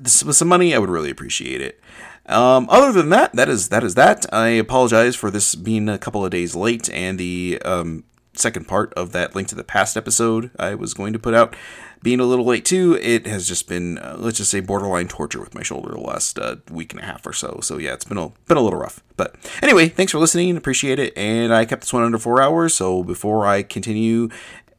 this 0.00 0.24
with 0.24 0.36
some 0.36 0.48
money, 0.48 0.74
I 0.74 0.78
would 0.78 0.90
really 0.90 1.10
appreciate 1.10 1.60
it. 1.60 1.80
Um, 2.26 2.68
other 2.70 2.92
than 2.92 3.10
that, 3.10 3.32
that 3.32 3.48
is 3.48 3.68
that 3.70 3.82
is 3.82 3.94
that. 3.96 4.32
I 4.32 4.48
apologize 4.48 5.16
for 5.16 5.30
this 5.30 5.54
being 5.54 5.88
a 5.88 5.98
couple 5.98 6.24
of 6.24 6.30
days 6.30 6.54
late 6.54 6.88
and 6.90 7.18
the 7.18 7.60
um, 7.64 8.04
second 8.34 8.66
part 8.66 8.92
of 8.94 9.12
that 9.12 9.34
link 9.34 9.48
to 9.48 9.54
the 9.54 9.64
past 9.64 9.96
episode 9.96 10.50
I 10.58 10.74
was 10.74 10.94
going 10.94 11.12
to 11.12 11.18
put 11.18 11.34
out 11.34 11.54
being 12.02 12.20
a 12.20 12.24
little 12.24 12.44
late 12.44 12.64
too. 12.64 12.98
It 13.00 13.26
has 13.26 13.46
just 13.46 13.68
been 13.68 13.98
uh, 13.98 14.16
let's 14.18 14.38
just 14.38 14.50
say 14.50 14.60
borderline 14.60 15.08
torture 15.08 15.40
with 15.40 15.54
my 15.54 15.62
shoulder 15.62 15.92
the 15.92 16.00
last 16.00 16.38
uh, 16.38 16.56
week 16.70 16.92
and 16.92 17.02
a 17.02 17.04
half 17.04 17.26
or 17.26 17.32
so. 17.32 17.60
So 17.62 17.78
yeah, 17.78 17.92
it's 17.94 18.04
been 18.04 18.18
a 18.18 18.30
been 18.46 18.56
a 18.56 18.60
little 18.62 18.78
rough. 18.78 19.02
But 19.16 19.36
anyway, 19.62 19.88
thanks 19.88 20.12
for 20.12 20.18
listening. 20.18 20.56
Appreciate 20.56 20.98
it. 20.98 21.16
And 21.16 21.54
I 21.54 21.64
kept 21.64 21.82
this 21.82 21.92
one 21.92 22.02
under 22.02 22.18
four 22.18 22.42
hours. 22.42 22.74
So 22.74 23.04
before 23.04 23.46
I 23.46 23.62
continue 23.62 24.28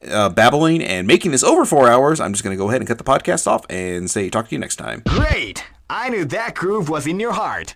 uh, 0.09 0.29
babbling 0.29 0.83
and 0.83 1.07
making 1.07 1.31
this 1.31 1.43
over 1.43 1.65
four 1.65 1.89
hours, 1.89 2.19
I'm 2.19 2.33
just 2.33 2.43
going 2.43 2.55
to 2.55 2.61
go 2.61 2.69
ahead 2.69 2.81
and 2.81 2.87
cut 2.87 2.97
the 2.97 3.03
podcast 3.03 3.47
off 3.47 3.65
and 3.69 4.09
say 4.11 4.29
talk 4.29 4.49
to 4.49 4.55
you 4.55 4.59
next 4.59 4.75
time. 4.75 5.01
Great! 5.07 5.63
I 5.89 6.09
knew 6.09 6.25
that 6.25 6.55
groove 6.55 6.89
was 6.89 7.07
in 7.07 7.19
your 7.19 7.33
heart. 7.33 7.75